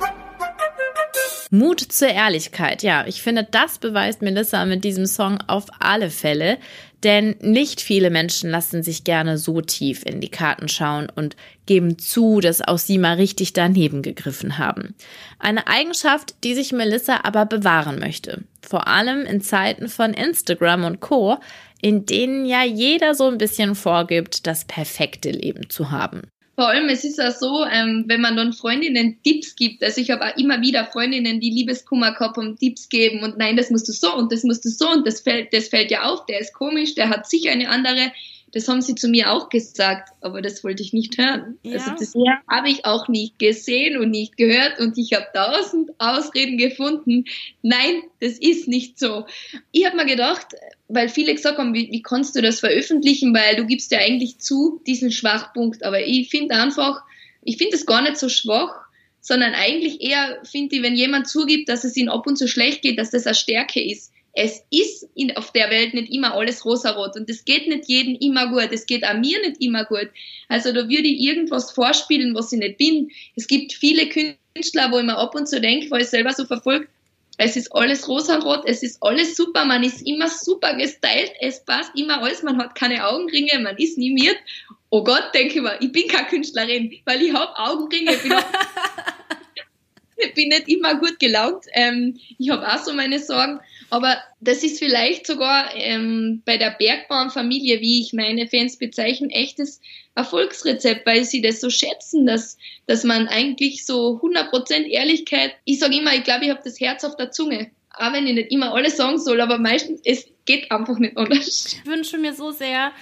Mut 1.51 1.81
zur 1.81 2.09
Ehrlichkeit. 2.09 2.83
Ja, 2.83 3.07
ich 3.07 3.23
finde, 3.23 3.47
das 3.49 3.79
beweist 3.79 4.23
Melissa 4.23 4.65
mit 4.65 4.85
diesem 4.85 5.07
Song 5.07 5.39
auf 5.47 5.67
alle 5.79 6.11
Fälle. 6.11 6.59
Denn 7.03 7.37
nicht 7.41 7.81
viele 7.81 8.11
Menschen 8.11 8.51
lassen 8.51 8.83
sich 8.83 9.05
gerne 9.05 9.37
so 9.37 9.61
tief 9.61 10.03
in 10.05 10.21
die 10.21 10.31
Karten 10.31 10.69
schauen 10.69 11.09
und 11.15 11.37
geben 11.67 11.99
zu, 11.99 12.41
dass 12.41 12.63
auch 12.63 12.79
sie 12.79 12.99
mal 12.99 13.17
richtig 13.17 13.53
daneben 13.53 14.03
gegriffen 14.03 14.59
haben. 14.59 14.95
Eine 15.39 15.67
Eigenschaft, 15.67 16.35
die 16.43 16.55
sich 16.55 16.73
Melissa 16.73 17.21
aber 17.25 17.45
bewahren 17.45 17.99
möchte. 17.99 18.45
Vor 18.63 18.89
allem 18.89 19.27
in 19.27 19.41
Zeiten 19.41 19.89
von 19.89 20.15
Instagram 20.15 20.85
und 20.85 21.01
Co., 21.01 21.39
in 21.83 22.07
denen 22.07 22.47
ja 22.47 22.65
jeder 22.65 23.15
so 23.15 23.29
ein 23.29 23.39
bisschen 23.39 23.75
vorgibt, 23.75 24.47
das 24.47 24.65
perfekte 24.65 25.31
Leben 25.31 25.69
zu 25.69 25.91
haben. 25.91 26.23
Vor 26.57 26.69
allem, 26.69 26.89
es 26.89 27.05
ist 27.05 27.19
ja 27.19 27.31
so, 27.33 27.67
ähm, 27.67 28.05
wenn 28.07 28.23
man 28.23 28.35
dann 28.35 28.55
Freundinnen 28.55 29.19
Tipps 29.23 29.57
gibt, 29.57 29.85
also 29.85 30.01
ich 30.01 30.11
habe 30.11 30.25
auch 30.25 30.37
immer 30.39 30.63
wieder 30.63 30.87
Freundinnen, 30.87 31.39
die 31.39 31.51
Liebeskummer 31.51 32.13
gehabt 32.13 32.39
und 32.39 32.59
Tipps 32.59 32.89
geben 32.89 33.23
und 33.23 33.37
nein, 33.37 33.59
das 33.59 33.69
musst 33.69 33.87
du 33.89 33.93
so 33.93 34.15
und 34.17 34.33
das 34.33 34.43
musst 34.43 34.65
du 34.65 34.71
so 34.71 34.89
und 34.89 35.07
das 35.07 35.21
fällt, 35.21 35.53
das 35.53 35.69
fällt 35.69 35.91
ja 35.91 36.05
auf, 36.05 36.25
der 36.25 36.41
ist 36.41 36.55
komisch, 36.55 36.95
der 36.95 37.11
hat 37.11 37.29
sicher 37.29 37.51
eine 37.51 37.69
andere 37.69 38.11
das 38.57 38.69
haben 38.69 38.81
sie 38.81 38.95
zu 38.95 39.09
mir 39.09 39.33
auch 39.33 39.51
gesagt, 39.51 40.15
aber 40.23 40.41
das 40.41 40.65
wollte 40.65 40.83
ich 40.83 40.95
nicht 40.95 41.19
hören. 41.19 41.59
Ja. 41.63 41.75
Also 41.75 41.91
das 41.91 42.15
habe 42.51 42.71
ich 42.71 42.87
auch 42.87 43.07
nicht 43.07 43.39
gesehen 43.39 43.99
und 43.99 44.11
nicht 44.11 44.39
gehört 44.39 44.81
und 44.81 44.97
ich 44.97 45.13
habe 45.13 45.27
tausend 45.35 45.91
Ausreden 45.99 46.57
gefunden. 46.57 47.27
Nein, 47.61 48.03
das 48.19 48.39
ist 48.39 48.67
nicht 48.67 48.99
so. 48.99 49.27
Ich 49.73 49.85
habe 49.85 49.97
mir 49.97 50.07
gedacht, 50.07 50.47
weil 50.89 51.11
viele 51.11 51.35
gesagt 51.35 51.59
haben, 51.59 51.75
wie, 51.75 51.93
wie 51.93 52.01
kannst 52.01 52.35
du 52.35 52.41
das 52.41 52.61
veröffentlichen, 52.61 53.35
weil 53.35 53.57
du 53.57 53.67
gibst 53.67 53.93
ja 53.93 53.99
eigentlich 53.99 54.39
zu 54.39 54.81
diesen 54.87 55.13
Schwachpunkt. 55.13 55.85
Aber 55.85 56.01
ich 56.01 56.31
finde 56.31 56.55
einfach, 56.55 57.03
ich 57.43 57.59
finde 57.59 57.77
es 57.77 57.85
gar 57.85 58.01
nicht 58.01 58.17
so 58.17 58.31
schwach, 58.31 58.75
sondern 59.21 59.53
eigentlich 59.53 60.01
eher 60.01 60.41
finde 60.45 60.77
ich, 60.77 60.83
wenn 60.83 60.97
jemand 60.97 61.29
zugibt, 61.29 61.69
dass 61.69 61.85
es 61.85 61.95
ihm 61.95 62.09
ab 62.09 62.27
und 62.27 62.37
zu 62.37 62.49
schlecht 62.49 62.81
geht, 62.81 62.99
dass 62.99 63.11
das 63.11 63.27
eine 63.27 63.35
Stärke 63.35 63.85
ist 63.85 64.13
es 64.37 64.63
ist 64.71 65.09
in, 65.15 65.35
auf 65.37 65.51
der 65.53 65.71
Welt 65.71 65.95
nicht 65.95 66.13
immer 66.13 66.35
alles 66.35 66.65
rosarot 66.65 67.17
und 67.17 67.29
es 67.31 67.45
geht 67.47 67.67
nicht 67.69 67.89
jedem 67.89 68.17
immer 68.17 68.49
gut. 68.49 68.69
Es 68.71 68.85
geht 68.85 69.03
auch 69.03 69.15
mir 69.15 69.41
nicht 69.41 69.63
immer 69.63 69.87
gut. 69.87 70.11
Also 70.49 70.73
da 70.73 70.89
würde 70.89 71.09
ich 71.09 71.21
irgendwas 71.21 71.73
vorspielen, 71.73 72.35
was 72.35 72.53
ich 72.53 72.59
nicht 72.59 72.77
bin. 72.77 73.11
Es 73.35 73.47
gibt 73.47 73.73
viele 73.73 74.09
Künstler, 74.09 74.93
wo 74.93 74.99
ich 74.99 75.05
mir 75.05 75.17
ab 75.17 75.35
und 75.35 75.49
zu 75.49 75.59
denke, 75.59 75.91
weil 75.91 76.03
ich 76.03 76.09
selber 76.09 76.33
so 76.33 76.45
verfolgt, 76.45 76.89
es 77.39 77.57
ist 77.57 77.75
alles 77.75 78.09
rosarot, 78.09 78.63
es 78.67 78.83
ist 78.83 79.03
alles 79.03 79.37
super, 79.37 79.65
man 79.65 79.83
ist 79.83 80.07
immer 80.07 80.29
super 80.29 80.75
gestylt, 80.75 81.33
es 81.41 81.65
passt 81.65 81.91
immer 81.95 82.23
alles, 82.23 82.43
man 82.43 82.59
hat 82.59 82.75
keine 82.75 83.07
Augenringe, 83.07 83.59
man 83.61 83.77
ist 83.77 83.99
nimiert. 83.99 84.37
Oh 84.91 85.03
Gott, 85.03 85.31
denke 85.35 85.57
ich 85.57 85.63
mir, 85.63 85.77
ich 85.81 85.93
bin 85.93 86.09
keine 86.09 86.29
Künstlerin, 86.29 86.95
weil 87.05 87.23
ich 87.23 87.33
habe 87.33 87.59
Augenringe. 87.59 88.13
Ich 90.17 90.33
bin, 90.35 90.49
nicht 90.49 90.69
immer 90.69 90.95
gut 90.99 91.19
gelaunt. 91.19 91.65
Ähm, 91.73 92.19
ich 92.39 92.51
habe 92.51 92.67
auch 92.67 92.79
so 92.79 92.93
meine 92.93 93.19
Sorgen. 93.19 93.61
Aber 93.91 94.17
das 94.41 94.63
ist 94.63 94.79
vielleicht 94.79 95.27
sogar 95.27 95.75
ähm, 95.75 96.43
bei 96.45 96.57
der 96.57 96.71
Bergbaumfamilie, 96.71 97.81
wie 97.81 98.01
ich 98.01 98.13
meine 98.13 98.49
Fans 98.49 98.79
bezeichne, 98.79 99.29
echtes 99.31 99.81
Erfolgsrezept, 100.15 101.07
weil 101.07 101.25
sie 101.25 101.43
das 101.43 101.61
so 101.61 101.71
schätzen, 101.71 102.27
dass, 102.27 102.59
dass 102.87 103.05
man 103.05 103.29
eigentlich 103.29 103.85
so 103.85 104.21
100% 104.23 104.87
Ehrlichkeit, 104.87 105.55
ich 105.65 105.79
sage 105.79 105.97
immer, 105.97 106.15
ich 106.15 106.25
glaube, 106.25 106.45
ich 106.45 106.51
habe 106.51 106.63
das 106.65 106.81
Herz 106.81 107.05
auf 107.05 107.17
der 107.17 107.31
Zunge. 107.31 107.71
Auch 107.91 108.13
wenn 108.13 108.27
ich 108.27 108.35
nicht 108.35 108.51
immer 108.51 108.75
alles 108.75 108.97
sagen 108.97 109.19
soll, 109.19 109.41
aber 109.41 109.59
meistens, 109.59 110.01
es 110.05 110.27
geht 110.45 110.71
einfach 110.71 110.99
nicht 110.99 111.17
anders. 111.17 111.73
Ich 111.73 111.87
wünsche 111.87 112.19
mir 112.19 112.35
so 112.35 112.51
sehr, 112.51 112.93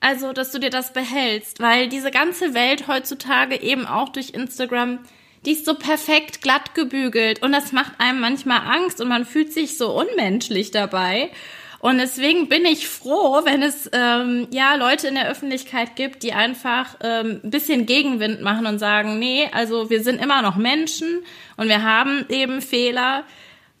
also, 0.00 0.32
dass 0.32 0.52
du 0.52 0.58
dir 0.58 0.70
das 0.70 0.92
behältst, 0.92 1.60
weil 1.60 1.88
diese 1.88 2.10
ganze 2.10 2.54
Welt 2.54 2.86
heutzutage 2.86 3.60
eben 3.60 3.86
auch 3.86 4.10
durch 4.10 4.30
Instagram 4.30 5.00
die 5.46 5.52
ist 5.52 5.64
so 5.64 5.74
perfekt 5.74 6.42
glatt 6.42 6.74
gebügelt 6.74 7.42
und 7.42 7.52
das 7.52 7.72
macht 7.72 7.92
einem 7.98 8.20
manchmal 8.20 8.60
Angst 8.66 9.00
und 9.00 9.08
man 9.08 9.24
fühlt 9.24 9.52
sich 9.52 9.78
so 9.78 9.92
unmenschlich 9.92 10.72
dabei. 10.72 11.30
Und 11.78 11.98
deswegen 11.98 12.48
bin 12.48 12.64
ich 12.64 12.88
froh, 12.88 13.42
wenn 13.44 13.62
es 13.62 13.88
ähm, 13.92 14.48
ja 14.50 14.74
Leute 14.74 15.06
in 15.08 15.14
der 15.14 15.30
Öffentlichkeit 15.30 15.94
gibt, 15.94 16.22
die 16.22 16.32
einfach 16.32 16.96
ähm, 17.02 17.40
ein 17.44 17.50
bisschen 17.50 17.86
Gegenwind 17.86 18.42
machen 18.42 18.66
und 18.66 18.78
sagen, 18.78 19.18
nee, 19.18 19.48
also 19.52 19.88
wir 19.88 20.02
sind 20.02 20.20
immer 20.20 20.42
noch 20.42 20.56
Menschen 20.56 21.20
und 21.56 21.68
wir 21.68 21.82
haben 21.82 22.24
eben 22.28 22.60
Fehler. 22.60 23.24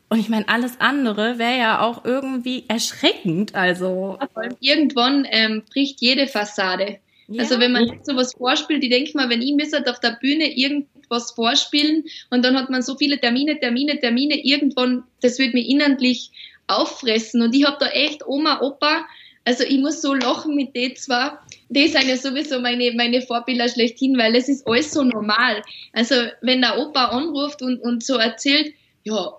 Und 0.08 0.20
ich 0.20 0.28
meine, 0.28 0.48
alles 0.48 0.80
andere 0.80 1.38
wäre 1.38 1.58
ja 1.58 1.80
auch 1.80 2.04
irgendwie 2.04 2.64
erschreckend. 2.68 3.56
Also 3.56 4.18
irgendwann 4.60 5.26
ähm, 5.28 5.64
bricht 5.68 6.00
jede 6.00 6.28
Fassade. 6.28 6.98
Ja. 7.28 7.42
Also 7.42 7.58
wenn 7.58 7.72
man 7.72 7.86
jetzt 7.86 8.06
sowas 8.06 8.34
vorspielt, 8.34 8.82
die 8.82 8.88
denke 8.88 9.16
mal, 9.16 9.28
wenn 9.28 9.42
ich 9.42 9.52
mir 9.54 9.66
auf 9.90 10.00
der 10.00 10.16
Bühne 10.20 10.56
irgend 10.56 10.86
was 11.08 11.32
vorspielen. 11.32 12.04
Und 12.30 12.44
dann 12.44 12.56
hat 12.56 12.70
man 12.70 12.82
so 12.82 12.96
viele 12.96 13.18
Termine, 13.18 13.58
Termine, 13.58 13.98
Termine, 14.00 14.44
irgendwann, 14.44 15.04
das 15.22 15.38
wird 15.38 15.54
mir 15.54 15.66
inhaltlich 15.66 16.30
auffressen. 16.66 17.42
Und 17.42 17.54
ich 17.54 17.66
habe 17.66 17.76
da 17.80 17.88
echt 17.88 18.26
Oma, 18.26 18.60
Opa, 18.60 19.06
also 19.44 19.62
ich 19.62 19.78
muss 19.78 20.02
so 20.02 20.12
lachen 20.12 20.56
mit 20.56 20.74
denen 20.74 20.96
zwar, 20.96 21.46
die 21.68 21.86
sind 21.86 22.08
ja 22.08 22.16
sowieso 22.16 22.58
meine, 22.60 22.92
meine 22.92 23.22
Vorbilder 23.22 23.68
schlechthin, 23.68 24.18
weil 24.18 24.34
es 24.34 24.48
ist 24.48 24.66
alles 24.66 24.90
so 24.90 25.04
normal. 25.04 25.62
Also 25.92 26.16
wenn 26.42 26.62
der 26.62 26.78
Opa 26.78 27.06
anruft 27.06 27.62
und, 27.62 27.80
und 27.80 28.04
so 28.04 28.16
erzählt, 28.16 28.74
ja, 29.04 29.34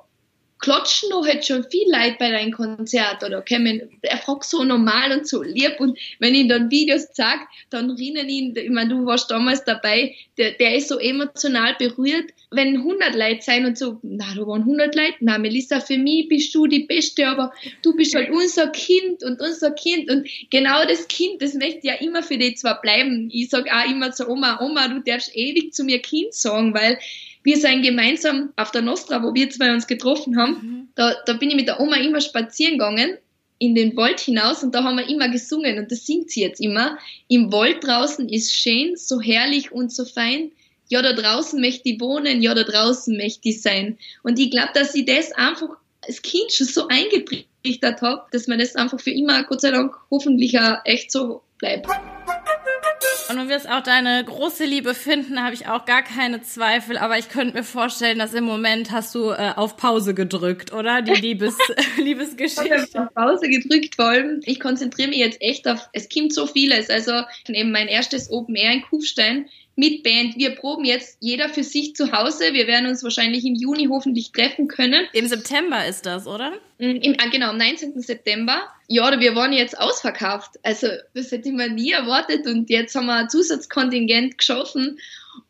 klotschen 0.60 1.10
noch 1.10 1.26
halt 1.26 1.46
schon 1.46 1.64
viel 1.70 1.90
Leid 1.90 2.18
bei 2.18 2.32
deinem 2.32 2.52
Konzert 2.52 3.24
oder 3.24 3.42
kommen, 3.42 3.82
er 4.02 4.18
fragt 4.18 4.46
so 4.46 4.64
normal 4.64 5.12
und 5.12 5.28
so 5.28 5.44
lieb 5.44 5.80
und 5.80 5.98
wenn 6.20 6.36
ich 6.36 6.48
dann 6.48 6.72
Videos 6.72 7.12
zeige, 7.14 7.42
dann 7.70 7.92
rinnen 7.92 8.30
ihn, 8.30 8.56
ich 8.56 8.70
meine, 8.70 8.90
du 8.90 9.06
warst 9.06 9.30
damals 9.30 9.64
dabei, 9.64 10.16
der, 10.38 10.52
der 10.54 10.76
ist 10.76 10.90
so 10.90 10.98
emotional 10.98 11.76
berührt, 11.78 12.32
wenn 12.52 12.78
100 12.78 13.14
Leute 13.16 13.42
sein 13.42 13.66
und 13.66 13.78
so, 13.78 14.00
na, 14.04 14.26
da 14.36 14.48
waren 14.48 14.62
100 14.62 14.96
Leute, 14.96 15.16
na, 15.20 15.38
Melissa, 15.38 15.80
für 15.80 15.98
mich 15.98 16.30
bist 16.30 16.56
du 16.56 16.66
die 16.66 16.86
Beste, 16.86 17.28
aber 17.28 17.52
du 17.82 17.96
bist 17.96 18.16
halt 18.16 18.30
unser 18.32 18.68
Kind 18.68 19.24
und 19.24 19.42
unser 19.42 19.72
Kind 19.72 20.10
und 20.10 20.28
genau 20.50 20.86
das 20.86 21.08
Kind, 21.08 21.42
das 21.42 21.54
möchte 21.56 21.88
ja 21.88 21.96
immer 21.96 22.24
für 22.24 22.38
dich 22.38 22.58
zwar 22.58 22.82
bleiben. 22.82 23.30
Ich 23.32 23.50
sag 23.50 23.68
auch 23.72 23.90
immer 23.90 24.12
zur 24.12 24.30
Oma, 24.30 24.62
Oma, 24.62 24.88
du 24.88 25.02
darfst 25.02 25.36
ewig 25.36 25.74
zu 25.74 25.84
mir 25.84 26.00
Kind 26.00 26.34
sagen, 26.34 26.74
weil 26.74 26.98
wir 27.48 27.56
sind 27.56 27.82
gemeinsam 27.82 28.52
auf 28.58 28.72
der 28.72 28.82
Nostra, 28.82 29.24
wo 29.24 29.34
wir 29.34 29.50
zwei 29.50 29.74
uns 29.74 29.88
getroffen 29.88 30.38
haben. 30.38 30.52
Mhm. 30.52 30.88
Da, 30.96 31.16
da 31.26 31.32
bin 31.32 31.50
ich 31.50 31.56
mit 31.56 31.70
der 31.70 31.80
Oma 31.80 31.96
immer 31.96 32.20
spazieren 32.20 32.74
gegangen 32.74 33.18
in 33.58 33.74
den 33.74 33.96
Wald 33.96 34.20
hinaus 34.20 34.64
und 34.64 34.76
da 34.76 34.84
haben 34.84 34.98
wir 34.98 35.08
immer 35.08 35.30
gesungen 35.30 35.80
und 35.80 35.90
das 35.90 36.06
singt 36.06 36.30
sie 36.30 36.42
jetzt 36.42 36.60
immer. 36.60 36.98
Im 37.30 37.50
Wald 37.54 37.86
draußen 37.86 38.28
ist 38.28 38.54
schön, 38.54 38.98
so 38.98 39.22
herrlich 39.22 39.72
und 39.72 39.94
so 39.94 40.04
fein. 40.04 40.52
Ja, 40.90 41.02
da 41.02 41.14
draußen 41.14 41.62
möchte 41.62 41.88
ich 41.88 42.02
wohnen, 42.02 42.42
ja, 42.42 42.54
da 42.54 42.64
draußen 42.64 43.16
möchte 43.16 43.48
ich 43.48 43.62
sein. 43.62 43.98
Und 44.24 44.38
ich 44.40 44.52
glaube, 44.52 44.72
dass 44.74 44.94
ich 44.94 45.06
das 45.06 45.32
einfach 45.32 45.70
als 46.06 46.22
Kind 46.22 46.52
schon 46.52 46.68
so 46.68 46.90
eingetrichtert 46.90 48.02
habe, 48.02 48.24
dass 48.34 48.48
man 48.48 48.60
das 48.60 48.76
einfach 48.76 49.00
für 49.00 49.12
immer, 49.12 49.44
Gott 49.44 49.62
sei 49.62 49.72
Dank, 49.72 49.96
hoffentlich 50.12 50.60
auch 50.60 50.80
echt 50.84 51.14
so 51.14 51.44
bleibt. 51.60 51.88
Und 53.30 53.38
du 53.38 53.50
wirst 53.50 53.70
auch 53.70 53.82
deine 53.82 54.24
große 54.24 54.66
Liebe 54.66 54.94
finden, 54.94 55.42
habe 55.44 55.54
ich 55.54 55.68
auch 55.68 55.86
gar 55.86 56.02
keine 56.02 56.42
Zweifel. 56.42 56.98
Aber 56.98 57.18
ich 57.18 57.30
könnte 57.30 57.56
mir 57.56 57.64
vorstellen, 57.64 58.20
dass 58.20 58.34
im 58.34 58.44
Moment 58.44 58.92
hast 58.92 59.14
du 59.16 59.32
äh, 59.32 59.54
auf 59.56 59.78
Pause 59.78 60.14
gedrückt, 60.14 60.74
oder? 60.74 61.02
Die 61.02 61.14
Liebes 61.22 61.58
Liebesgeschichte. 61.98 62.88
Ich 62.90 62.98
auf 62.98 63.14
Pause 63.14 63.50
gedrückt, 63.50 63.96
vor 63.96 64.06
allem. 64.06 64.42
Ich 64.44 64.60
konzentriere 64.60 65.10
mich 65.10 65.20
jetzt 65.20 65.42
echt 65.42 65.68
auf, 65.68 65.90
es 65.94 66.10
kommt 66.10 66.34
so 66.34 66.48
vieles. 66.48 66.90
Also 66.90 67.24
eben 67.48 67.72
mein 67.72 67.88
erstes 67.88 68.32
Open 68.32 68.56
Air 68.56 68.74
in 68.74 68.82
Kufstein 68.84 69.50
mit 69.78 70.02
Band. 70.02 70.36
Wir 70.38 70.56
proben 70.56 70.84
jetzt 70.86 71.18
jeder 71.22 71.50
für 71.50 71.64
sich 71.64 71.96
zu 71.96 72.12
Hause. 72.12 72.52
Wir 72.52 72.66
werden 72.66 72.88
uns 72.88 73.04
wahrscheinlich 73.04 73.46
im 73.46 73.54
Juni 73.54 73.88
hoffentlich 73.90 74.32
treffen 74.32 74.68
können. 74.68 75.06
Im 75.14 75.28
September 75.28 75.86
ist 75.86 76.06
das, 76.08 76.26
oder? 76.26 76.52
Mm, 76.80 76.98
Im, 76.98 77.16
ah, 77.20 77.30
genau, 77.32 77.50
am 77.50 77.58
19. 77.58 78.02
September. 78.02 78.64
Ja, 78.88 79.20
wir 79.20 79.36
waren 79.36 79.54
jetzt 79.54 79.80
ausverkauft. 79.80 80.60
Also 80.64 80.88
das 81.14 81.32
hätte 81.32 81.52
man 81.52 81.76
nie 81.76 81.92
erwartet 81.92 82.48
und 82.48 82.72
jetzt 82.72 82.96
haben 82.96 83.06
wir 83.06 83.14
ein 83.14 83.30
Zusatzkontingent 83.30 84.40
geschaffen 84.40 85.00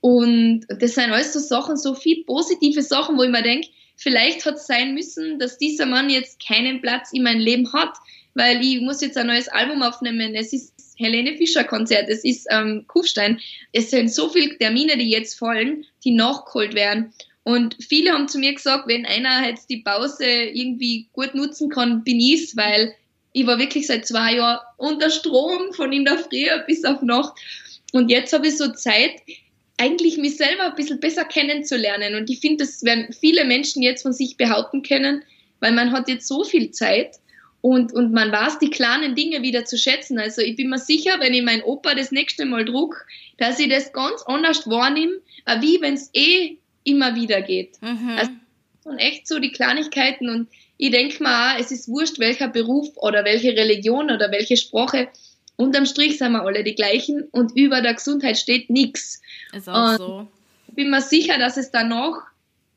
und 0.02 0.66
das 0.68 0.96
sind 0.96 1.12
alles 1.12 1.32
so 1.32 1.40
Sachen, 1.40 1.78
so 1.78 1.96
viel 1.96 2.26
positive 2.26 2.82
Sachen, 2.82 3.18
wo 3.18 3.24
ich 3.24 3.32
mir 3.32 3.44
denke, 3.44 3.70
vielleicht 3.96 4.46
hat 4.46 4.56
es 4.56 4.68
sein 4.68 4.94
müssen, 4.94 5.40
dass 5.40 5.58
dieser 5.58 5.86
Mann 5.86 6.10
jetzt 6.10 6.46
keinen 6.46 6.82
Platz 6.82 7.14
in 7.14 7.24
meinem 7.24 7.40
Leben 7.40 7.72
hat, 7.72 7.94
weil 8.34 8.62
ich 8.62 8.82
muss 8.82 9.00
jetzt 9.00 9.18
ein 9.18 9.28
neues 9.28 9.48
Album 9.48 9.82
aufnehmen. 9.82 10.36
Es 10.36 10.52
ist 10.52 10.77
Helene 10.98 11.38
Fischer 11.38 11.64
Konzert, 11.64 12.10
es 12.10 12.24
ist 12.24 12.48
ähm, 12.52 12.86
Kufstein. 12.88 13.40
Es 13.72 13.92
sind 13.92 14.12
so 14.12 14.30
viele 14.30 14.58
Termine, 14.58 14.98
die 14.98 15.10
jetzt 15.10 15.38
fallen, 15.38 15.86
die 16.04 16.12
nachgeholt 16.12 16.74
werden. 16.74 17.14
Und 17.44 17.78
viele 17.80 18.12
haben 18.12 18.28
zu 18.28 18.40
mir 18.40 18.54
gesagt, 18.54 18.88
wenn 18.88 19.06
einer 19.06 19.48
jetzt 19.48 19.70
die 19.70 19.78
Pause 19.78 20.26
irgendwie 20.26 21.08
gut 21.14 21.34
nutzen 21.34 21.70
kann, 21.70 22.04
bin 22.04 22.20
ich's, 22.20 22.58
weil 22.58 22.94
ich 23.32 23.46
war 23.46 23.60
wirklich 23.60 23.88
seit 23.88 24.06
zwei 24.06 24.36
Jahren 24.36 24.60
unter 24.78 25.10
Strom 25.10 25.72
von 25.74 25.94
in 25.94 26.04
der 26.04 26.18
Früh 26.18 26.46
bis 26.66 26.84
auf 26.84 27.02
Nacht. 27.04 27.40
Und 27.94 28.10
jetzt 28.10 28.34
habe 28.34 28.48
ich 28.48 28.58
so 28.58 28.74
Zeit, 28.74 29.12
eigentlich 29.78 30.18
mich 30.18 30.38
selber 30.38 30.64
ein 30.64 30.76
bisschen 30.76 31.00
besser 31.00 31.24
kennenzulernen. 31.24 32.16
Und 32.16 32.30
ich 32.30 32.40
finde, 32.40 32.66
das 32.66 32.84
werden 32.84 33.14
viele 33.14 33.46
Menschen 33.46 33.82
jetzt 33.82 34.02
von 34.02 34.12
sich 34.12 34.36
behaupten 34.36 34.82
können, 34.82 35.24
weil 35.60 35.72
man 35.72 35.92
hat 35.92 36.10
jetzt 36.10 36.28
so 36.28 36.44
viel 36.44 36.72
Zeit 36.72 37.18
und, 37.62 37.94
und 37.94 38.14
man 38.14 38.32
weiß 38.32 38.60
die 38.60 38.70
kleinen 38.70 39.16
Dinge 39.16 39.42
wieder 39.42 39.66
zu 39.66 39.78
schätzen. 39.78 40.20
Also 40.20 40.42
ich 40.42 40.56
bin 40.56 40.70
mir 40.70 40.78
sicher, 40.78 41.20
wenn 41.20 41.34
ich 41.34 41.44
meinen 41.44 41.64
Opa 41.64 41.96
das 41.96 42.12
nächste 42.12 42.46
Mal 42.46 42.66
druck, 42.66 43.06
dass 43.38 43.60
ich 43.60 43.70
das 43.70 43.94
ganz 43.94 44.22
anders 44.24 44.68
wahrnehme, 44.70 45.20
wie 45.60 45.82
wenn 45.82 45.96
es 45.96 46.10
eh 46.14 46.58
immer 46.84 47.16
wieder 47.16 47.42
geht. 47.42 47.82
Mhm. 47.82 48.16
Also 48.18 48.32
und 48.88 49.00
echt 49.00 49.28
so 49.28 49.40
die 49.40 49.52
Kleinigkeiten 49.52 50.30
und 50.30 50.48
ich 50.78 50.92
denke 50.92 51.22
mal 51.22 51.56
auch, 51.56 51.60
es 51.60 51.72
ist 51.72 51.90
wurscht, 51.90 52.20
welcher 52.20 52.48
Beruf 52.48 52.88
oder 52.96 53.26
welche 53.26 53.50
Religion 53.50 54.12
oder 54.12 54.32
welche 54.32 54.56
Sprache. 54.56 55.10
Unterm 55.58 55.86
Strich 55.86 56.18
sind 56.18 56.32
wir 56.32 56.44
alle 56.44 56.64
die 56.64 56.76
gleichen 56.76 57.24
und 57.32 57.58
über 57.58 57.82
der 57.82 57.96
Gesundheit 57.96 58.38
steht 58.38 58.70
nichts. 58.70 59.22
Ist 59.54 59.68
auch 59.68 59.92
und 59.92 59.98
so. 59.98 60.28
Ich 60.70 60.76
bin 60.76 60.90
mir 60.90 61.02
sicher, 61.02 61.38
dass 61.40 61.58
es 61.58 61.72
danach, 61.72 62.22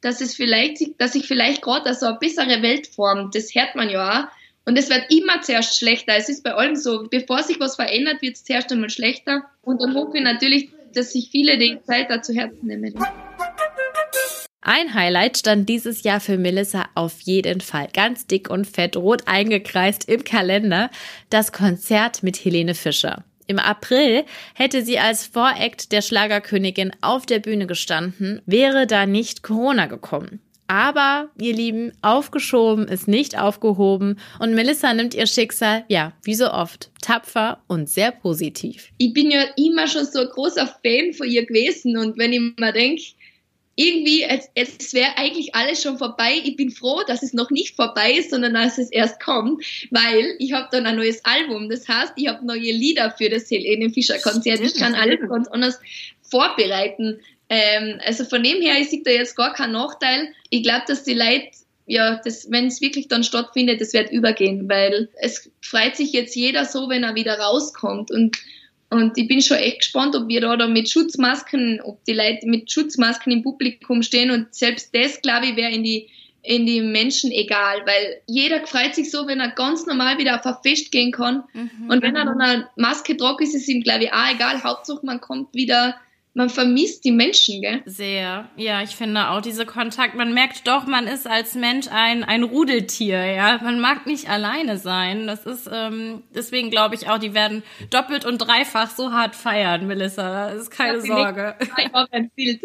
dass 0.00 0.20
es 0.20 0.34
vielleicht, 0.34 0.98
dass 0.98 1.12
sich 1.12 1.26
vielleicht 1.26 1.62
gerade 1.62 1.94
so 1.94 2.06
eine 2.06 2.18
bessere 2.18 2.62
Welt 2.62 2.86
formt. 2.86 3.34
Das 3.34 3.54
hört 3.54 3.76
man 3.76 3.90
ja 3.90 4.24
auch 4.24 4.39
und 4.70 4.78
es 4.78 4.88
wird 4.88 5.12
immer 5.12 5.42
zuerst 5.42 5.76
schlechter. 5.76 6.14
Es 6.16 6.28
ist 6.28 6.44
bei 6.44 6.54
allem 6.54 6.76
so, 6.76 7.08
bevor 7.10 7.42
sich 7.42 7.58
was 7.58 7.74
verändert, 7.74 8.22
wird 8.22 8.36
es 8.36 8.44
zuerst 8.44 8.70
einmal 8.70 8.88
schlechter. 8.88 9.42
Und 9.62 9.82
dann 9.82 9.96
hoffe 9.96 10.18
ich 10.18 10.22
natürlich, 10.22 10.70
dass 10.94 11.12
sich 11.12 11.28
viele 11.32 11.58
die 11.58 11.80
Zeit 11.82 12.08
dazu 12.08 12.32
Herzen 12.32 12.68
nehmen. 12.68 12.94
Ein 14.60 14.94
Highlight 14.94 15.38
stand 15.38 15.68
dieses 15.68 16.04
Jahr 16.04 16.20
für 16.20 16.38
Melissa 16.38 16.88
auf 16.94 17.20
jeden 17.22 17.60
Fall. 17.60 17.88
Ganz 17.92 18.28
dick 18.28 18.48
und 18.48 18.64
fett 18.64 18.96
rot 18.96 19.22
eingekreist 19.26 20.08
im 20.08 20.22
Kalender. 20.22 20.90
Das 21.30 21.50
Konzert 21.50 22.22
mit 22.22 22.44
Helene 22.44 22.76
Fischer. 22.76 23.24
Im 23.48 23.58
April 23.58 24.24
hätte 24.54 24.84
sie 24.84 25.00
als 25.00 25.26
Voract 25.26 25.90
der 25.90 26.02
Schlagerkönigin 26.02 26.92
auf 27.00 27.26
der 27.26 27.40
Bühne 27.40 27.66
gestanden, 27.66 28.40
wäre 28.46 28.86
da 28.86 29.04
nicht 29.04 29.42
Corona 29.42 29.86
gekommen. 29.86 30.40
Aber, 30.70 31.30
ihr 31.36 31.52
Lieben, 31.52 31.90
aufgeschoben 32.00 32.86
ist 32.86 33.08
nicht 33.08 33.36
aufgehoben 33.36 34.20
und 34.38 34.54
Melissa 34.54 34.94
nimmt 34.94 35.14
ihr 35.14 35.26
Schicksal, 35.26 35.84
ja, 35.88 36.12
wie 36.22 36.36
so 36.36 36.48
oft, 36.48 36.92
tapfer 37.02 37.60
und 37.66 37.90
sehr 37.90 38.12
positiv. 38.12 38.92
Ich 38.98 39.12
bin 39.12 39.32
ja 39.32 39.46
immer 39.56 39.88
schon 39.88 40.04
so 40.04 40.20
ein 40.20 40.28
großer 40.28 40.68
Fan 40.68 41.12
von 41.12 41.28
ihr 41.28 41.44
gewesen 41.44 41.96
und 41.96 42.16
wenn 42.18 42.32
ich 42.32 42.40
mir 42.56 42.72
denke, 42.72 43.02
irgendwie, 43.74 44.22
es, 44.22 44.48
es 44.54 44.94
wäre 44.94 45.16
eigentlich 45.16 45.56
alles 45.56 45.82
schon 45.82 45.98
vorbei. 45.98 46.34
Ich 46.44 46.54
bin 46.54 46.70
froh, 46.70 47.00
dass 47.04 47.24
es 47.24 47.32
noch 47.32 47.50
nicht 47.50 47.74
vorbei 47.74 48.12
ist, 48.12 48.30
sondern 48.30 48.54
dass 48.54 48.78
es 48.78 48.92
erst 48.92 49.18
kommt, 49.20 49.64
weil 49.90 50.36
ich 50.38 50.52
habe 50.52 50.68
dann 50.70 50.86
ein 50.86 50.96
neues 50.96 51.24
Album. 51.24 51.68
Das 51.68 51.88
heißt, 51.88 52.12
ich 52.14 52.28
habe 52.28 52.46
neue 52.46 52.60
Lieder 52.60 53.10
für 53.10 53.28
das 53.28 53.50
Helene 53.50 53.90
Fischer 53.90 54.18
Konzert. 54.20 54.60
Ich 54.60 54.74
kann 54.74 54.94
alles 54.94 55.18
ganz 55.28 55.48
anders 55.48 55.80
vorbereiten. 56.22 57.18
Ähm, 57.50 58.00
also 58.06 58.24
von 58.24 58.42
dem 58.42 58.62
her, 58.62 58.80
ich 58.80 58.90
sehe 58.90 59.02
da 59.04 59.10
jetzt 59.10 59.36
gar 59.36 59.52
keinen 59.52 59.72
Nachteil. 59.72 60.32
Ich 60.48 60.62
glaube, 60.62 60.84
dass 60.86 61.04
die 61.04 61.14
Leute 61.14 61.50
ja, 61.90 62.20
wenn 62.48 62.68
es 62.68 62.80
wirklich 62.80 63.08
dann 63.08 63.24
stattfindet, 63.24 63.80
das 63.80 63.92
wird 63.92 64.12
übergehen, 64.12 64.68
weil 64.68 65.08
es 65.20 65.50
freut 65.60 65.96
sich 65.96 66.12
jetzt 66.12 66.36
jeder 66.36 66.64
so, 66.64 66.88
wenn 66.88 67.02
er 67.02 67.16
wieder 67.16 67.38
rauskommt 67.38 68.12
und 68.12 68.38
und 68.92 69.16
ich 69.16 69.28
bin 69.28 69.40
schon 69.40 69.56
echt 69.56 69.80
gespannt, 69.80 70.16
ob 70.16 70.26
wir 70.26 70.40
da, 70.40 70.56
da 70.56 70.66
mit 70.66 70.90
Schutzmasken, 70.90 71.80
ob 71.80 72.04
die 72.06 72.12
Leute 72.12 72.46
mit 72.46 72.70
Schutzmasken 72.72 73.32
im 73.32 73.42
Publikum 73.42 74.02
stehen 74.02 74.32
und 74.32 74.52
selbst 74.52 74.92
das, 74.94 75.22
glaube 75.22 75.46
ich, 75.46 75.56
wäre 75.56 75.72
in 75.72 75.84
die 75.84 76.08
in 76.42 76.64
die 76.64 76.80
Menschen 76.80 77.30
egal, 77.30 77.82
weil 77.86 78.20
jeder 78.26 78.66
freut 78.66 78.94
sich 78.94 79.10
so, 79.10 79.26
wenn 79.26 79.40
er 79.40 79.50
ganz 79.50 79.86
normal 79.86 80.18
wieder 80.18 80.36
auf 80.36 80.46
ein 80.46 80.56
Fest 80.64 80.90
gehen 80.90 81.12
kann. 81.12 81.44
Mhm. 81.52 81.90
Und 81.90 82.02
wenn 82.02 82.16
er 82.16 82.24
dann 82.24 82.40
eine 82.40 82.68
Maske 82.76 83.16
tragt, 83.16 83.42
ist 83.42 83.54
es 83.54 83.68
ihm, 83.68 83.82
glaube 83.82 84.04
ich, 84.04 84.12
auch 84.12 84.34
egal. 84.34 84.62
Hauptsache, 84.62 85.04
man 85.04 85.20
kommt 85.20 85.54
wieder 85.54 85.96
man 86.34 86.48
vermisst 86.48 87.04
die 87.04 87.10
Menschen, 87.10 87.60
gell? 87.60 87.82
Sehr. 87.86 88.48
Ja, 88.56 88.82
ich 88.82 88.90
finde 88.90 89.30
auch 89.30 89.40
diese 89.40 89.66
Kontakt, 89.66 90.14
man 90.14 90.32
merkt 90.32 90.66
doch, 90.66 90.86
man 90.86 91.06
ist 91.06 91.26
als 91.26 91.54
Mensch 91.54 91.88
ein, 91.90 92.22
ein 92.22 92.44
Rudeltier, 92.44 93.24
ja. 93.24 93.58
Man 93.62 93.80
mag 93.80 94.06
nicht 94.06 94.28
alleine 94.28 94.78
sein. 94.78 95.26
Das 95.26 95.44
ist, 95.44 95.68
ähm, 95.72 96.22
deswegen 96.34 96.70
glaube 96.70 96.94
ich 96.94 97.08
auch, 97.08 97.18
die 97.18 97.34
werden 97.34 97.62
doppelt 97.90 98.24
und 98.24 98.38
dreifach 98.38 98.90
so 98.90 99.12
hart 99.12 99.34
feiern, 99.34 99.86
Melissa. 99.86 100.50
Das 100.50 100.62
ist 100.62 100.70
keine 100.70 100.98
das 100.98 101.06
Sorge. 101.06 101.56
Ich 101.80 101.94
ein 102.12 102.30
Bild. 102.36 102.60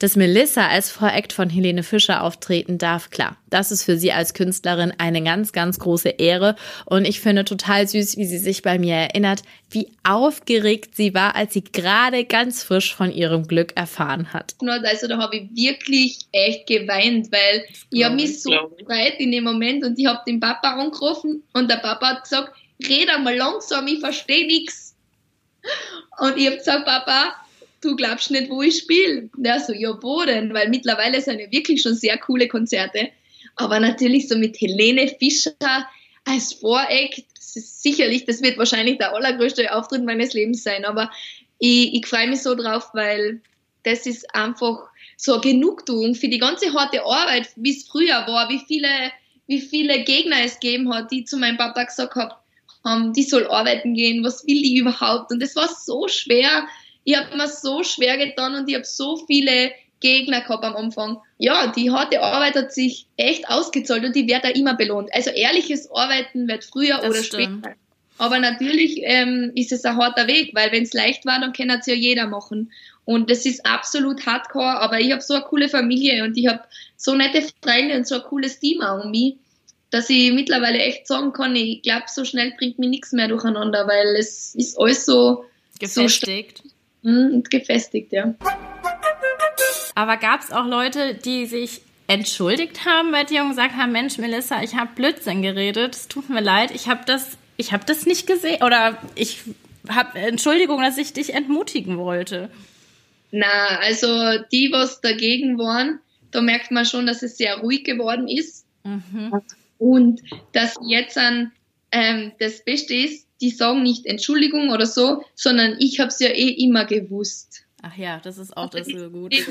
Dass 0.00 0.16
Melissa 0.16 0.68
als 0.68 0.90
Voract 0.90 1.32
von 1.32 1.48
Helene 1.48 1.82
Fischer 1.82 2.22
auftreten 2.22 2.78
darf, 2.78 3.10
klar. 3.10 3.36
Das 3.48 3.70
ist 3.70 3.84
für 3.84 3.96
sie 3.96 4.12
als 4.12 4.34
Künstlerin 4.34 4.92
eine 4.98 5.22
ganz, 5.22 5.52
ganz 5.52 5.78
große 5.78 6.08
Ehre. 6.08 6.56
Und 6.84 7.06
ich 7.06 7.20
finde 7.20 7.44
total 7.44 7.86
süß, 7.86 8.16
wie 8.16 8.26
sie 8.26 8.38
sich 8.38 8.62
bei 8.62 8.78
mir 8.78 8.94
erinnert, 8.94 9.42
wie 9.74 9.88
aufgeregt 10.02 10.96
sie 10.96 11.14
war, 11.14 11.34
als 11.34 11.54
sie 11.54 11.64
gerade 11.64 12.24
ganz 12.24 12.62
frisch 12.62 12.94
von 12.94 13.12
ihrem 13.12 13.46
Glück 13.46 13.76
erfahren 13.76 14.32
hat. 14.32 14.54
Also 14.60 15.08
da 15.08 15.18
habe 15.18 15.36
ich 15.36 15.48
wirklich 15.54 16.18
echt 16.32 16.66
geweint, 16.66 17.30
weil 17.32 17.64
ich 17.90 18.04
habe 18.04 18.14
mich 18.14 18.42
so 18.42 18.50
gefreut 18.50 19.14
in 19.18 19.32
dem 19.32 19.44
Moment 19.44 19.84
und 19.84 19.98
ich 19.98 20.06
habe 20.06 20.20
den 20.26 20.40
Papa 20.40 20.74
angerufen 20.74 21.42
und 21.52 21.70
der 21.70 21.76
Papa 21.76 22.10
hat 22.10 22.22
gesagt, 22.22 22.52
red 22.88 23.08
einmal 23.08 23.36
langsam, 23.36 23.86
ich 23.86 24.00
verstehe 24.00 24.46
nichts. 24.46 24.94
Und 26.20 26.36
ich 26.36 26.46
habe 26.46 26.58
gesagt, 26.58 26.84
Papa, 26.84 27.34
du 27.80 27.96
glaubst 27.96 28.30
nicht, 28.30 28.50
wo 28.50 28.62
ich 28.62 28.78
spiele. 28.78 29.28
Der 29.36 29.60
so, 29.60 29.72
ja, 29.72 29.96
wo 30.02 30.24
denn? 30.24 30.52
Weil 30.54 30.68
mittlerweile 30.68 31.20
sind 31.20 31.40
ja 31.40 31.50
wirklich 31.50 31.82
schon 31.82 31.94
sehr 31.94 32.18
coole 32.18 32.48
Konzerte. 32.48 33.08
Aber 33.56 33.80
natürlich 33.80 34.28
so 34.28 34.36
mit 34.36 34.60
Helene 34.60 35.08
Fischer 35.18 35.86
als 36.24 36.54
Voreck, 36.54 37.24
das 37.36 37.56
ist 37.56 37.82
sicherlich, 37.82 38.24
das 38.24 38.42
wird 38.42 38.58
wahrscheinlich 38.58 38.98
der 38.98 39.14
allergrößte 39.14 39.74
Auftritt 39.74 40.04
meines 40.04 40.32
Lebens 40.32 40.62
sein. 40.62 40.84
Aber 40.84 41.10
ich, 41.58 41.94
ich 41.94 42.06
freue 42.06 42.28
mich 42.28 42.42
so 42.42 42.54
drauf, 42.54 42.90
weil 42.94 43.40
das 43.82 44.06
ist 44.06 44.34
einfach 44.34 44.88
so 45.16 45.34
eine 45.34 45.42
Genugtuung 45.42 46.14
für 46.14 46.28
die 46.28 46.38
ganze 46.38 46.72
harte 46.72 47.04
Arbeit, 47.04 47.50
wie 47.56 47.76
es 47.76 47.86
früher 47.86 48.26
war, 48.26 48.48
wie 48.48 48.60
viele, 48.66 48.88
wie 49.46 49.60
viele 49.60 50.02
Gegner 50.04 50.42
es 50.42 50.58
gegeben 50.58 50.92
hat, 50.92 51.12
die 51.12 51.24
zu 51.24 51.36
meinem 51.36 51.58
Papa 51.58 51.84
gesagt 51.84 52.16
haben, 52.84 53.12
die 53.12 53.22
soll 53.22 53.46
arbeiten 53.46 53.94
gehen, 53.94 54.24
was 54.24 54.46
will 54.46 54.62
die 54.62 54.76
überhaupt? 54.76 55.30
Und 55.30 55.42
es 55.42 55.54
war 55.56 55.68
so 55.68 56.08
schwer. 56.08 56.66
Ich 57.04 57.16
habe 57.16 57.36
mir 57.36 57.48
so 57.48 57.82
schwer 57.82 58.16
getan 58.16 58.54
und 58.54 58.68
ich 58.68 58.74
habe 58.74 58.84
so 58.84 59.24
viele 59.26 59.72
Gegner 60.04 60.42
gehabt 60.42 60.64
am 60.64 60.76
Anfang. 60.76 61.18
Ja, 61.38 61.68
die 61.68 61.90
harte 61.90 62.22
Arbeit 62.22 62.56
hat 62.56 62.72
sich 62.72 63.06
echt 63.16 63.48
ausgezahlt 63.48 64.04
und 64.04 64.14
die 64.14 64.28
wird 64.28 64.44
da 64.44 64.50
immer 64.50 64.76
belohnt. 64.76 65.08
Also 65.14 65.30
ehrliches 65.30 65.90
Arbeiten 65.90 66.46
wird 66.46 66.62
früher 66.62 66.98
das 66.98 67.08
oder 67.08 67.22
stimmt. 67.22 67.64
später. 67.64 67.76
Aber 68.18 68.38
natürlich 68.38 69.00
ähm, 69.02 69.50
ist 69.54 69.72
es 69.72 69.84
ein 69.84 69.96
harter 69.96 70.26
Weg, 70.26 70.54
weil 70.54 70.70
wenn 70.72 70.82
es 70.82 70.92
leicht 70.92 71.24
war, 71.24 71.40
dann 71.40 71.54
kann 71.54 71.70
es 71.70 71.86
ja 71.86 71.94
jeder 71.94 72.26
machen. 72.26 72.70
Und 73.06 73.30
das 73.30 73.46
ist 73.46 73.64
absolut 73.64 74.24
hardcore, 74.26 74.78
aber 74.78 75.00
ich 75.00 75.10
habe 75.10 75.22
so 75.22 75.34
eine 75.34 75.44
coole 75.44 75.68
Familie 75.70 76.22
und 76.22 76.36
ich 76.36 76.46
habe 76.46 76.60
so 76.96 77.14
nette 77.14 77.42
Freunde 77.62 77.96
und 77.96 78.06
so 78.06 78.16
ein 78.16 78.22
cooles 78.22 78.60
Team 78.60 78.82
auch 78.82 79.04
um 79.04 79.10
mich, 79.10 79.36
dass 79.90 80.10
ich 80.10 80.32
mittlerweile 80.32 80.78
echt 80.78 81.06
sagen 81.06 81.32
kann, 81.32 81.56
ich 81.56 81.82
glaube, 81.82 82.04
so 82.08 82.24
schnell 82.24 82.52
bringt 82.58 82.78
mich 82.78 82.90
nichts 82.90 83.12
mehr 83.12 83.28
durcheinander, 83.28 83.88
weil 83.88 84.16
es 84.16 84.54
ist 84.54 84.78
alles 84.78 85.06
so 85.06 85.44
gefestigt. 85.80 86.62
So 87.02 87.10
und 87.10 87.50
gefestigt, 87.50 88.12
ja. 88.12 88.34
Aber 89.94 90.16
gab 90.16 90.40
es 90.40 90.50
auch 90.50 90.66
Leute, 90.66 91.14
die 91.14 91.46
sich 91.46 91.82
entschuldigt 92.06 92.84
haben 92.84 93.12
bei 93.12 93.24
dir 93.24 93.42
und 93.42 93.50
gesagt 93.50 93.76
haben, 93.76 93.92
Mensch, 93.92 94.18
Melissa, 94.18 94.62
ich 94.62 94.74
habe 94.74 94.90
Blödsinn 94.94 95.42
geredet, 95.42 95.94
es 95.94 96.08
tut 96.08 96.28
mir 96.28 96.42
leid, 96.42 96.70
ich 96.74 96.88
habe 96.88 97.00
das, 97.06 97.38
ich 97.56 97.72
habe 97.72 97.84
das 97.86 98.04
nicht 98.04 98.26
gesehen 98.26 98.62
oder 98.62 98.98
ich 99.14 99.40
habe 99.88 100.18
Entschuldigung, 100.18 100.82
dass 100.82 100.98
ich 100.98 101.12
dich 101.12 101.34
entmutigen 101.34 101.98
wollte. 101.98 102.50
Na, 103.30 103.78
also 103.80 104.06
die, 104.52 104.70
was 104.70 105.00
dagegen 105.00 105.58
waren, 105.58 106.00
da 106.30 106.40
merkt 106.40 106.70
man 106.70 106.84
schon, 106.84 107.06
dass 107.06 107.22
es 107.22 107.36
sehr 107.36 107.58
ruhig 107.58 107.84
geworden 107.84 108.28
ist. 108.28 108.64
Mhm. 108.84 109.40
Und 109.78 110.20
dass 110.52 110.74
jetzt 110.86 111.18
an 111.18 111.52
ähm, 111.90 112.32
das 112.38 112.64
Beste 112.64 112.94
ist, 112.94 113.26
die 113.40 113.50
sagen 113.50 113.82
nicht 113.82 114.06
Entschuldigung 114.06 114.70
oder 114.70 114.86
so, 114.86 115.24
sondern 115.34 115.76
ich 115.78 116.00
habe 116.00 116.08
es 116.08 116.18
ja 116.20 116.28
eh 116.28 116.48
immer 116.50 116.84
gewusst. 116.84 117.63
Ach 117.86 117.96
ja, 117.98 118.18
das 118.24 118.38
ist 118.38 118.56
auch 118.56 118.70
das 118.70 118.86
so 118.86 119.10
gut. 119.10 119.30
Die, 119.32 119.44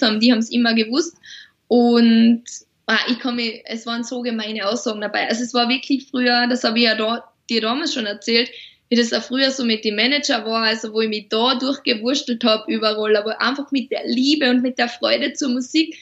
haben, 0.00 0.20
die 0.20 0.32
haben 0.32 0.38
es 0.38 0.50
immer 0.50 0.72
gewusst. 0.72 1.16
Und 1.68 2.44
ah, 2.86 2.98
ich 3.08 3.22
mich, 3.24 3.62
es 3.66 3.84
waren 3.84 4.04
so 4.04 4.22
gemeine 4.22 4.66
Aussagen 4.66 5.02
dabei. 5.02 5.28
Also 5.28 5.42
es 5.42 5.52
war 5.52 5.68
wirklich 5.68 6.06
früher, 6.06 6.46
das 6.46 6.64
habe 6.64 6.78
ich 6.78 6.84
ja 6.86 6.94
da, 6.94 7.30
dir 7.50 7.60
damals 7.60 7.92
schon 7.92 8.06
erzählt, 8.06 8.50
wie 8.88 8.96
das 8.96 9.12
auch 9.12 9.22
früher 9.22 9.50
so 9.50 9.64
mit 9.64 9.84
dem 9.84 9.96
Manager 9.96 10.46
war, 10.46 10.62
also 10.62 10.94
wo 10.94 11.02
ich 11.02 11.10
mich 11.10 11.28
da 11.28 11.56
durchgewurstelt 11.56 12.42
habe 12.42 12.72
überall, 12.72 13.16
aber 13.16 13.40
einfach 13.42 13.70
mit 13.70 13.90
der 13.90 14.06
Liebe 14.06 14.48
und 14.48 14.62
mit 14.62 14.78
der 14.78 14.88
Freude 14.88 15.34
zur 15.34 15.50
Musik 15.50 15.98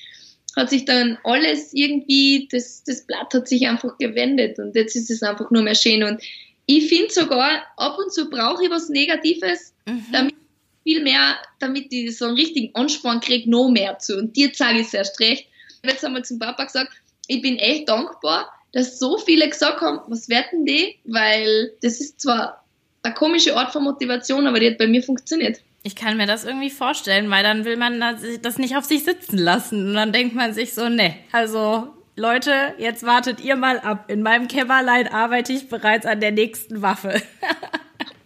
hat 0.56 0.70
sich 0.70 0.84
dann 0.84 1.18
alles 1.22 1.72
irgendwie, 1.72 2.48
das, 2.50 2.82
das 2.84 3.06
Blatt 3.06 3.32
hat 3.32 3.48
sich 3.48 3.68
einfach 3.68 3.96
gewendet 3.98 4.58
und 4.58 4.74
jetzt 4.74 4.96
ist 4.96 5.10
es 5.10 5.22
einfach 5.22 5.52
nur 5.52 5.62
mehr 5.62 5.76
schön 5.76 6.02
und 6.02 6.20
ich 6.66 6.88
finde 6.88 7.12
sogar, 7.12 7.62
ab 7.76 7.96
und 7.98 8.12
zu 8.12 8.28
brauche 8.28 8.64
ich 8.64 8.70
was 8.70 8.88
Negatives, 8.88 9.72
mhm. 9.86 10.06
damit 10.12 10.39
viel 10.82 11.02
mehr, 11.02 11.36
damit 11.58 11.92
ich 11.92 12.16
so 12.16 12.26
einen 12.26 12.36
richtigen 12.36 12.74
Ansporn 12.74 13.20
kriege, 13.20 13.50
noch 13.50 13.68
mehr 13.70 13.98
zu. 13.98 14.16
Und 14.16 14.36
dir 14.36 14.50
sage 14.54 14.80
ich 14.80 14.88
es 14.88 14.94
erst 14.94 15.20
recht. 15.20 15.46
Ich 15.68 15.76
habe 15.78 15.92
jetzt 15.92 16.04
einmal 16.04 16.24
zum 16.24 16.38
Papa 16.38 16.64
gesagt, 16.64 16.92
ich 17.26 17.42
bin 17.42 17.58
echt 17.58 17.88
dankbar, 17.88 18.52
dass 18.72 18.98
so 18.98 19.18
viele 19.18 19.48
gesagt 19.48 19.80
haben, 19.80 20.00
was 20.08 20.28
werden 20.28 20.64
die? 20.64 20.96
Weil 21.04 21.72
das 21.82 22.00
ist 22.00 22.20
zwar 22.20 22.64
eine 23.02 23.14
komische 23.14 23.56
Art 23.56 23.72
von 23.72 23.84
Motivation, 23.84 24.46
aber 24.46 24.60
die 24.60 24.70
hat 24.70 24.78
bei 24.78 24.86
mir 24.86 25.02
funktioniert. 25.02 25.60
Ich 25.82 25.96
kann 25.96 26.18
mir 26.18 26.26
das 26.26 26.44
irgendwie 26.44 26.70
vorstellen, 26.70 27.30
weil 27.30 27.42
dann 27.42 27.64
will 27.64 27.76
man 27.76 28.00
das 28.42 28.58
nicht 28.58 28.76
auf 28.76 28.84
sich 28.84 29.04
sitzen 29.04 29.38
lassen. 29.38 29.88
Und 29.88 29.94
dann 29.94 30.12
denkt 30.12 30.34
man 30.34 30.52
sich 30.52 30.74
so, 30.74 30.88
ne, 30.88 31.16
also 31.32 31.88
Leute, 32.16 32.74
jetzt 32.76 33.04
wartet 33.04 33.40
ihr 33.40 33.56
mal 33.56 33.78
ab. 33.78 34.10
In 34.10 34.22
meinem 34.22 34.46
Kämmerlein 34.46 35.08
arbeite 35.08 35.54
ich 35.54 35.68
bereits 35.68 36.04
an 36.04 36.20
der 36.20 36.32
nächsten 36.32 36.82
Waffe. 36.82 37.22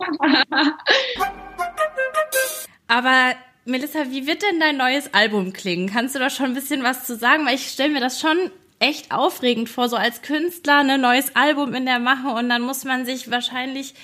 Aber 2.89 3.35
Melissa, 3.65 4.11
wie 4.11 4.27
wird 4.27 4.43
denn 4.43 4.61
dein 4.61 4.77
neues 4.77 5.13
Album 5.15 5.53
klingen? 5.53 5.91
Kannst 5.91 6.15
du 6.15 6.19
da 6.19 6.31
schon 6.31 6.47
ein 6.47 6.55
bisschen 6.55 6.83
was 6.83 7.07
zu 7.07 7.17
sagen? 7.17 7.47
Weil 7.47 7.55
ich 7.55 7.69
stelle 7.69 7.93
mir 7.95 8.01
das 8.01 8.21
schon 8.21 8.51
echt 8.79 9.13
aufregend 9.13 9.69
vor, 9.69 9.89
so 9.89 9.97
als 9.97 10.23
Künstler 10.23 10.81
ein 10.81 10.87
ne, 10.87 10.99
neues 10.99 11.35
Album 11.35 11.75
in 11.75 11.87
der 11.87 11.99
Mache 11.99 12.29
und 12.29 12.49
dann 12.49 12.63
muss 12.63 12.85
man 12.85 13.07
sich 13.07 13.31
wahrscheinlich 13.31 13.95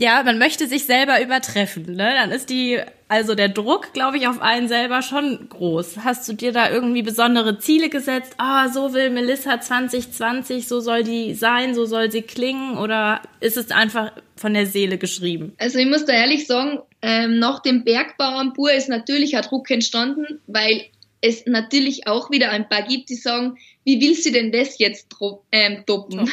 ja, 0.00 0.22
man 0.22 0.38
möchte 0.38 0.68
sich 0.68 0.84
selber 0.84 1.20
übertreffen, 1.20 1.96
ne? 1.96 2.12
Dann 2.14 2.30
ist 2.30 2.50
die, 2.50 2.80
also 3.08 3.34
der 3.34 3.48
Druck, 3.48 3.92
glaube 3.92 4.16
ich, 4.16 4.28
auf 4.28 4.40
einen 4.40 4.68
selber 4.68 5.02
schon 5.02 5.48
groß. 5.48 6.04
Hast 6.04 6.28
du 6.28 6.34
dir 6.34 6.52
da 6.52 6.70
irgendwie 6.70 7.02
besondere 7.02 7.58
Ziele 7.58 7.88
gesetzt? 7.88 8.34
Ah, 8.38 8.68
so 8.68 8.94
will 8.94 9.10
Melissa 9.10 9.60
2020, 9.60 10.68
so 10.68 10.78
soll 10.78 11.02
die 11.02 11.34
sein, 11.34 11.74
so 11.74 11.84
soll 11.84 12.12
sie 12.12 12.22
klingen? 12.22 12.78
Oder 12.78 13.22
ist 13.40 13.56
es 13.56 13.72
einfach 13.72 14.12
von 14.36 14.54
der 14.54 14.66
Seele 14.66 14.98
geschrieben? 14.98 15.54
Also 15.58 15.80
ich 15.80 15.86
muss 15.86 16.04
da 16.04 16.12
ehrlich 16.12 16.46
sagen, 16.46 16.78
ähm, 17.02 17.40
nach 17.40 17.60
dem 17.60 17.82
Bergbau 17.82 18.38
am 18.38 18.52
Bur 18.52 18.72
ist 18.72 18.88
natürlich 18.88 19.36
ein 19.36 19.42
Druck 19.42 19.68
entstanden, 19.68 20.40
weil 20.46 20.86
es 21.20 21.44
natürlich 21.46 22.06
auch 22.06 22.30
wieder 22.30 22.50
ein 22.50 22.68
paar 22.68 22.82
gibt, 22.82 23.08
die 23.08 23.16
sagen, 23.16 23.58
wie 23.82 24.00
will 24.00 24.14
sie 24.14 24.30
denn 24.30 24.52
das 24.52 24.78
jetzt 24.78 25.08
ähm, 25.50 25.82
toppen? 25.86 26.30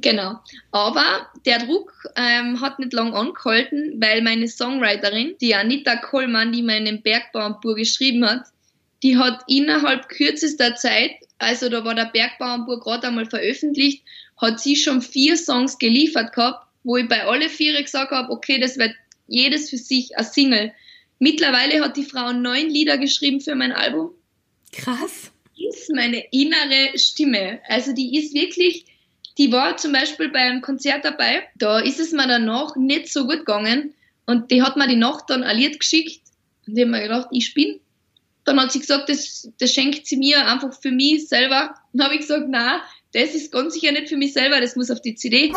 Genau. 0.00 0.38
Aber 0.70 1.28
der 1.44 1.58
Druck 1.58 1.92
ähm, 2.14 2.60
hat 2.60 2.78
nicht 2.78 2.92
lang 2.92 3.14
angehalten, 3.14 4.00
weil 4.00 4.22
meine 4.22 4.46
Songwriterin, 4.46 5.34
die 5.40 5.54
Anita 5.54 5.96
Kollmann, 5.96 6.52
die 6.52 6.62
meinen 6.62 7.02
Bergbauernbur 7.02 7.74
geschrieben 7.74 8.24
hat, 8.24 8.42
die 9.02 9.16
hat 9.16 9.42
innerhalb 9.48 10.08
kürzester 10.08 10.76
Zeit, 10.76 11.12
also 11.38 11.68
da 11.68 11.84
war 11.84 11.94
der 11.94 12.10
Bergbauernbur 12.12 12.80
gerade 12.80 13.08
einmal 13.08 13.26
veröffentlicht, 13.26 14.04
hat 14.36 14.60
sie 14.60 14.76
schon 14.76 15.02
vier 15.02 15.36
Songs 15.36 15.78
geliefert 15.78 16.32
gehabt, 16.32 16.66
wo 16.84 16.96
ich 16.96 17.08
bei 17.08 17.24
alle 17.24 17.48
vier 17.48 17.80
gesagt 17.82 18.12
habe, 18.12 18.32
okay, 18.32 18.60
das 18.60 18.78
wird 18.78 18.92
jedes 19.26 19.70
für 19.70 19.78
sich 19.78 20.16
ein 20.16 20.24
Single. 20.24 20.72
Mittlerweile 21.18 21.82
hat 21.82 21.96
die 21.96 22.04
Frau 22.04 22.32
neun 22.32 22.70
Lieder 22.70 22.98
geschrieben 22.98 23.40
für 23.40 23.56
mein 23.56 23.72
Album. 23.72 24.12
Krass. 24.72 25.32
Ist 25.56 25.90
meine 25.92 26.22
innere 26.30 26.96
Stimme. 26.96 27.60
Also 27.68 27.92
die 27.92 28.16
ist 28.16 28.32
wirklich, 28.32 28.84
die 29.38 29.52
war 29.52 29.76
zum 29.76 29.92
Beispiel 29.92 30.28
bei 30.30 30.40
einem 30.40 30.60
Konzert 30.60 31.04
dabei, 31.04 31.44
da 31.56 31.78
ist 31.78 32.00
es 32.00 32.12
mir 32.12 32.26
danach 32.26 32.74
nicht 32.76 33.12
so 33.12 33.22
gut 33.26 33.38
gegangen 33.38 33.94
und 34.26 34.50
die 34.50 34.62
hat 34.62 34.76
mir 34.76 34.88
die 34.88 34.96
Nacht 34.96 35.24
dann 35.28 35.44
ein 35.44 35.56
Lied 35.56 35.78
geschickt 35.78 36.22
und 36.66 36.76
ich 36.76 36.82
habe 36.82 36.90
mir 36.90 37.02
gedacht, 37.02 37.28
ich 37.30 37.54
bin. 37.54 37.80
Dann 38.44 38.60
hat 38.60 38.72
sie 38.72 38.80
gesagt, 38.80 39.08
das, 39.08 39.48
das 39.58 39.72
schenkt 39.72 40.06
sie 40.06 40.16
mir 40.16 40.46
einfach 40.46 40.72
für 40.72 40.90
mich 40.90 41.28
selber. 41.28 41.74
Dann 41.92 42.04
habe 42.04 42.14
ich 42.14 42.22
gesagt, 42.22 42.46
na, 42.48 42.80
das 43.12 43.34
ist 43.34 43.52
ganz 43.52 43.74
sicher 43.74 43.92
nicht 43.92 44.08
für 44.08 44.16
mich 44.16 44.32
selber, 44.32 44.60
das 44.60 44.74
muss 44.74 44.90
auf 44.90 45.02
die 45.02 45.14
CD. 45.14 45.52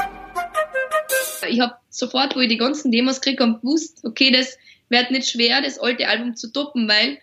Ich 1.49 1.59
habe 1.59 1.75
sofort, 1.89 2.35
wo 2.35 2.39
ich 2.39 2.49
die 2.49 2.57
ganzen 2.57 2.91
Demos 2.91 3.21
kriege, 3.21 3.37
gewusst, 3.37 4.01
okay, 4.03 4.31
das 4.31 4.57
wird 4.89 5.09
nicht 5.09 5.29
schwer, 5.29 5.61
das 5.61 5.79
alte 5.79 6.07
Album 6.07 6.35
zu 6.35 6.51
toppen, 6.51 6.87
weil 6.87 7.17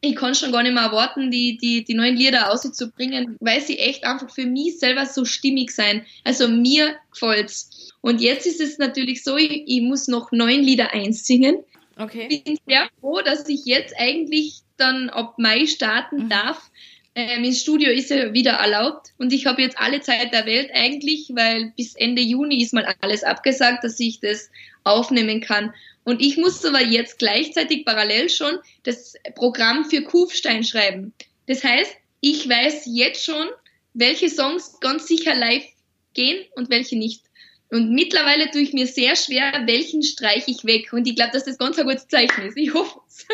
ich 0.00 0.14
kann 0.14 0.34
schon 0.34 0.52
gar 0.52 0.62
nicht 0.62 0.74
mehr 0.74 0.84
erwarten, 0.84 1.30
die, 1.30 1.56
die, 1.56 1.84
die 1.84 1.94
neuen 1.94 2.16
Lieder 2.16 2.52
auszubringen, 2.52 3.36
weil 3.40 3.60
sie 3.60 3.78
echt 3.78 4.04
einfach 4.04 4.30
für 4.30 4.46
mich 4.46 4.78
selber 4.78 5.06
so 5.06 5.24
stimmig 5.24 5.72
sein. 5.72 6.06
Also 6.24 6.48
mir 6.48 6.96
gefällt's. 7.10 7.92
Und 8.00 8.20
jetzt 8.20 8.46
ist 8.46 8.60
es 8.60 8.78
natürlich 8.78 9.24
so, 9.24 9.36
ich, 9.36 9.64
ich 9.66 9.82
muss 9.82 10.06
noch 10.06 10.30
neun 10.30 10.62
Lieder 10.62 10.92
einsingen. 10.92 11.56
Okay. 11.98 12.28
Ich 12.30 12.44
bin 12.44 12.58
sehr 12.66 12.88
froh, 13.00 13.20
dass 13.22 13.48
ich 13.48 13.64
jetzt 13.64 13.94
eigentlich 13.98 14.60
dann 14.76 15.10
ab 15.10 15.34
Mai 15.38 15.66
starten 15.66 16.24
mhm. 16.24 16.28
darf. 16.28 16.70
Ähm, 17.16 17.42
Ins 17.42 17.60
Studio 17.60 17.90
ist 17.90 18.10
ja 18.10 18.32
wieder 18.32 18.52
erlaubt 18.52 19.08
und 19.18 19.32
ich 19.32 19.46
habe 19.46 19.62
jetzt 19.62 19.78
alle 19.78 20.00
Zeit 20.00 20.32
der 20.32 20.46
Welt 20.46 20.70
eigentlich, 20.72 21.32
weil 21.34 21.72
bis 21.76 21.96
Ende 21.96 22.22
Juni 22.22 22.62
ist 22.62 22.72
mal 22.72 22.94
alles 23.00 23.24
abgesagt, 23.24 23.82
dass 23.82 23.98
ich 23.98 24.20
das 24.20 24.50
aufnehmen 24.84 25.40
kann. 25.40 25.74
Und 26.08 26.22
ich 26.22 26.38
muss 26.38 26.64
aber 26.64 26.82
jetzt 26.82 27.18
gleichzeitig 27.18 27.84
parallel 27.84 28.30
schon 28.30 28.56
das 28.82 29.12
Programm 29.34 29.84
für 29.90 30.00
Kufstein 30.00 30.64
schreiben. 30.64 31.12
Das 31.46 31.62
heißt, 31.62 31.94
ich 32.22 32.48
weiß 32.48 32.84
jetzt 32.86 33.22
schon, 33.22 33.46
welche 33.92 34.30
Songs 34.30 34.80
ganz 34.80 35.06
sicher 35.06 35.34
live 35.34 35.66
gehen 36.14 36.46
und 36.56 36.70
welche 36.70 36.96
nicht. 36.96 37.24
Und 37.70 37.92
mittlerweile 37.92 38.50
tue 38.50 38.62
ich 38.62 38.72
mir 38.72 38.86
sehr 38.86 39.16
schwer, 39.16 39.64
welchen 39.66 40.02
streiche 40.02 40.50
ich 40.50 40.64
weg. 40.64 40.94
Und 40.94 41.06
ich 41.06 41.14
glaube, 41.14 41.32
dass 41.34 41.44
das 41.44 41.58
ganz 41.58 41.78
ein 41.78 41.84
gutes 41.84 42.08
Zeichen 42.08 42.40
ist. 42.40 42.56
Ich 42.56 42.72
hoffe 42.72 43.00
es. 43.06 43.26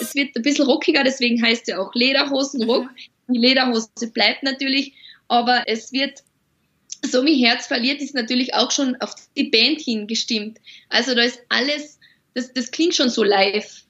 es 0.00 0.14
wird 0.14 0.34
ein 0.34 0.42
bisschen 0.42 0.64
rockiger, 0.64 1.04
deswegen 1.04 1.42
heißt 1.42 1.68
es 1.68 1.68
ja 1.68 1.80
auch 1.80 1.94
Lederhosenrock. 1.94 2.88
Die 3.28 3.38
Lederhose 3.38 3.90
bleibt 4.14 4.42
natürlich, 4.42 4.94
aber 5.28 5.64
es 5.66 5.92
wird 5.92 6.22
so 7.02 7.24
wie 7.24 7.44
Herz 7.44 7.66
verliert, 7.66 8.00
ist 8.00 8.14
natürlich 8.14 8.54
auch 8.54 8.70
schon 8.70 8.96
auf 8.96 9.14
die 9.36 9.50
Band 9.50 9.80
hingestimmt. 9.80 10.58
Also 10.88 11.14
da 11.14 11.22
ist 11.22 11.40
alles, 11.48 11.98
das, 12.34 12.52
das 12.52 12.70
klingt 12.70 12.94
schon 12.94 13.10
so 13.10 13.24
live. 13.24 13.84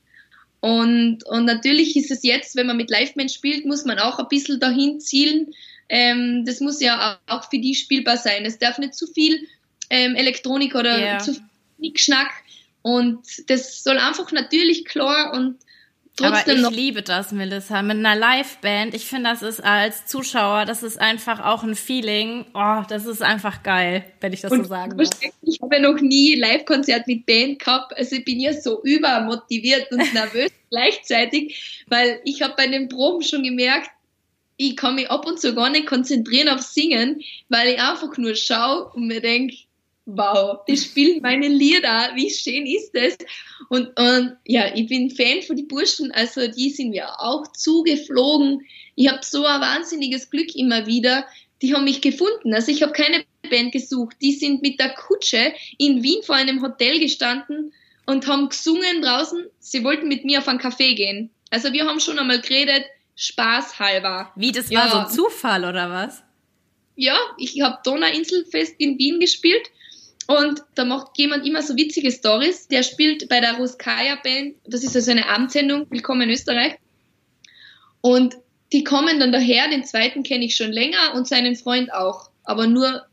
Und, 0.61 1.25
und 1.27 1.44
natürlich 1.46 1.96
ist 1.96 2.11
es 2.11 2.23
jetzt, 2.23 2.55
wenn 2.55 2.66
man 2.66 2.77
mit 2.77 2.90
Live-Band 2.90 3.31
spielt, 3.31 3.64
muss 3.64 3.85
man 3.85 3.99
auch 3.99 4.18
ein 4.18 4.29
bisschen 4.29 4.61
dahin 4.61 5.01
zielen. 5.01 5.55
Ähm, 5.88 6.44
das 6.44 6.61
muss 6.61 6.81
ja 6.81 7.18
auch 7.27 7.49
für 7.51 7.59
die 7.59 7.75
spielbar 7.75 8.16
sein. 8.16 8.44
Es 8.44 8.59
darf 8.59 8.79
nicht 8.79 8.94
zu 8.94 9.07
viel 9.07 9.49
ähm, 9.88 10.14
Elektronik 10.14 10.75
oder 10.75 10.99
yeah. 10.99 11.18
zu 11.18 11.35
viel 11.35 11.92
Schnack. 11.96 12.31
Und 12.83 13.20
das 13.49 13.83
soll 13.83 13.99
einfach 13.99 14.33
natürlich 14.33 14.85
klar 14.85 15.33
und 15.33 15.57
Trotzdem 16.20 16.64
Aber 16.64 16.70
ich 16.70 16.76
liebe 16.76 17.02
das, 17.02 17.33
Melissa, 17.33 17.83
mit 17.83 18.04
einer 18.04 18.14
Liveband. 18.14 18.94
Ich 18.94 19.06
finde, 19.06 19.30
das 19.30 19.42
ist 19.42 19.62
als 19.62 20.06
Zuschauer, 20.06 20.64
das 20.64 20.83
ist 20.83 21.00
einfach 21.00 21.44
auch 21.44 21.62
ein 21.62 21.74
Feeling. 21.74 22.44
Oh, 22.54 22.83
das 22.88 23.06
ist 23.06 23.22
einfach 23.22 23.62
geil, 23.62 24.04
wenn 24.20 24.33
ich 24.33 24.40
das 24.40 24.52
und 24.52 24.62
so 24.62 24.68
sagen 24.68 24.96
darf. 24.96 25.09
Ich 25.42 25.61
habe 25.61 25.76
ja 25.76 25.83
noch 25.83 26.00
nie 26.00 26.35
Live-Konzert 26.35 27.06
mit 27.06 27.26
Band 27.26 27.59
gehabt. 27.59 27.96
Also 27.96 28.16
ich 28.16 28.24
bin 28.24 28.40
ja 28.40 28.52
so 28.52 28.83
übermotiviert 28.83 29.90
und 29.92 29.98
nervös 30.14 30.50
gleichzeitig, 30.70 31.85
weil 31.88 32.20
ich 32.24 32.42
habe 32.42 32.54
bei 32.56 32.66
den 32.66 32.88
Proben 32.88 33.22
schon 33.22 33.42
gemerkt, 33.42 33.90
ich 34.56 34.76
kann 34.76 34.94
mich 34.94 35.11
ab 35.11 35.26
und 35.26 35.40
zu 35.40 35.54
gar 35.54 35.70
nicht 35.70 35.87
konzentrieren 35.87 36.48
auf 36.48 36.61
Singen, 36.61 37.22
weil 37.48 37.74
ich 37.74 37.80
einfach 37.80 38.16
nur 38.18 38.35
schaue 38.35 38.90
und 38.92 39.06
mir 39.06 39.22
denke, 39.22 39.56
wow, 40.16 40.61
die 40.66 40.77
spielen 40.77 41.20
meine 41.23 41.49
Lieder, 41.49 42.11
wie 42.14 42.31
schön 42.31 42.66
ist 42.66 42.92
das? 42.94 43.16
Und, 43.68 43.88
und 43.99 44.37
ja, 44.44 44.75
ich 44.75 44.87
bin 44.87 45.11
Fan 45.11 45.42
von 45.42 45.57
den 45.57 45.68
Burschen, 45.68 46.12
also 46.12 46.46
die 46.49 46.70
sind 46.70 46.90
mir 46.90 47.20
auch 47.20 47.46
zugeflogen. 47.53 48.66
Ich 48.96 49.09
habe 49.09 49.20
so 49.23 49.44
ein 49.44 49.61
wahnsinniges 49.61 50.31
Glück 50.31 50.55
immer 50.55 50.87
wieder. 50.87 51.27
Die 51.62 51.75
haben 51.75 51.85
mich 51.85 52.01
gefunden. 52.01 52.55
Also 52.55 52.73
ich 52.73 52.83
habe 52.83 52.92
keine 52.92 53.25
Band 53.49 53.73
gesucht. 53.73 54.16
Die 54.20 54.33
sind 54.33 54.62
mit 54.62 54.81
der 54.81 54.90
Kutsche 54.90 55.53
in 55.79 56.03
Wien 56.03 56.23
vor 56.23 56.37
einem 56.37 56.62
Hotel 56.62 56.99
gestanden 56.99 57.73
und 58.07 58.27
haben 58.27 58.49
gesungen 58.49 59.03
draußen. 59.03 59.46
Sie 59.59 59.85
wollten 59.85 60.09
mit 60.09 60.25
mir 60.25 60.38
auf 60.38 60.49
einen 60.49 60.61
Café 60.61 60.94
gehen. 60.94 61.31
Also 61.51 61.73
wir 61.73 61.87
haben 61.87 62.01
schon 62.01 62.18
einmal 62.18 62.40
geredet, 62.40 62.85
spaßhalber. 63.16 64.33
Wie, 64.37 64.53
das 64.53 64.70
war 64.70 64.87
ja. 64.87 65.09
so 65.09 65.23
Zufall 65.23 65.64
oder 65.64 65.90
was? 65.90 66.23
Ja, 66.96 67.18
ich 67.38 67.61
habe 67.61 67.79
Donauinselfest 67.85 68.75
in 68.79 68.99
Wien 68.99 69.20
gespielt 69.20 69.70
und 70.31 70.62
da 70.77 70.85
macht 70.85 71.19
jemand 71.19 71.45
immer 71.45 71.61
so 71.61 71.77
witzige 71.77 72.12
Stories. 72.12 72.69
Der 72.69 72.85
spielt 72.85 73.29
bei 73.29 73.40
der 73.40 73.55
Ruskaya 73.55 74.14
Band, 74.23 74.55
das 74.64 74.85
ist 74.85 74.95
also 74.95 75.11
eine 75.11 75.29
Abendsendung, 75.29 75.88
Willkommen 75.90 76.23
in 76.23 76.31
Österreich. 76.31 76.77
Und 78.01 78.37
die 78.73 78.85
kommen 78.85 79.19
dann 79.19 79.33
daher, 79.33 79.69
den 79.69 79.83
zweiten 79.83 80.23
kenne 80.23 80.45
ich 80.45 80.55
schon 80.55 80.71
länger 80.71 81.14
und 81.14 81.27
seinen 81.27 81.57
Freund 81.57 81.93
auch, 81.93 82.31
aber 82.45 82.69
nur 82.69 83.07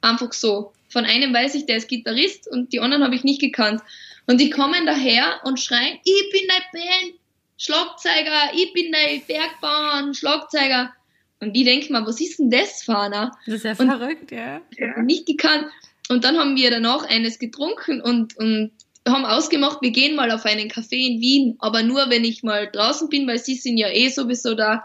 einfach 0.00 0.32
so. 0.32 0.72
Von 0.88 1.04
einem 1.04 1.34
weiß 1.34 1.56
ich, 1.56 1.66
der 1.66 1.76
ist 1.76 1.88
Gitarrist 1.88 2.48
und 2.50 2.72
die 2.72 2.80
anderen 2.80 3.04
habe 3.04 3.16
ich 3.16 3.22
nicht 3.22 3.42
gekannt. 3.42 3.82
Und 4.26 4.40
die 4.40 4.48
kommen 4.48 4.86
daher 4.86 5.42
und 5.44 5.60
schreien, 5.60 5.98
ich 6.04 6.30
bin 6.32 6.48
dein 6.48 6.80
Band, 6.80 7.20
Schlagzeuger, 7.58 8.54
ich 8.54 8.72
bin 8.72 8.90
dein 8.92 9.20
Bergbauern, 9.26 10.14
Schlagzeuger. 10.14 10.94
Und 11.40 11.52
die 11.52 11.64
denken 11.64 11.92
mal, 11.92 12.06
was 12.06 12.18
ist 12.18 12.38
denn 12.38 12.50
das, 12.50 12.82
Fana? 12.82 13.36
Das 13.44 13.56
ist 13.56 13.64
ja 13.64 13.72
und 13.72 13.90
verrückt, 13.90 14.30
ja. 14.30 14.62
Nicht 15.02 15.26
gekannt. 15.26 15.66
Und 16.08 16.24
dann 16.24 16.38
haben 16.38 16.56
wir 16.56 16.70
danach 16.70 17.04
eines 17.08 17.38
getrunken 17.38 18.00
und, 18.00 18.36
und 18.36 18.72
haben 19.08 19.24
ausgemacht, 19.24 19.78
wir 19.82 19.90
gehen 19.90 20.14
mal 20.14 20.30
auf 20.30 20.44
einen 20.44 20.68
Café 20.68 20.94
in 20.94 21.20
Wien, 21.20 21.56
aber 21.58 21.82
nur 21.82 22.10
wenn 22.10 22.24
ich 22.24 22.42
mal 22.42 22.68
draußen 22.70 23.08
bin, 23.08 23.26
weil 23.26 23.38
sie 23.38 23.54
sind 23.54 23.78
ja 23.78 23.88
eh 23.88 24.08
sowieso 24.08 24.54
da. 24.54 24.84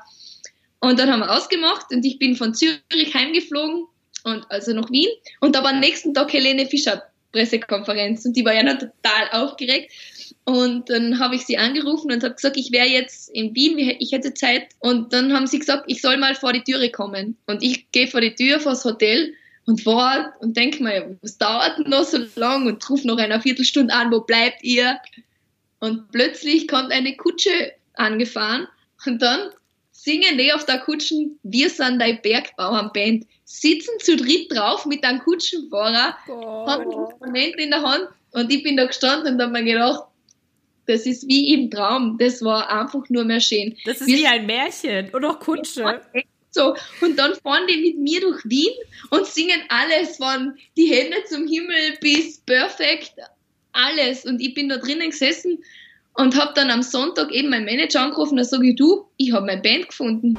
Und 0.79 0.99
dann 0.99 1.11
haben 1.11 1.19
wir 1.19 1.31
ausgemacht 1.31 1.87
und 1.91 2.05
ich 2.05 2.19
bin 2.19 2.35
von 2.35 2.53
Zürich 2.53 3.13
heimgeflogen 3.13 3.85
und 4.23 4.45
also 4.49 4.73
nach 4.73 4.89
Wien 4.91 5.09
und 5.41 5.55
da 5.55 5.63
war 5.63 5.71
am 5.71 5.79
nächsten 5.79 6.13
Tag 6.13 6.31
Helene 6.33 6.67
Fischer 6.67 7.03
Pressekonferenz 7.31 8.25
und 8.25 8.35
die 8.35 8.45
war 8.45 8.53
ja 8.53 8.63
noch 8.63 8.79
total 8.79 9.29
aufgeregt. 9.31 9.91
Und 10.45 10.89
dann 10.89 11.19
habe 11.19 11.35
ich 11.35 11.45
sie 11.45 11.57
angerufen 11.57 12.11
und 12.11 12.23
habe 12.23 12.35
gesagt, 12.35 12.57
ich 12.57 12.71
wäre 12.71 12.87
jetzt 12.87 13.29
in 13.29 13.53
Wien, 13.53 13.77
ich 13.77 14.11
hätte 14.11 14.33
Zeit. 14.33 14.67
Und 14.79 15.11
dann 15.13 15.33
haben 15.33 15.47
sie 15.47 15.59
gesagt, 15.59 15.83
ich 15.87 16.01
soll 16.01 16.17
mal 16.17 16.35
vor 16.35 16.53
die 16.53 16.63
Türe 16.63 16.89
kommen. 16.89 17.37
Und 17.45 17.63
ich 17.63 17.91
gehe 17.91 18.07
vor 18.07 18.21
die 18.21 18.33
Tür, 18.33 18.59
vors 18.59 18.85
Hotel 18.85 19.33
und 19.67 19.85
wart 19.85 20.41
und 20.41 20.57
denk 20.57 20.79
mir, 20.79 21.17
was 21.21 21.37
dauert 21.37 21.87
noch 21.87 22.05
so 22.05 22.17
lang 22.35 22.65
und 22.65 22.89
ruf 22.89 23.03
noch 23.03 23.17
eine 23.17 23.39
Viertelstunde 23.41 23.93
an, 23.93 24.11
wo 24.11 24.21
bleibt 24.21 24.63
ihr? 24.63 24.97
Und 25.79 26.11
plötzlich 26.11 26.67
kommt 26.67 26.91
eine 26.91 27.15
Kutsche 27.17 27.73
angefahren 27.93 28.67
und 29.05 29.21
dann 29.21 29.51
singen 29.91 30.37
die 30.37 30.53
auf 30.53 30.65
der 30.65 30.79
Kutschen, 30.79 31.37
wir 31.43 31.69
sind 31.69 31.99
dein 31.99 32.21
Bergbauernband, 32.21 33.25
sitzen 33.43 33.99
zu 33.99 34.15
dritt 34.15 34.51
drauf 34.51 34.85
mit 34.85 35.03
einem 35.03 35.19
Kutschenfahrer, 35.19 36.17
oh. 36.29 36.67
haben 36.67 36.91
Instrumente 36.91 37.61
in 37.61 37.69
der 37.69 37.81
Hand 37.81 38.07
und 38.31 38.51
ich 38.51 38.63
bin 38.63 38.77
da 38.77 38.85
gestanden 38.85 39.35
und 39.35 39.41
habe 39.41 39.51
mir 39.51 39.63
gedacht, 39.63 40.03
das 40.85 41.05
ist 41.05 41.27
wie 41.27 41.53
im 41.53 41.69
Traum. 41.69 42.17
Das 42.17 42.41
war 42.41 42.69
einfach 42.69 43.09
nur 43.09 43.25
mehr 43.25 43.41
schön. 43.41 43.75
Das 43.83 43.99
ist 43.99 44.07
wir 44.07 44.17
wie 44.17 44.27
ein 44.27 44.45
Märchen 44.45 45.09
und 45.09 45.25
auch 45.25 45.39
Kutsche. 45.39 46.01
So, 46.57 46.75
und 47.01 47.19
dann 47.19 47.35
fahren 47.35 47.67
die 47.69 47.77
mit 47.77 47.99
mir 47.99 48.19
durch 48.19 48.43
Wien 48.45 48.73
und 49.11 49.27
singen 49.27 49.61
alles 49.69 50.17
von 50.17 50.57
die 50.75 50.87
Hände 50.87 51.17
zum 51.29 51.47
Himmel 51.47 51.97
bis 52.01 52.39
Perfekt, 52.39 53.13
alles. 53.73 54.25
Und 54.25 54.41
ich 54.41 54.55
bin 54.55 54.67
da 54.67 54.77
drinnen 54.77 55.11
gesessen 55.11 55.59
und 56.15 56.35
habe 56.35 56.53
dann 56.55 56.71
am 56.71 56.81
Sonntag 56.81 57.31
eben 57.31 57.51
meinen 57.51 57.65
Manager 57.65 58.01
angerufen, 58.01 58.37
da 58.37 58.43
sage 58.43 58.69
ich, 58.69 58.75
du, 58.75 59.05
ich 59.17 59.33
habe 59.33 59.45
meine 59.45 59.61
Band 59.61 59.89
gefunden. 59.89 60.35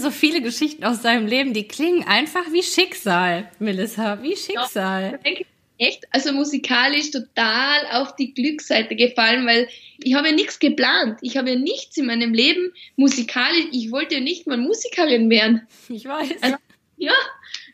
So 0.00 0.10
viele 0.10 0.42
Geschichten 0.42 0.82
aus 0.82 1.02
deinem 1.02 1.28
Leben, 1.28 1.52
die 1.52 1.68
klingen 1.68 2.02
einfach 2.08 2.50
wie 2.50 2.64
Schicksal, 2.64 3.48
Melissa, 3.60 4.20
wie 4.20 4.34
Schicksal. 4.34 5.20
Ja, 5.24 5.32
echt, 5.78 6.04
also 6.10 6.32
musikalisch 6.32 7.10
total 7.10 7.86
auf 7.92 8.16
die 8.16 8.32
Glücksseite 8.32 8.96
gefallen, 8.96 9.46
weil 9.46 9.68
ich 10.02 10.14
habe 10.14 10.28
ja 10.28 10.34
nichts 10.34 10.58
geplant. 10.58 11.18
Ich 11.22 11.36
habe 11.36 11.50
ja 11.50 11.56
nichts 11.56 11.96
in 11.96 12.06
meinem 12.06 12.34
Leben 12.34 12.72
musikalisch, 12.96 13.66
ich 13.72 13.90
wollte 13.90 14.16
ja 14.16 14.20
nicht 14.20 14.46
mal 14.46 14.56
Musikerin 14.56 15.30
werden. 15.30 15.66
Ich 15.88 16.06
weiß. 16.06 16.42
Also, 16.42 16.56
ja, 16.96 17.14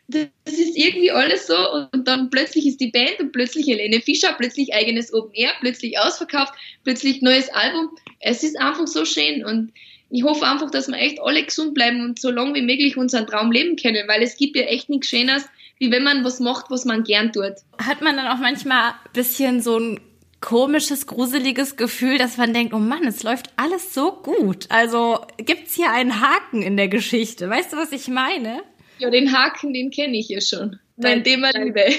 das 0.07 0.27
ist 0.45 0.77
irgendwie 0.77 1.11
alles 1.11 1.47
so 1.47 1.55
und 1.91 2.07
dann 2.07 2.29
plötzlich 2.29 2.67
ist 2.67 2.81
die 2.81 2.91
Band 2.91 3.19
und 3.19 3.31
plötzlich 3.31 3.67
Helene 3.67 4.01
Fischer, 4.01 4.35
plötzlich 4.37 4.73
eigenes 4.73 5.13
Open 5.13 5.33
Air, 5.33 5.53
plötzlich 5.61 5.97
ausverkauft, 5.97 6.53
plötzlich 6.83 7.21
neues 7.21 7.49
Album. 7.49 7.89
Es 8.19 8.43
ist 8.43 8.59
einfach 8.59 8.87
so 8.87 9.05
schön 9.05 9.45
und 9.45 9.71
ich 10.09 10.23
hoffe 10.23 10.45
einfach, 10.45 10.69
dass 10.69 10.87
wir 10.89 10.97
echt 10.97 11.19
alle 11.19 11.43
gesund 11.43 11.73
bleiben 11.73 12.01
und 12.01 12.19
so 12.19 12.29
lange 12.29 12.53
wie 12.53 12.61
möglich 12.61 12.97
unseren 12.97 13.25
Traum 13.25 13.51
leben 13.51 13.77
können, 13.77 14.07
weil 14.07 14.21
es 14.21 14.37
gibt 14.37 14.55
ja 14.55 14.63
echt 14.63 14.89
nichts 14.89 15.07
Schönes, 15.07 15.45
wie 15.83 15.91
wenn 15.91 16.03
man 16.03 16.23
was 16.23 16.39
macht, 16.39 16.71
was 16.71 16.85
man 16.85 17.03
gern 17.03 17.33
tut. 17.33 17.55
Hat 17.77 18.01
man 18.01 18.15
dann 18.15 18.27
auch 18.27 18.37
manchmal 18.37 18.91
ein 18.91 19.11
bisschen 19.11 19.61
so 19.61 19.77
ein 19.77 19.99
komisches, 20.39 21.07
gruseliges 21.07 21.75
Gefühl, 21.75 22.17
dass 22.17 22.37
man 22.37 22.53
denkt, 22.53 22.73
oh 22.73 22.79
Mann, 22.79 23.05
es 23.05 23.21
läuft 23.21 23.49
alles 23.57 23.93
so 23.93 24.13
gut. 24.13 24.67
Also 24.69 25.19
gibt's 25.35 25.75
hier 25.75 25.91
einen 25.91 26.21
Haken 26.21 26.61
in 26.61 26.77
der 26.77 26.87
Geschichte. 26.87 27.49
Weißt 27.49 27.73
du, 27.73 27.77
was 27.77 27.91
ich 27.91 28.07
meine? 28.07 28.63
Ja, 28.99 29.09
den 29.09 29.37
Haken, 29.37 29.73
den 29.73 29.91
kenne 29.91 30.17
ich 30.17 30.29
ja 30.29 30.39
schon. 30.39 30.79
Dein 30.95 31.21
Thema 31.21 31.51
Liebe. 31.51 31.83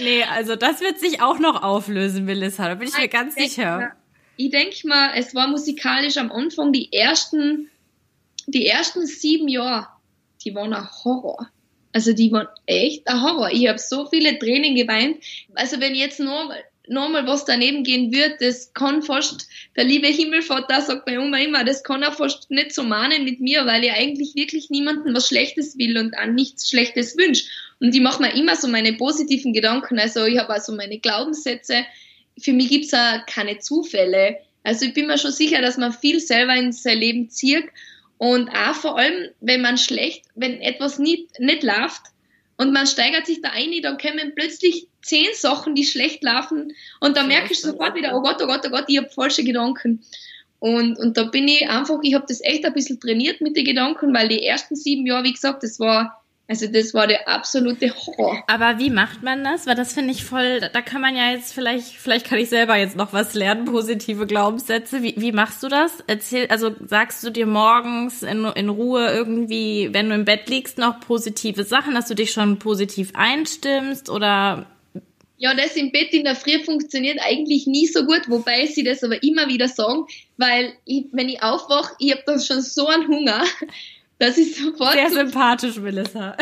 nee, 0.00 0.24
also 0.24 0.56
das 0.56 0.80
wird 0.80 0.98
sich 0.98 1.22
auch 1.22 1.38
noch 1.38 1.62
auflösen, 1.62 2.24
Melissa. 2.24 2.66
Da 2.66 2.74
bin 2.74 2.88
ich 2.88 2.98
mir 2.98 3.06
ganz 3.06 3.36
ich 3.36 3.50
sicher. 3.50 3.78
Mal, 3.78 3.92
ich 4.36 4.50
denke 4.50 4.88
mal, 4.88 5.12
es 5.14 5.32
war 5.36 5.46
musikalisch 5.46 6.16
am 6.16 6.32
Anfang 6.32 6.72
die 6.72 6.92
ersten, 6.92 7.70
die 8.48 8.66
ersten 8.66 9.06
sieben 9.06 9.46
Jahre, 9.46 9.86
die 10.44 10.56
waren 10.56 10.72
ein 10.72 10.88
Horror. 11.04 11.50
Also 11.94 12.12
die 12.12 12.32
waren 12.32 12.48
echt 12.66 13.06
ein 13.06 13.22
Horror. 13.22 13.50
Ich 13.52 13.68
habe 13.68 13.78
so 13.78 14.06
viele 14.06 14.36
Tränen 14.38 14.74
geweint. 14.74 15.22
Also 15.54 15.80
wenn 15.80 15.94
jetzt 15.94 16.18
nochmal 16.18 16.62
noch 16.86 17.08
mal 17.08 17.26
was 17.26 17.46
daneben 17.46 17.82
gehen 17.82 18.12
wird, 18.12 18.42
das 18.42 18.74
kann 18.74 19.02
fast, 19.02 19.48
der 19.74 19.84
liebe 19.84 20.08
Himmelvater 20.08 20.82
sagt 20.82 21.06
meine 21.06 21.22
Oma 21.22 21.38
immer, 21.38 21.64
das 21.64 21.82
kann 21.82 22.02
er 22.02 22.12
fast 22.12 22.50
nicht 22.50 22.74
so 22.74 22.82
mahnen 22.82 23.24
mit 23.24 23.40
mir, 23.40 23.64
weil 23.64 23.84
ich 23.84 23.92
eigentlich 23.92 24.34
wirklich 24.34 24.68
niemandem 24.68 25.14
was 25.14 25.28
Schlechtes 25.28 25.78
will 25.78 25.96
und 25.96 26.14
an 26.18 26.34
nichts 26.34 26.68
Schlechtes 26.68 27.16
wünsche. 27.16 27.44
Und 27.80 27.94
ich 27.94 28.02
mache 28.02 28.20
mir 28.20 28.34
immer 28.34 28.56
so 28.56 28.68
meine 28.68 28.92
positiven 28.94 29.52
Gedanken. 29.52 29.98
Also 29.98 30.26
ich 30.26 30.38
habe 30.38 30.52
also 30.52 30.74
meine 30.74 30.98
Glaubenssätze. 30.98 31.86
Für 32.38 32.52
mich 32.52 32.68
gibt's 32.68 32.92
auch 32.92 33.24
keine 33.26 33.60
Zufälle. 33.60 34.40
Also 34.62 34.84
ich 34.86 34.94
bin 34.94 35.06
mir 35.06 35.16
schon 35.16 35.32
sicher, 35.32 35.62
dass 35.62 35.78
man 35.78 35.92
viel 35.92 36.20
selber 36.20 36.54
in 36.54 36.72
sein 36.72 36.98
Leben 36.98 37.30
zieht 37.30 37.64
und 38.24 38.48
auch 38.48 38.74
vor 38.74 38.98
allem, 38.98 39.28
wenn 39.40 39.60
man 39.60 39.76
schlecht, 39.76 40.24
wenn 40.34 40.62
etwas 40.62 40.98
nicht, 40.98 41.38
nicht 41.40 41.62
läuft 41.62 42.00
und 42.56 42.72
man 42.72 42.86
steigert 42.86 43.26
sich 43.26 43.42
da 43.42 43.50
ein, 43.50 43.70
dann 43.82 43.98
kommen 43.98 44.32
plötzlich 44.34 44.88
zehn 45.02 45.28
Sachen, 45.34 45.74
die 45.74 45.84
schlecht 45.84 46.24
laufen 46.24 46.72
und 47.00 47.18
da 47.18 47.24
merke 47.24 47.52
ich 47.52 47.60
sofort 47.60 47.94
wieder, 47.94 48.16
oh 48.16 48.22
Gott, 48.22 48.40
oh 48.40 48.46
Gott, 48.46 48.62
oh 48.66 48.70
Gott, 48.70 48.84
ich 48.88 48.96
habe 48.96 49.10
falsche 49.10 49.44
Gedanken. 49.44 50.02
Und, 50.58 50.98
und 50.98 51.18
da 51.18 51.24
bin 51.24 51.46
ich 51.46 51.68
einfach, 51.68 51.98
ich 52.02 52.14
habe 52.14 52.24
das 52.26 52.40
echt 52.42 52.64
ein 52.64 52.72
bisschen 52.72 52.98
trainiert 52.98 53.42
mit 53.42 53.58
den 53.58 53.66
Gedanken, 53.66 54.14
weil 54.14 54.28
die 54.28 54.42
ersten 54.42 54.74
sieben 54.74 55.04
Jahre, 55.04 55.24
wie 55.24 55.32
gesagt, 55.34 55.62
das 55.62 55.78
war 55.78 56.23
also 56.46 56.66
das 56.66 56.92
war 56.92 57.06
der 57.06 57.26
absolute 57.26 57.94
Horror. 57.94 58.44
Aber 58.48 58.78
wie 58.78 58.90
macht 58.90 59.22
man 59.22 59.42
das? 59.42 59.66
Weil 59.66 59.76
das 59.76 59.94
finde 59.94 60.12
ich 60.12 60.24
voll, 60.24 60.60
da 60.60 60.82
kann 60.82 61.00
man 61.00 61.16
ja 61.16 61.30
jetzt 61.30 61.54
vielleicht, 61.54 61.88
vielleicht 61.88 62.26
kann 62.26 62.38
ich 62.38 62.50
selber 62.50 62.76
jetzt 62.76 62.96
noch 62.96 63.14
was 63.14 63.32
lernen, 63.32 63.64
positive 63.64 64.26
Glaubenssätze. 64.26 65.02
Wie, 65.02 65.14
wie 65.16 65.32
machst 65.32 65.62
du 65.62 65.68
das? 65.68 65.92
Erzähl, 66.06 66.46
also 66.48 66.70
sagst 66.86 67.24
du 67.24 67.30
dir 67.30 67.46
morgens 67.46 68.22
in, 68.22 68.44
in 68.44 68.68
Ruhe 68.68 69.10
irgendwie, 69.10 69.88
wenn 69.92 70.10
du 70.10 70.14
im 70.14 70.26
Bett 70.26 70.50
liegst, 70.50 70.76
noch 70.76 71.00
positive 71.00 71.64
Sachen, 71.64 71.94
dass 71.94 72.08
du 72.08 72.14
dich 72.14 72.32
schon 72.32 72.58
positiv 72.58 73.12
einstimmst 73.14 74.10
oder 74.10 74.66
ja, 75.36 75.52
das 75.54 75.76
im 75.76 75.90
Bett 75.90 76.12
in 76.12 76.24
der 76.24 76.36
Früh 76.36 76.62
funktioniert 76.62 77.18
eigentlich 77.20 77.66
nie 77.66 77.86
so 77.86 78.06
gut, 78.06 78.28
wobei 78.28 78.66
sie 78.66 78.84
das 78.84 79.02
aber 79.02 79.22
immer 79.22 79.48
wieder 79.48 79.68
sagen, 79.68 80.06
weil 80.36 80.72
ich, 80.84 81.06
wenn 81.12 81.28
ich 81.28 81.42
aufwache, 81.42 81.94
ich 81.98 82.12
habe 82.12 82.22
dann 82.24 82.40
schon 82.40 82.62
so 82.62 82.86
einen 82.86 83.08
Hunger, 83.08 83.44
das 84.18 84.38
ist 84.38 84.56
sofort. 84.56 84.92
Sehr 84.92 85.10
sympathisch, 85.10 85.76
Melissa. 85.76 86.36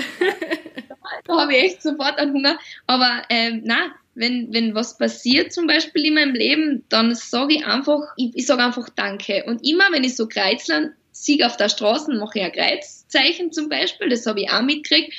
da 1.24 1.40
habe 1.40 1.56
ich 1.56 1.64
echt 1.64 1.82
sofort 1.82 2.18
einen 2.18 2.32
Hunger. 2.32 2.58
Aber 2.86 3.22
ähm, 3.28 3.62
na, 3.64 3.92
wenn, 4.14 4.52
wenn 4.52 4.74
was 4.74 4.98
passiert 4.98 5.52
zum 5.52 5.66
Beispiel 5.66 6.06
in 6.06 6.14
meinem 6.14 6.34
Leben, 6.34 6.84
dann 6.88 7.14
sage 7.14 7.54
ich 7.54 7.66
einfach, 7.66 8.00
ich, 8.16 8.32
ich 8.34 8.46
sage 8.46 8.62
einfach 8.62 8.88
Danke. 8.90 9.44
Und 9.46 9.66
immer, 9.66 9.84
wenn 9.90 10.04
ich 10.04 10.16
so 10.16 10.28
Kreuzlern 10.28 10.94
sieg 11.12 11.44
auf 11.44 11.56
der 11.56 11.68
Straße, 11.68 12.12
mache 12.12 12.38
ich 12.38 12.44
ein 12.44 12.52
Kreuzzeichen 12.52 13.52
zum 13.52 13.68
Beispiel, 13.68 14.08
das 14.08 14.26
habe 14.26 14.40
ich 14.40 14.50
auch 14.50 14.62
mitgekriegt. 14.62 15.14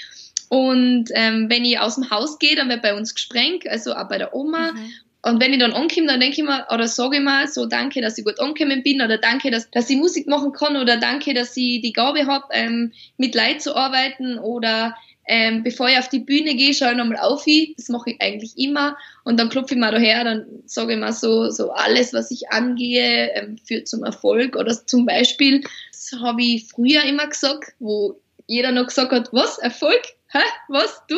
Und 0.50 1.06
ähm, 1.14 1.50
wenn 1.50 1.66
ich 1.66 1.80
aus 1.80 1.96
dem 1.96 2.12
Haus 2.12 2.38
gehe, 2.38 2.56
dann 2.56 2.70
wird 2.70 2.84
bei 2.84 2.96
uns 2.96 3.16
gesprengt, 3.16 3.68
also 3.68 3.96
auch 3.96 4.08
bei 4.08 4.20
der 4.20 4.36
Oma. 4.36 4.74
Mhm. 4.74 4.92
Und 5.24 5.42
wenn 5.42 5.54
ich 5.54 5.60
dann 5.60 5.72
ankomme, 5.72 6.08
dann 6.08 6.20
denke 6.20 6.42
ich 6.42 6.44
mir, 6.44 6.68
oder 6.70 6.88
sage 6.88 7.18
ich 7.18 7.24
mal 7.24 7.48
so, 7.48 7.66
danke, 7.66 8.02
dass 8.02 8.18
ich 8.18 8.26
gut 8.26 8.40
angekommen 8.40 8.84
bin, 8.84 9.02
oder 9.02 9.18
danke, 9.18 9.52
dass, 9.52 9.72
dass 9.72 9.90
ich 9.90 9.98
Musik 9.98 10.28
machen 10.28 10.52
kann, 10.52 10.76
oder 10.76 10.98
danke, 10.98 11.34
dass 11.34 11.56
ich 11.56 11.82
die 11.82 11.94
Gabe 11.94 12.28
habe, 12.28 12.46
ähm, 12.52 12.92
mit 13.18 13.34
Leid 13.34 13.62
zu 13.62 13.76
arbeiten, 13.76 14.38
oder 14.38 14.96
ähm, 15.26 15.64
bevor 15.64 15.88
ich 15.88 15.98
auf 15.98 16.10
die 16.10 16.20
Bühne 16.20 16.56
gehe, 16.56 16.74
schaue 16.74 16.92
ich 16.92 16.98
nochmal 16.98 17.20
auf. 17.20 17.46
Das 17.78 17.90
mache 17.90 18.12
ich 18.12 18.22
eigentlich 18.22 18.58
immer. 18.58 18.98
Und 19.24 19.40
dann 19.40 19.50
klopfe 19.50 19.76
ich 19.76 19.80
mal 19.80 19.92
daher, 19.92 20.24
dann 20.24 20.46
sage 20.66 20.94
ich 20.94 21.00
mal 21.00 21.14
so, 21.14 21.50
so 21.50 21.72
alles, 21.72 22.14
was 22.14 22.30
ich 22.32 22.50
angehe, 22.50 23.32
ähm, 23.34 23.58
führt 23.58 23.88
zum 23.88 24.04
Erfolg. 24.04 24.56
Oder 24.58 24.86
zum 24.86 25.06
Beispiel, 25.06 25.64
das 25.92 26.20
habe 26.22 26.44
ich 26.44 26.68
früher 26.68 27.04
immer 27.04 27.28
gesagt, 27.28 27.74
wo 27.80 28.20
jeder 28.48 28.72
noch 28.72 28.88
gesagt 28.88 29.12
hat, 29.14 29.30
was, 29.32 29.58
Erfolg? 29.58 30.02
Hä, 30.34 30.40
was, 30.68 31.02
du? 31.08 31.16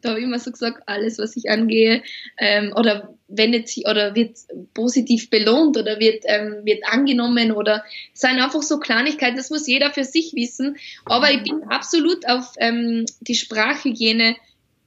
Da 0.00 0.10
habe 0.10 0.20
ich 0.20 0.24
immer 0.24 0.38
so 0.38 0.50
gesagt, 0.50 0.82
alles, 0.86 1.18
was 1.18 1.36
ich 1.36 1.50
angehe, 1.50 2.02
ähm, 2.38 2.72
oder 2.76 3.14
wendet 3.28 3.68
sich 3.68 3.86
oder 3.86 4.14
wird 4.14 4.38
positiv 4.74 5.30
belohnt 5.30 5.76
oder 5.76 6.00
wird, 6.00 6.24
ähm, 6.26 6.60
wird 6.64 6.84
angenommen 6.86 7.52
oder 7.52 7.84
es 8.12 8.20
sind 8.20 8.40
einfach 8.40 8.62
so 8.62 8.78
Kleinigkeiten, 8.78 9.36
das 9.36 9.50
muss 9.50 9.66
jeder 9.66 9.90
für 9.90 10.04
sich 10.04 10.32
wissen. 10.34 10.76
Aber 11.04 11.30
ich 11.30 11.42
bin 11.42 11.64
absolut 11.64 12.26
auf 12.28 12.54
ähm, 12.58 13.06
die 13.20 13.34
Sprachhygiene 13.34 14.36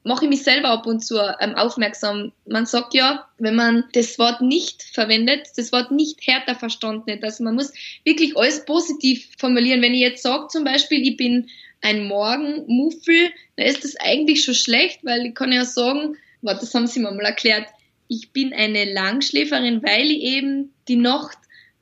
mache 0.08 0.24
ich 0.24 0.30
mich 0.30 0.44
selber 0.44 0.70
ab 0.70 0.88
und 0.88 1.06
zu 1.06 1.18
ähm, 1.18 1.56
aufmerksam. 1.56 2.32
Man 2.46 2.66
sagt 2.66 2.94
ja, 2.94 3.28
wenn 3.38 3.56
man 3.56 3.84
das 3.92 4.18
Wort 4.18 4.42
nicht 4.42 4.82
verwendet, 4.82 5.48
das 5.58 5.74
Wort 5.74 5.92
nicht 5.92 6.26
härter 6.26 6.56
verstanden. 6.56 7.20
Also 7.22 7.44
man 7.44 7.56
muss 7.56 7.74
wirklich 8.06 8.38
alles 8.38 8.64
positiv 8.64 9.28
formulieren. 9.38 9.82
Wenn 9.82 9.94
ich 9.94 10.00
jetzt 10.00 10.24
sage 10.24 10.48
zum 10.48 10.64
Beispiel, 10.64 11.06
ich 11.06 11.18
bin 11.18 11.50
ein 11.82 12.08
Morgenmuffel, 12.08 13.32
dann 13.56 13.68
ist 13.68 13.84
das 13.84 13.96
eigentlich 13.98 14.44
schon 14.44 14.56
schlecht, 14.56 15.00
weil 15.04 15.28
ich 15.28 15.36
kann 15.36 15.52
ja 15.52 15.66
sagen, 15.66 16.18
warte, 16.42 16.62
das 16.62 16.74
haben 16.74 16.88
sie 16.88 17.00
mir 17.00 17.12
mal 17.12 17.26
erklärt, 17.26 17.68
ich 18.08 18.32
bin 18.32 18.54
eine 18.54 18.92
Langschläferin, 18.92 19.84
weil 19.84 20.10
ich 20.12 20.22
eben 20.22 20.74
die 20.88 20.96
Nacht 20.96 21.38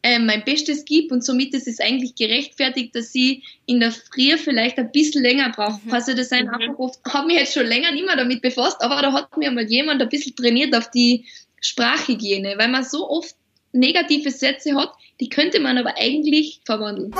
äh, 0.05 0.19
mein 0.19 0.43
Bestes 0.43 0.85
gebe 0.85 1.13
und 1.13 1.23
somit 1.23 1.53
ist 1.53 1.67
es 1.67 1.79
eigentlich 1.79 2.15
gerechtfertigt, 2.15 2.95
dass 2.95 3.13
ich 3.15 3.43
in 3.65 3.79
der 3.79 3.91
Früh 3.91 4.37
vielleicht 4.37 4.77
ein 4.77 4.91
bisschen 4.91 5.23
länger 5.23 5.49
brauche. 5.49 5.79
Mhm. 5.83 5.93
Also 5.93 6.13
das 6.13 6.29
sind 6.29 6.45
mhm. 6.45 6.53
einfach 6.53 6.79
oft, 6.79 6.99
habe 7.11 7.27
mich 7.27 7.37
jetzt 7.37 7.53
schon 7.53 7.65
länger 7.65 7.91
nicht 7.91 8.05
mehr 8.05 8.15
damit 8.15 8.41
befasst, 8.41 8.81
aber 8.81 9.01
da 9.01 9.13
hat 9.13 9.35
mir 9.37 9.49
mal 9.51 9.65
jemand 9.65 10.01
ein 10.01 10.09
bisschen 10.09 10.35
trainiert 10.35 10.75
auf 10.75 10.91
die 10.91 11.25
Sprachhygiene, 11.59 12.55
weil 12.57 12.67
man 12.67 12.83
so 12.83 13.09
oft 13.09 13.35
negative 13.71 14.29
Sätze 14.29 14.75
hat, 14.75 14.93
die 15.19 15.29
könnte 15.29 15.59
man 15.59 15.77
aber 15.77 15.95
eigentlich 15.97 16.61
verwandeln. 16.65 17.13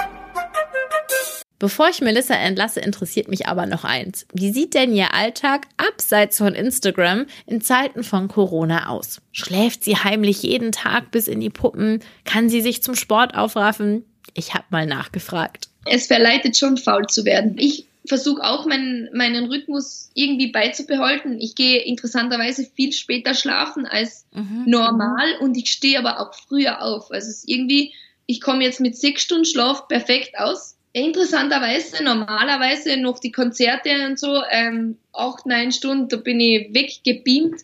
Bevor 1.57 1.89
ich 1.89 2.01
Melissa 2.01 2.35
entlasse, 2.35 2.81
interessiert 2.81 3.29
mich 3.29 3.47
aber 3.47 3.65
noch 3.65 3.85
eins. 3.85 4.25
Wie 4.33 4.51
sieht 4.51 4.73
denn 4.73 4.93
ihr 4.93 5.13
Alltag 5.13 5.67
abseits 5.77 6.37
von 6.37 6.53
Instagram 6.53 7.25
in 7.45 7.61
Zeiten 7.61 8.03
von 8.03 8.27
Corona 8.27 8.89
aus? 8.89 9.21
Schläft 9.31 9.83
sie 9.83 9.95
heimlich 9.95 10.43
jeden 10.43 10.73
Tag 10.73 11.11
bis 11.11 11.27
in 11.27 11.39
die 11.39 11.49
Puppen? 11.49 12.01
Kann 12.25 12.49
sie 12.49 12.61
sich 12.61 12.83
zum 12.83 12.95
Sport 12.95 13.35
aufraffen? 13.35 14.03
Ich 14.33 14.53
habe 14.53 14.65
mal 14.69 14.85
nachgefragt. 14.85 15.69
Es 15.85 16.07
verleitet 16.07 16.57
schon 16.57 16.77
faul 16.77 17.07
zu 17.07 17.23
werden. 17.23 17.55
Ich 17.57 17.85
versuche 18.05 18.43
auch 18.43 18.65
meinen, 18.65 19.09
meinen 19.13 19.45
Rhythmus 19.45 20.11
irgendwie 20.13 20.51
beizubehalten. 20.51 21.39
Ich 21.39 21.55
gehe 21.55 21.83
interessanterweise 21.83 22.67
viel 22.75 22.91
später 22.91 23.33
schlafen 23.33 23.85
als 23.85 24.25
mhm. 24.33 24.63
normal 24.65 25.37
und 25.39 25.55
ich 25.55 25.71
stehe 25.71 25.99
aber 25.99 26.19
auch 26.19 26.33
früher 26.33 26.81
auf. 26.81 27.11
Also 27.11 27.29
es 27.29 27.37
ist 27.37 27.49
irgendwie, 27.49 27.93
ich 28.25 28.41
komme 28.41 28.63
jetzt 28.63 28.81
mit 28.81 28.97
sechs 28.97 29.21
Stunden 29.23 29.45
Schlaf 29.45 29.87
perfekt 29.87 30.37
aus 30.37 30.74
interessanterweise 30.95 32.01
normalerweise 32.03 32.95
noch 32.95 33.19
die 33.19 33.33
Konzerte 33.33 33.89
und 34.07 34.17
so, 34.17 34.41
ähm, 34.49 34.97
acht, 35.11 35.45
neun 35.45 35.73
Stunden, 35.73 36.07
da 36.07 36.15
bin 36.15 36.39
ich 36.39 36.73
weggebeamt. 36.73 37.61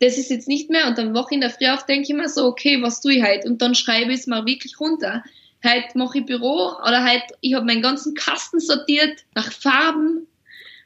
Das 0.00 0.16
ist 0.16 0.30
jetzt 0.30 0.48
nicht 0.48 0.70
mehr 0.70 0.86
und 0.86 0.96
dann 0.96 1.14
wache 1.14 1.28
ich 1.30 1.34
in 1.34 1.42
der 1.42 1.50
Früh 1.50 1.68
auf, 1.68 1.84
denke 1.84 2.08
ich 2.08 2.14
mir 2.14 2.30
so, 2.30 2.46
okay, 2.46 2.80
was 2.80 3.02
tue 3.02 3.14
ich 3.14 3.22
heute? 3.22 3.46
Und 3.46 3.60
dann 3.60 3.74
schreibe 3.74 4.12
ich 4.12 4.20
es 4.20 4.26
mal 4.26 4.46
wirklich 4.46 4.80
runter. 4.80 5.22
Heute 5.62 5.98
mache 5.98 6.18
ich 6.18 6.24
Büro 6.24 6.72
oder 6.86 7.04
heute, 7.04 7.34
ich 7.42 7.54
habe 7.54 7.66
meinen 7.66 7.82
ganzen 7.82 8.14
Kasten 8.14 8.58
sortiert 8.58 9.20
nach 9.34 9.52
Farben, 9.52 10.26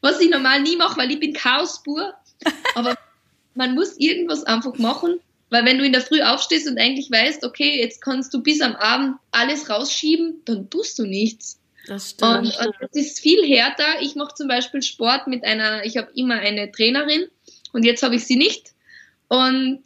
was 0.00 0.20
ich 0.20 0.28
normal 0.28 0.62
nie 0.62 0.76
mache, 0.76 0.98
weil 0.98 1.12
ich 1.12 1.20
bin 1.20 1.34
Chaospur. 1.34 2.14
Aber 2.74 2.96
man 3.54 3.76
muss 3.76 3.96
irgendwas 3.96 4.42
einfach 4.42 4.76
machen, 4.78 5.20
weil 5.50 5.64
wenn 5.64 5.78
du 5.78 5.84
in 5.84 5.92
der 5.92 6.02
Früh 6.02 6.20
aufstehst 6.20 6.68
und 6.68 6.78
eigentlich 6.78 7.12
weißt, 7.12 7.44
okay, 7.44 7.80
jetzt 7.80 8.02
kannst 8.02 8.34
du 8.34 8.42
bis 8.42 8.60
am 8.60 8.74
Abend 8.74 9.18
alles 9.30 9.70
rausschieben, 9.70 10.42
dann 10.44 10.68
tust 10.68 10.98
du 10.98 11.04
nichts. 11.04 11.60
Das 11.86 12.10
stimmt. 12.10 12.58
Und, 12.58 12.66
und 12.66 12.74
das 12.80 12.90
ist 12.92 13.20
viel 13.20 13.46
härter. 13.46 14.00
Ich 14.00 14.14
mache 14.14 14.34
zum 14.34 14.48
Beispiel 14.48 14.82
Sport 14.82 15.26
mit 15.26 15.44
einer, 15.44 15.84
ich 15.84 15.96
habe 15.96 16.10
immer 16.14 16.34
eine 16.34 16.70
Trainerin 16.70 17.26
und 17.72 17.84
jetzt 17.84 18.02
habe 18.02 18.16
ich 18.16 18.26
sie 18.26 18.36
nicht. 18.36 18.72
Und 19.28 19.82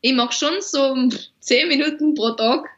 ich 0.00 0.12
mache 0.12 0.32
schon 0.32 0.54
so 0.60 1.08
zehn 1.40 1.68
Minuten 1.68 2.14
pro 2.14 2.30
Tag, 2.30 2.68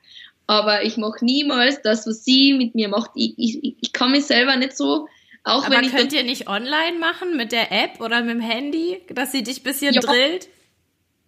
aber 0.47 0.85
ich 0.85 0.97
mache 0.97 1.25
niemals 1.25 1.83
das, 1.83 2.07
was 2.07 2.25
sie 2.25 2.53
mit 2.55 2.75
mir 2.75 2.89
macht. 2.89 3.11
Ich, 3.15 3.35
ich, 3.37 3.77
ich 3.81 3.93
kann 3.93 4.13
mich 4.13 4.27
selber 4.27 4.57
nicht 4.57 4.77
so. 4.77 5.09
Auch 5.45 5.67
aber 5.67 5.77
wenn 5.77 5.91
könnt 5.91 6.13
ihr 6.13 6.25
nicht 6.25 6.49
online 6.49 6.99
machen 6.99 7.37
mit 7.37 7.53
der 7.53 7.71
App 7.71 8.01
oder 8.01 8.23
mit 8.23 8.35
dem 8.35 8.41
Handy, 8.41 9.03
dass 9.09 9.33
sie 9.33 9.43
dich 9.43 9.61
ein 9.61 9.63
bisschen 9.63 9.95
ja, 9.95 10.01
drillt? 10.01 10.49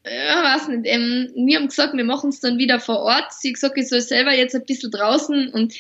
Ja, 0.07 0.43
weiß 0.43 0.69
nicht. 0.69 0.83
Ähm, 0.85 1.33
wir 1.35 1.59
haben 1.59 1.69
gesagt, 1.69 1.95
wir 1.95 2.05
machen 2.05 2.31
es 2.31 2.41
dann 2.41 2.57
wieder 2.59 2.81
vor 2.81 3.01
Ort. 3.01 3.33
Sie 3.33 3.49
hat 3.49 3.55
gesagt, 3.55 3.77
ich 3.77 3.89
soll 3.89 4.01
selber 4.01 4.33
jetzt 4.33 4.55
ein 4.55 4.65
bisschen 4.65 4.91
draußen 4.91 5.49
und 5.49 5.75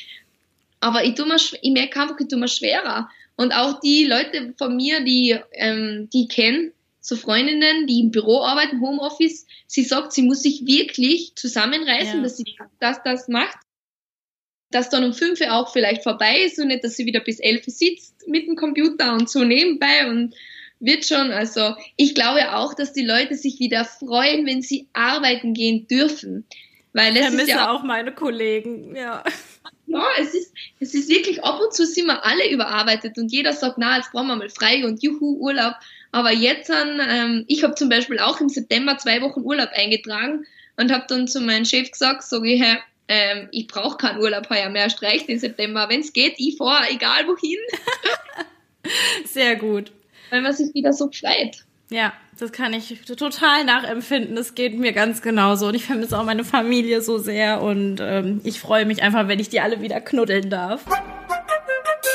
aber 0.86 1.04
ich, 1.04 1.14
tue 1.14 1.26
mir, 1.26 1.36
ich 1.36 1.72
merke 1.72 2.00
einfach, 2.00 2.18
ich 2.20 2.28
tue 2.28 2.38
mir 2.38 2.48
schwerer. 2.48 3.10
Und 3.34 3.52
auch 3.52 3.80
die 3.80 4.04
Leute 4.04 4.54
von 4.56 4.76
mir, 4.76 5.00
die, 5.00 5.36
ähm, 5.52 6.08
die 6.12 6.22
ich 6.22 6.28
kenne, 6.28 6.72
so 7.00 7.16
Freundinnen, 7.16 7.86
die 7.86 8.00
im 8.00 8.10
Büro 8.12 8.42
arbeiten, 8.42 8.80
Homeoffice, 8.80 9.46
sie 9.66 9.82
sagt, 9.82 10.12
sie 10.12 10.22
muss 10.22 10.42
sich 10.42 10.64
wirklich 10.66 11.34
zusammenreißen, 11.34 12.18
ja. 12.18 12.22
dass 12.22 12.36
sie 12.36 12.56
das, 12.80 13.02
das 13.04 13.28
macht. 13.28 13.58
Dass 14.70 14.90
dann 14.90 15.04
um 15.04 15.12
fünf 15.12 15.40
Uhr 15.40 15.52
auch 15.52 15.72
vielleicht 15.72 16.04
vorbei 16.04 16.40
ist 16.44 16.58
und 16.58 16.68
nicht, 16.68 16.84
dass 16.84 16.96
sie 16.96 17.06
wieder 17.06 17.20
bis 17.20 17.40
elf 17.40 17.64
sitzt 17.66 18.26
mit 18.28 18.46
dem 18.46 18.56
Computer 18.56 19.12
und 19.12 19.28
so 19.28 19.44
nebenbei 19.44 20.08
und 20.08 20.34
wird 20.78 21.04
schon. 21.04 21.32
Also 21.32 21.74
ich 21.96 22.14
glaube 22.14 22.54
auch, 22.54 22.74
dass 22.74 22.92
die 22.92 23.04
Leute 23.04 23.34
sich 23.34 23.58
wieder 23.58 23.84
freuen, 23.84 24.46
wenn 24.46 24.62
sie 24.62 24.88
arbeiten 24.92 25.52
gehen 25.52 25.86
dürfen. 25.86 26.44
Weil 26.92 27.16
ich 27.16 27.22
vermisse 27.22 27.42
ist 27.42 27.48
ja 27.50 27.70
auch, 27.70 27.80
auch 27.80 27.84
meine 27.84 28.12
Kollegen, 28.12 28.96
ja. 28.96 29.22
Ja, 29.86 30.04
es 30.18 30.34
ist, 30.34 30.52
es 30.80 30.94
ist 30.94 31.08
wirklich, 31.08 31.44
ab 31.44 31.60
und 31.60 31.72
zu 31.72 31.86
sind 31.86 32.06
wir 32.06 32.24
alle 32.24 32.50
überarbeitet 32.50 33.18
und 33.18 33.30
jeder 33.30 33.52
sagt, 33.52 33.78
na, 33.78 33.96
jetzt 33.96 34.12
brauchen 34.12 34.26
wir 34.28 34.36
mal 34.36 34.48
frei 34.48 34.84
und 34.84 35.02
juhu, 35.02 35.36
Urlaub. 35.38 35.74
Aber 36.12 36.32
jetzt, 36.32 36.70
ähm, 36.70 37.44
ich 37.46 37.62
habe 37.62 37.74
zum 37.74 37.88
Beispiel 37.88 38.18
auch 38.18 38.40
im 38.40 38.48
September 38.48 38.98
zwei 38.98 39.20
Wochen 39.22 39.42
Urlaub 39.42 39.70
eingetragen 39.72 40.46
und 40.76 40.92
habe 40.92 41.04
dann 41.08 41.28
zu 41.28 41.40
meinem 41.40 41.64
Chef 41.64 41.90
gesagt, 41.90 42.22
sage 42.24 42.52
ich, 42.52 42.60
hey, 42.60 42.78
ähm, 43.08 43.48
ich 43.52 43.68
brauche 43.68 43.96
keinen 43.96 44.20
Urlaub 44.20 44.50
heuer 44.50 44.68
mehr, 44.68 44.90
streicht 44.90 45.28
den 45.28 45.38
September. 45.38 45.88
Wenn 45.88 46.00
es 46.00 46.12
geht, 46.12 46.34
ich 46.38 46.56
fahre, 46.56 46.90
egal 46.90 47.26
wohin. 47.26 47.58
Sehr 49.24 49.56
gut. 49.56 49.92
Weil 50.30 50.42
man 50.42 50.52
sich 50.52 50.74
wieder 50.74 50.92
so 50.92 51.10
freut. 51.12 51.64
Ja, 51.90 52.12
das 52.38 52.52
kann 52.52 52.72
ich 52.74 53.00
total 53.02 53.64
nachempfinden. 53.64 54.36
Das 54.36 54.54
geht 54.54 54.78
mir 54.78 54.92
ganz 54.92 55.22
genauso. 55.22 55.68
Und 55.68 55.74
ich 55.74 55.86
vermisse 55.86 56.18
auch 56.18 56.24
meine 56.24 56.44
Familie 56.44 57.00
so 57.00 57.18
sehr. 57.18 57.62
Und 57.62 57.98
ähm, 58.00 58.40
ich 58.44 58.60
freue 58.60 58.84
mich 58.84 59.02
einfach, 59.02 59.28
wenn 59.28 59.38
ich 59.38 59.48
die 59.48 59.60
alle 59.60 59.80
wieder 59.80 60.00
knuddeln 60.00 60.50
darf. 60.50 60.84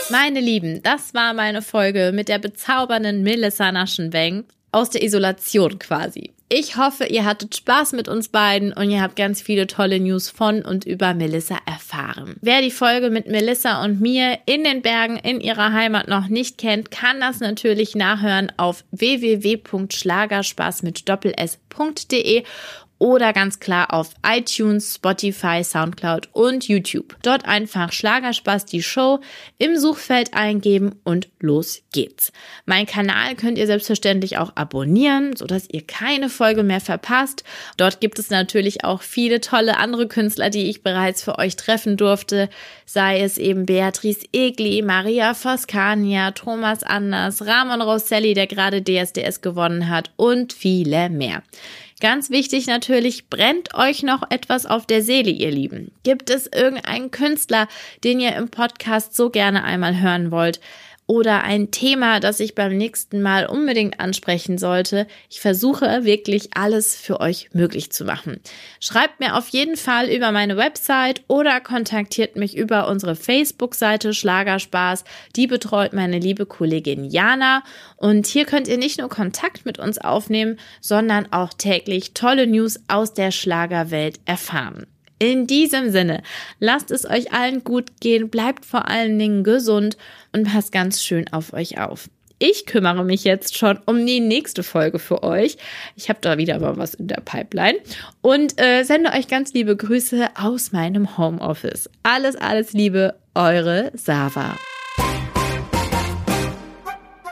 Meine 0.09 0.39
Lieben, 0.41 0.83
das 0.83 1.13
war 1.13 1.33
meine 1.33 1.61
Folge 1.61 2.11
mit 2.13 2.27
der 2.27 2.37
bezaubernden 2.37 3.23
Melissa 3.23 3.71
Naschenweng 3.71 4.43
aus 4.71 4.89
der 4.89 5.03
Isolation 5.03 5.79
quasi. 5.79 6.31
Ich 6.53 6.75
hoffe, 6.75 7.05
ihr 7.05 7.23
hattet 7.23 7.55
Spaß 7.55 7.93
mit 7.93 8.09
uns 8.09 8.27
beiden 8.27 8.73
und 8.73 8.91
ihr 8.91 9.01
habt 9.01 9.15
ganz 9.15 9.41
viele 9.41 9.67
tolle 9.67 10.01
News 10.01 10.29
von 10.29 10.63
und 10.63 10.85
über 10.85 11.13
Melissa 11.13 11.57
erfahren. 11.65 12.35
Wer 12.41 12.61
die 12.61 12.71
Folge 12.71 13.09
mit 13.09 13.25
Melissa 13.27 13.81
und 13.85 14.01
mir 14.01 14.37
in 14.45 14.65
den 14.65 14.81
Bergen 14.81 15.15
in 15.15 15.39
ihrer 15.39 15.71
Heimat 15.71 16.09
noch 16.09 16.27
nicht 16.27 16.57
kennt, 16.57 16.91
kann 16.91 17.21
das 17.21 17.39
natürlich 17.39 17.95
nachhören 17.95 18.51
auf 18.57 18.83
www.schlagerspaß 18.91 20.83
mit 20.83 21.07
doppel 21.07 21.33
s.de 21.37 22.43
oder 23.01 23.33
ganz 23.33 23.59
klar 23.59 23.91
auf 23.91 24.11
iTunes, 24.23 24.93
Spotify, 24.93 25.63
Soundcloud 25.63 26.29
und 26.33 26.67
YouTube. 26.67 27.17
Dort 27.23 27.45
einfach 27.45 27.91
Schlagerspaß 27.91 28.65
die 28.65 28.83
Show 28.83 29.21
im 29.57 29.75
Suchfeld 29.75 30.35
eingeben 30.35 30.93
und 31.03 31.27
los 31.39 31.81
geht's. 31.91 32.31
Mein 32.67 32.85
Kanal 32.85 33.33
könnt 33.33 33.57
ihr 33.57 33.65
selbstverständlich 33.65 34.37
auch 34.37 34.55
abonnieren, 34.55 35.35
sodass 35.35 35.67
ihr 35.67 35.81
keine 35.81 36.29
Folge 36.29 36.61
mehr 36.61 36.79
verpasst. 36.79 37.43
Dort 37.75 38.01
gibt 38.01 38.19
es 38.19 38.29
natürlich 38.29 38.83
auch 38.83 39.01
viele 39.01 39.41
tolle 39.41 39.77
andere 39.77 40.07
Künstler, 40.07 40.51
die 40.51 40.69
ich 40.69 40.83
bereits 40.83 41.23
für 41.23 41.39
euch 41.39 41.55
treffen 41.55 41.97
durfte, 41.97 42.49
sei 42.85 43.21
es 43.21 43.39
eben 43.39 43.65
Beatrice 43.65 44.27
Egli, 44.31 44.83
Maria 44.83 45.33
Foscania, 45.33 46.31
Thomas 46.31 46.83
Anders, 46.83 47.47
Ramon 47.47 47.81
Rosselli, 47.81 48.35
der 48.35 48.45
gerade 48.45 48.83
DSDS 48.83 49.41
gewonnen 49.41 49.89
hat 49.89 50.11
und 50.17 50.53
viele 50.53 51.09
mehr. 51.09 51.41
Ganz 52.01 52.31
wichtig 52.31 52.65
natürlich, 52.65 53.29
brennt 53.29 53.75
euch 53.75 54.01
noch 54.01 54.23
etwas 54.31 54.65
auf 54.65 54.87
der 54.87 55.03
Seele, 55.03 55.29
ihr 55.29 55.51
Lieben. 55.51 55.91
Gibt 56.01 56.31
es 56.31 56.47
irgendeinen 56.47 57.11
Künstler, 57.11 57.67
den 58.03 58.19
ihr 58.19 58.35
im 58.35 58.49
Podcast 58.49 59.15
so 59.15 59.29
gerne 59.29 59.63
einmal 59.63 60.01
hören 60.01 60.31
wollt? 60.31 60.59
Oder 61.11 61.43
ein 61.43 61.71
Thema, 61.71 62.21
das 62.21 62.39
ich 62.39 62.55
beim 62.55 62.77
nächsten 62.77 63.21
Mal 63.21 63.45
unbedingt 63.45 63.99
ansprechen 63.99 64.57
sollte. 64.57 65.07
Ich 65.29 65.41
versuche 65.41 66.05
wirklich 66.05 66.51
alles 66.55 66.95
für 66.95 67.19
euch 67.19 67.49
möglich 67.51 67.91
zu 67.91 68.05
machen. 68.05 68.39
Schreibt 68.79 69.19
mir 69.19 69.35
auf 69.35 69.49
jeden 69.49 69.75
Fall 69.75 70.07
über 70.07 70.31
meine 70.31 70.55
Website 70.55 71.21
oder 71.27 71.59
kontaktiert 71.59 72.37
mich 72.37 72.55
über 72.55 72.87
unsere 72.87 73.17
Facebook-Seite 73.17 74.13
Schlagerspaß. 74.13 75.03
Die 75.35 75.47
betreut 75.47 75.91
meine 75.91 76.17
liebe 76.17 76.45
Kollegin 76.45 77.03
Jana. 77.03 77.63
Und 77.97 78.25
hier 78.25 78.45
könnt 78.45 78.69
ihr 78.69 78.77
nicht 78.77 78.97
nur 78.97 79.09
Kontakt 79.09 79.65
mit 79.65 79.79
uns 79.79 79.97
aufnehmen, 79.97 80.59
sondern 80.79 81.27
auch 81.33 81.53
täglich 81.53 82.13
tolle 82.13 82.47
News 82.47 82.79
aus 82.87 83.13
der 83.13 83.31
Schlagerwelt 83.31 84.21
erfahren. 84.23 84.87
In 85.21 85.45
diesem 85.45 85.91
Sinne, 85.91 86.23
lasst 86.59 86.89
es 86.89 87.05
euch 87.05 87.31
allen 87.31 87.63
gut 87.63 87.91
gehen, 87.99 88.29
bleibt 88.29 88.65
vor 88.65 88.87
allen 88.89 89.19
Dingen 89.19 89.43
gesund 89.43 89.95
und 90.33 90.51
passt 90.51 90.71
ganz 90.71 91.03
schön 91.03 91.31
auf 91.31 91.53
euch 91.53 91.79
auf. 91.79 92.09
Ich 92.39 92.65
kümmere 92.65 93.03
mich 93.03 93.23
jetzt 93.23 93.55
schon 93.55 93.77
um 93.85 94.03
die 94.03 94.19
nächste 94.19 94.63
Folge 94.63 94.97
für 94.97 95.21
euch. 95.21 95.57
Ich 95.95 96.09
habe 96.09 96.17
da 96.23 96.39
wieder 96.39 96.59
mal 96.59 96.75
was 96.77 96.95
in 96.95 97.07
der 97.07 97.21
Pipeline 97.23 97.77
und 98.21 98.59
äh, 98.59 98.81
sende 98.81 99.11
euch 99.11 99.27
ganz 99.27 99.53
liebe 99.53 99.75
Grüße 99.75 100.27
aus 100.33 100.71
meinem 100.71 101.19
Homeoffice. 101.19 101.87
Alles, 102.01 102.35
alles 102.35 102.73
Liebe, 102.73 103.13
eure 103.35 103.91
Sava. 103.93 104.57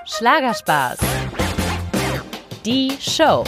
Schlagerspaß. 0.05 0.99
Die 2.67 2.91
Show. 2.99 3.43